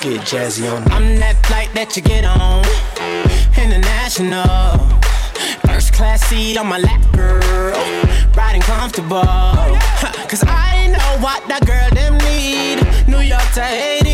Get 0.00 0.20
jazzy 0.30 0.70
on 0.70 0.82
I'm 0.92 1.18
that 1.18 1.36
flight 1.46 1.70
that 1.74 1.96
you 1.96 2.02
get 2.02 2.24
on. 2.24 2.62
International. 3.58 4.78
First 5.66 5.94
class 5.94 6.20
seat 6.26 6.58
on 6.58 6.66
my 6.68 6.78
lap, 6.78 7.00
girl. 7.12 7.74
Riding 8.36 8.62
comfortable. 8.62 9.24
Huh, 9.24 10.12
Cause 10.28 10.44
I 10.46 10.88
know 10.88 11.22
what 11.24 11.42
that 11.48 11.66
girl 11.66 11.88
them 11.90 12.18
need. 12.18 12.84
New 13.08 13.20
York 13.20 13.48
to 13.54 13.62
Haiti. 13.62 14.13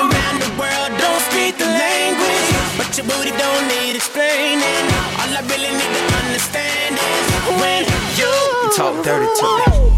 Dirty 9.03 9.25
to 9.25 9.81
me. 9.81 9.90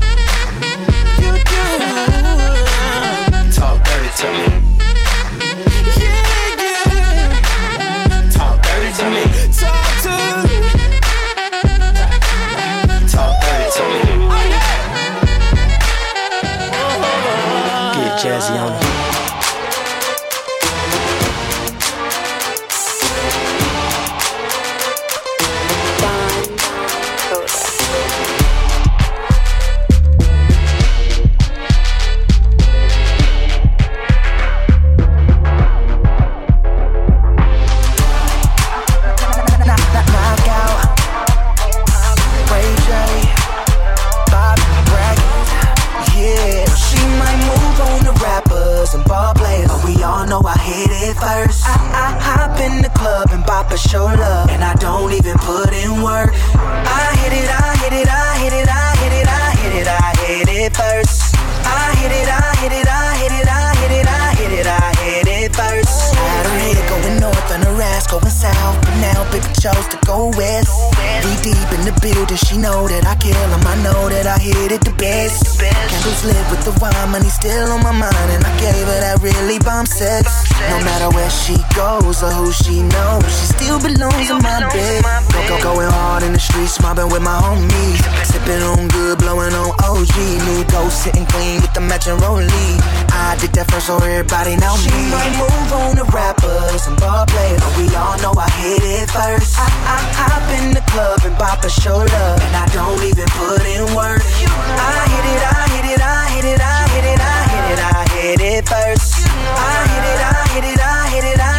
for 82.24 82.32
who 82.40 82.48
she 82.56 82.80
knows. 82.80 83.28
She 83.28 83.46
still 83.52 83.80
belongs 83.84 84.16
still 84.24 84.40
in 84.40 84.44
my 84.44 84.64
belongs 84.64 84.72
bed. 84.72 85.04
My 85.04 85.20
go, 85.36 85.42
go, 85.44 85.76
going 85.76 85.92
hard 85.92 86.24
in 86.24 86.32
the 86.32 86.40
streets, 86.40 86.80
mobbing 86.80 87.12
with 87.12 87.20
my 87.20 87.36
homies. 87.36 88.00
Sipping 88.24 88.64
on 88.64 88.88
good, 88.88 89.20
blowing 89.20 89.52
on 89.52 89.76
OG. 89.84 90.16
New 90.48 90.64
ghost 90.72 91.04
sitting 91.04 91.28
clean 91.28 91.60
with 91.60 91.74
the 91.76 91.84
matching 91.84 92.16
rollie. 92.24 92.80
I 93.12 93.36
did 93.42 93.52
that 93.60 93.68
first, 93.68 93.88
so 93.88 94.00
everybody 94.00 94.56
know 94.56 94.72
she 94.80 94.88
me. 94.88 95.04
She 95.04 95.12
might 95.12 95.36
move 95.36 95.72
on 95.76 95.92
to 96.00 96.06
rappers 96.16 96.88
and 96.88 96.96
bar 96.96 97.28
players, 97.28 97.60
but 97.60 97.74
we 97.76 97.92
all 97.92 98.16
know 98.24 98.34
I 98.40 98.48
hit 98.56 98.84
it 98.84 99.12
first. 99.12 99.60
I, 99.60 99.68
I, 99.68 99.98
hop 100.16 100.48
in 100.64 100.72
the 100.72 100.84
club 100.96 101.20
and 101.28 101.36
pop 101.36 101.60
a 101.68 101.70
shoulder, 101.70 102.28
and 102.40 102.54
I 102.56 102.66
don't 102.72 103.04
even 103.04 103.28
put 103.36 103.68
in 103.68 103.84
work. 103.92 104.24
I 104.24 105.04
hit 105.12 105.26
it, 105.28 105.42
I 105.44 105.62
hit 105.76 105.86
it, 105.92 106.00
I 106.00 106.24
hit 106.32 106.46
it, 106.56 106.62
I 106.64 106.80
hit 106.88 107.04
it, 107.04 107.20
I 107.20 107.40
hit 107.52 107.66
it, 107.68 107.80
I 107.84 108.00
hit 108.16 108.40
it 108.40 108.64
first. 108.64 109.28
I 109.28 109.76
hit 109.92 110.06
it, 110.08 110.20
I 110.24 110.40
hit 110.56 110.66
it, 110.72 110.80
I 110.80 111.08
hit 111.12 111.26
it, 111.28 111.40
I 111.40 111.53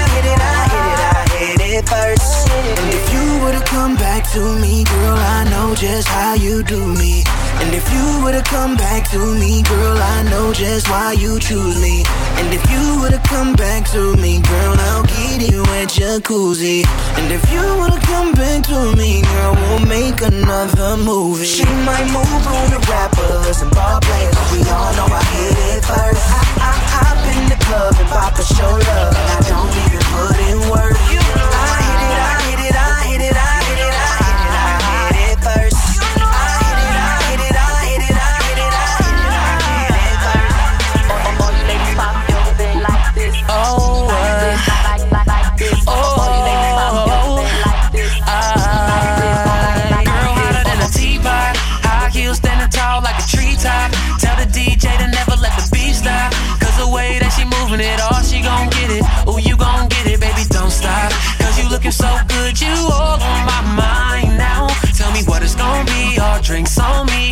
come 3.75 3.97
back 3.97 4.23
to 4.31 4.43
me, 4.63 4.85
girl, 4.85 5.19
I 5.19 5.41
know 5.51 5.75
just 5.75 6.07
how 6.07 6.35
you 6.35 6.63
do 6.63 6.81
me. 7.03 7.25
And 7.61 7.75
if 7.75 7.85
you 7.95 8.05
would've 8.23 8.45
come 8.45 8.77
back 8.77 9.11
to 9.11 9.19
me, 9.41 9.63
girl, 9.63 9.99
I 10.15 10.23
know 10.31 10.53
just 10.53 10.89
why 10.89 11.13
you 11.13 11.41
choose 11.41 11.77
me. 11.83 12.05
And 12.39 12.49
if 12.55 12.63
you 12.71 12.83
would've 13.01 13.27
come 13.35 13.53
back 13.55 13.83
to 13.95 14.03
me, 14.23 14.41
girl, 14.41 14.75
I'll 14.89 15.07
get 15.15 15.51
you 15.51 15.63
a 15.63 15.81
jacuzzi. 15.97 16.87
And 17.19 17.27
if 17.33 17.43
you 17.53 17.65
wanna 17.81 18.01
come 18.13 18.31
back 18.33 18.63
to 18.71 18.81
me, 19.01 19.23
girl, 19.23 19.55
we'll 19.61 19.87
make 19.99 20.21
another 20.23 20.97
movie. 20.97 21.45
She 21.45 21.67
might 21.89 22.09
move 22.17 22.45
on 22.57 22.67
to 22.75 22.81
rappers 22.91 23.59
and 23.63 23.71
ball 23.75 23.99
players, 24.07 24.35
but 24.39 24.49
we 24.55 24.61
all 24.71 24.93
know 24.99 25.09
I 25.21 25.23
hit 25.35 25.59
it 25.75 25.83
first. 25.91 26.23
I, 26.39 26.43
I, 26.71 26.73
hop 26.95 27.19
in 27.35 27.45
the 27.53 27.59
club 27.67 27.95
and 27.99 28.09
pop 28.09 28.39
a 28.39 28.45
show 28.55 28.75
love. 28.89 29.15
I 29.35 29.39
don't 29.51 29.64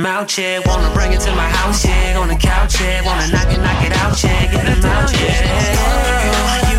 him 0.00 0.06
out, 0.06 0.38
yeah. 0.38 0.60
Wanna 0.64 0.92
bring 0.94 1.12
it 1.12 1.20
to 1.20 1.32
my 1.32 1.48
house, 1.48 1.84
yeah. 1.84 2.18
On 2.18 2.28
the 2.28 2.34
couch, 2.34 2.80
yeah. 2.80 3.04
Wanna 3.04 3.28
knock 3.28 3.52
it, 3.52 3.58
knock 3.58 3.84
it 3.84 3.92
out, 3.98 4.22
yeah. 4.24 4.50
Get 4.50 4.66
him 4.66 4.84
out, 4.84 5.12
yeah. 5.20 6.69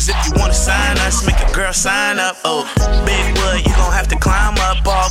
years 0.00 0.08
if 0.08 0.26
you 0.26 0.32
wanna 0.40 0.54
sign 0.54 0.98
us. 0.98 1.26
Make 1.26 1.40
a 1.40 1.52
girl 1.52 1.72
sign 1.72 2.18
up. 2.18 2.36
Oh, 2.44 2.64
big 3.04 3.38
wood, 3.38 3.66
you 3.66 3.74
gon' 3.74 3.92
have 3.92 4.08
to 4.08 4.16
climb 4.16 4.56
up 4.58 4.86
all 4.86 5.10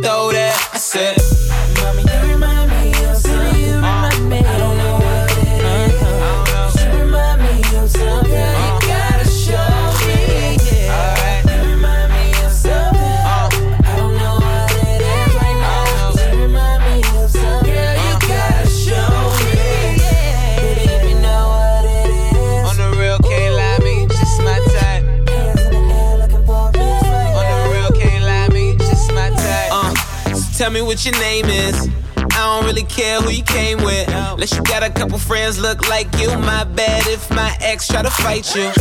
Unless 34.41 34.57
you 34.57 34.63
got 34.63 34.81
a 34.81 34.89
couple 34.89 35.19
friends 35.19 35.59
look 35.59 35.87
like 35.87 36.09
you. 36.17 36.27
My 36.35 36.63
bad 36.63 37.05
if 37.05 37.29
my 37.29 37.55
ex 37.61 37.87
try 37.87 38.01
to 38.01 38.09
fight 38.09 38.55
you. 38.55 38.73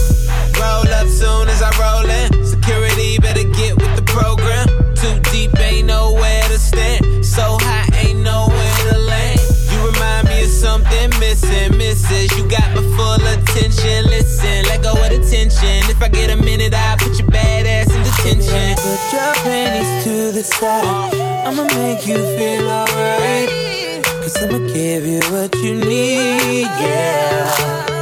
Roll 0.56 0.88
up 0.88 1.06
soon 1.06 1.50
as 1.52 1.60
I 1.60 1.68
roll 1.76 2.08
in. 2.08 2.46
Security 2.46 3.18
better 3.18 3.44
get 3.44 3.76
with 3.76 3.94
the 3.94 4.00
program. 4.08 4.66
Too 4.96 5.20
deep, 5.30 5.52
ain't 5.60 5.88
nowhere 5.88 6.44
to 6.44 6.58
stand. 6.58 7.04
So 7.26 7.58
high, 7.60 7.84
ain't 7.98 8.20
nowhere 8.20 8.76
to 8.88 8.98
land. 9.00 9.38
You 9.70 9.84
remind 9.92 10.28
me 10.28 10.44
of 10.44 10.48
something 10.48 11.10
missing, 11.20 11.76
misses. 11.76 12.32
You 12.38 12.48
got 12.48 12.64
my 12.72 12.80
full 12.96 13.20
attention. 13.20 14.08
Listen, 14.08 14.64
let 14.64 14.82
go 14.82 14.92
of 14.92 15.10
the 15.12 15.20
tension. 15.28 15.84
If 15.92 16.00
I 16.00 16.08
get 16.08 16.30
a 16.30 16.40
minute, 16.40 16.72
I'll 16.72 16.96
put 16.96 17.18
your 17.18 17.28
bad 17.28 17.66
ass 17.66 17.92
in 17.94 18.02
detention. 18.02 18.76
Put 18.80 19.12
your 19.12 19.34
panties 19.44 20.04
to 20.04 20.32
the 20.32 20.42
side. 20.42 21.12
I'ma 21.44 21.64
make 21.64 22.06
you 22.06 22.16
feel 22.16 22.70
alright. 22.70 23.79
Cause 24.32 24.44
I'ma 24.44 24.58
give 24.72 25.06
you 25.06 25.18
what 25.32 25.52
you 25.56 25.74
need, 25.74 26.62
yeah. 26.62 27.99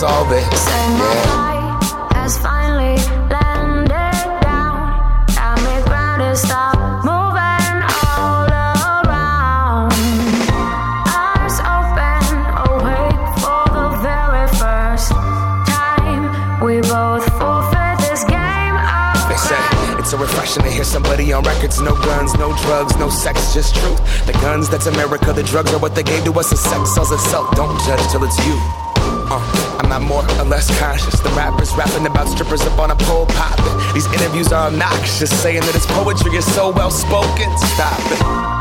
Solve 0.00 0.32
it. 0.32 0.40
Yeah. 0.40 1.78
has 2.14 2.38
finally 2.38 2.96
landed 3.28 4.40
down. 4.40 4.96
Got 5.36 5.60
me 5.60 5.76
grounded, 5.84 6.38
stop 6.38 7.04
moving 7.04 7.76
all 8.16 8.48
around. 8.48 9.92
Eyes 11.04 11.60
open, 11.60 12.24
oh, 12.64 12.80
awake 12.80 13.24
for 13.44 13.60
the 13.76 13.88
very 14.00 14.48
first 14.56 15.12
time. 15.68 16.32
We 16.64 16.80
both 16.80 17.28
forfeit 17.36 18.00
this 18.00 18.24
game 18.24 18.76
of 18.80 19.28
They 19.28 19.36
say 19.36 19.60
it's 20.00 20.12
so 20.12 20.16
refreshing 20.16 20.62
to 20.62 20.70
hear 20.70 20.84
somebody 20.84 21.30
on 21.34 21.42
records. 21.44 21.78
No 21.78 21.94
guns, 21.94 22.32
no 22.36 22.56
drugs, 22.64 22.96
no 22.96 23.10
sex, 23.10 23.52
just 23.52 23.74
truth. 23.74 24.00
The 24.24 24.32
guns, 24.40 24.70
that's 24.70 24.86
America. 24.86 25.34
The 25.34 25.42
drugs 25.42 25.74
are 25.74 25.78
what 25.78 25.94
they 25.94 26.02
gave 26.02 26.24
to 26.24 26.32
us. 26.40 26.48
The 26.48 26.56
sex 26.56 26.94
sells 26.94 27.12
itself. 27.12 27.54
Don't 27.54 27.78
judge 27.84 28.00
till 28.10 28.24
it's 28.24 28.38
you. 28.46 28.89
I'm 29.80 29.88
not 29.88 30.02
more 30.02 30.22
or 30.38 30.44
less 30.44 30.68
conscious. 30.78 31.20
The 31.20 31.30
rappers 31.30 31.74
rapping 31.74 32.06
about 32.06 32.28
strippers 32.28 32.60
up 32.60 32.78
on 32.78 32.90
a 32.90 32.96
pole 32.96 33.24
popping. 33.24 33.94
These 33.94 34.06
interviews 34.12 34.52
are 34.52 34.68
obnoxious, 34.68 35.30
saying 35.40 35.62
that 35.62 35.74
his 35.74 35.86
poetry 35.86 36.36
is 36.36 36.44
so 36.54 36.70
well 36.70 36.90
spoken. 36.90 37.56
Stop 37.56 37.98
it. 38.12 38.59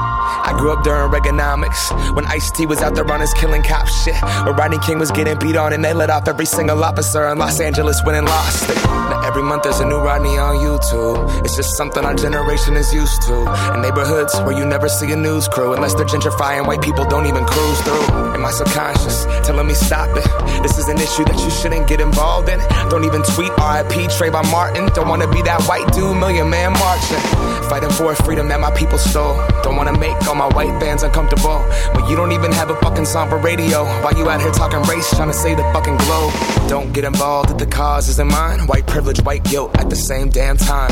I 0.50 0.58
grew 0.58 0.72
up 0.74 0.84
during 0.84 1.12
Reaganomics 1.12 2.16
when 2.16 2.26
Ice 2.26 2.50
T 2.50 2.66
was 2.66 2.80
out 2.80 2.96
there 2.96 3.06
on 3.12 3.22
his 3.22 3.32
killing 3.36 3.62
cop 3.62 3.88
shit. 3.88 4.16
When 4.46 4.56
Rodney 4.56 4.80
King 4.80 4.98
was 4.98 5.12
getting 5.12 5.38
beat 5.38 5.56
on 5.56 5.74
and 5.74 5.86
they 5.86 5.94
let 5.94 6.10
off 6.10 6.28
every 6.28 6.48
single 6.48 6.84
officer 6.84 7.28
in 7.28 7.38
Los 7.38 7.60
Angeles 7.60 8.02
and 8.04 8.26
lost. 8.26 8.68
Now 8.86 9.22
every 9.22 9.44
month 9.44 9.62
there's 9.62 9.80
a 9.80 9.86
new 9.86 10.00
Rodney 10.00 10.40
on 10.40 10.56
YouTube. 10.56 11.46
It's 11.46 11.56
just 11.56 11.78
something 11.78 12.04
our 12.04 12.16
generation 12.16 12.76
is 12.78 12.92
used 12.92 13.22
to. 13.28 13.46
In 13.76 13.84
neighborhoods 13.84 14.36
where 14.42 14.58
you 14.58 14.66
never 14.66 14.90
see 14.90 15.12
a 15.12 15.16
news 15.16 15.48
crew 15.48 15.74
unless 15.74 15.94
they're 15.94 16.08
gentrifying, 16.08 16.66
white 16.66 16.82
people 16.82 17.06
don't 17.06 17.28
even 17.28 17.46
cruise 17.46 17.82
through. 17.82 18.34
In 18.34 18.42
my 18.42 18.50
subconscious 18.50 19.26
telling 19.46 19.68
me 19.68 19.76
stop 19.76 20.10
it. 20.18 20.26
This 20.64 20.80
is 20.80 20.88
an 20.90 20.98
issue 20.98 21.26
that 21.26 21.38
you 21.38 21.52
shouldn't 21.52 21.88
get 21.88 22.02
involved 22.02 22.50
in. 22.50 22.58
Don't 22.90 23.06
even 23.06 23.22
tweet 23.22 23.52
RIP 23.62 24.10
Trayvon 24.18 24.50
Martin. 24.50 24.90
Don't 24.96 25.08
wanna 25.08 25.30
be 25.32 25.44
that 25.44 25.62
white 25.70 25.86
dude, 25.94 26.18
million 26.18 26.50
man 26.50 26.74
marching. 26.74 27.22
Fighting 27.70 27.92
for 27.92 28.14
a 28.14 28.16
freedom 28.16 28.48
that 28.48 28.60
my 28.60 28.72
people 28.72 28.98
stole. 28.98 29.38
Don't 29.62 29.76
wanna 29.76 29.96
make 29.96 30.18
all 30.28 30.39
my 30.40 30.48
white 30.56 30.80
fans 30.80 31.04
uncomfortable. 31.04 31.64
But 31.94 32.10
you 32.10 32.16
don't 32.16 32.32
even 32.32 32.52
have 32.54 32.70
a 32.70 32.76
fucking 32.78 33.06
song 33.06 33.30
for 33.30 33.38
radio. 33.38 33.84
Why 34.04 34.12
you 34.18 34.30
out 34.30 34.42
here 34.42 34.52
talking 34.52 34.82
race, 34.84 35.10
trying 35.16 35.28
to 35.28 35.34
save 35.34 35.58
the 35.58 35.64
fucking 35.74 35.98
globe? 35.98 36.34
Don't 36.70 36.94
get 36.94 37.04
involved 37.04 37.52
if 37.52 37.58
the 37.58 37.68
cause 37.68 38.08
isn't 38.08 38.32
mine. 38.32 38.66
White 38.66 38.88
privilege, 38.88 39.20
white 39.22 39.44
guilt 39.44 39.78
at 39.78 39.90
the 39.90 39.98
same 39.98 40.30
damn 40.30 40.56
time. 40.56 40.92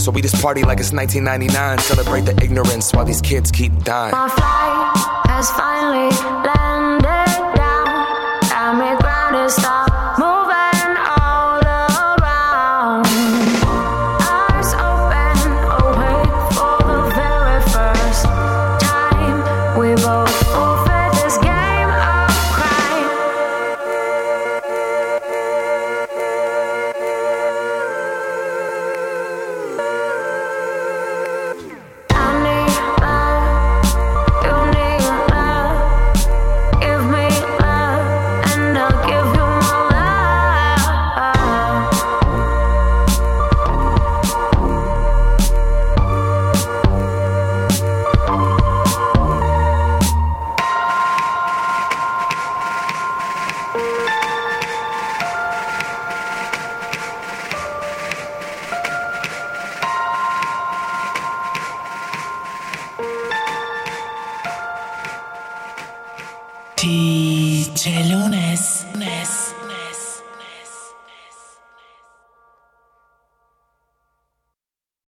So 0.00 0.10
we 0.10 0.22
just 0.22 0.40
party 0.40 0.62
like 0.62 0.80
it's 0.80 0.92
1999. 0.92 1.78
Celebrate 1.78 2.22
the 2.22 2.42
ignorance 2.42 2.92
while 2.92 3.04
these 3.04 3.20
kids 3.20 3.50
keep 3.50 3.72
dying. 3.84 4.12
My 4.12 4.28
flight 4.28 5.26
has 5.28 5.50
finally 5.52 6.08
landed 6.16 6.55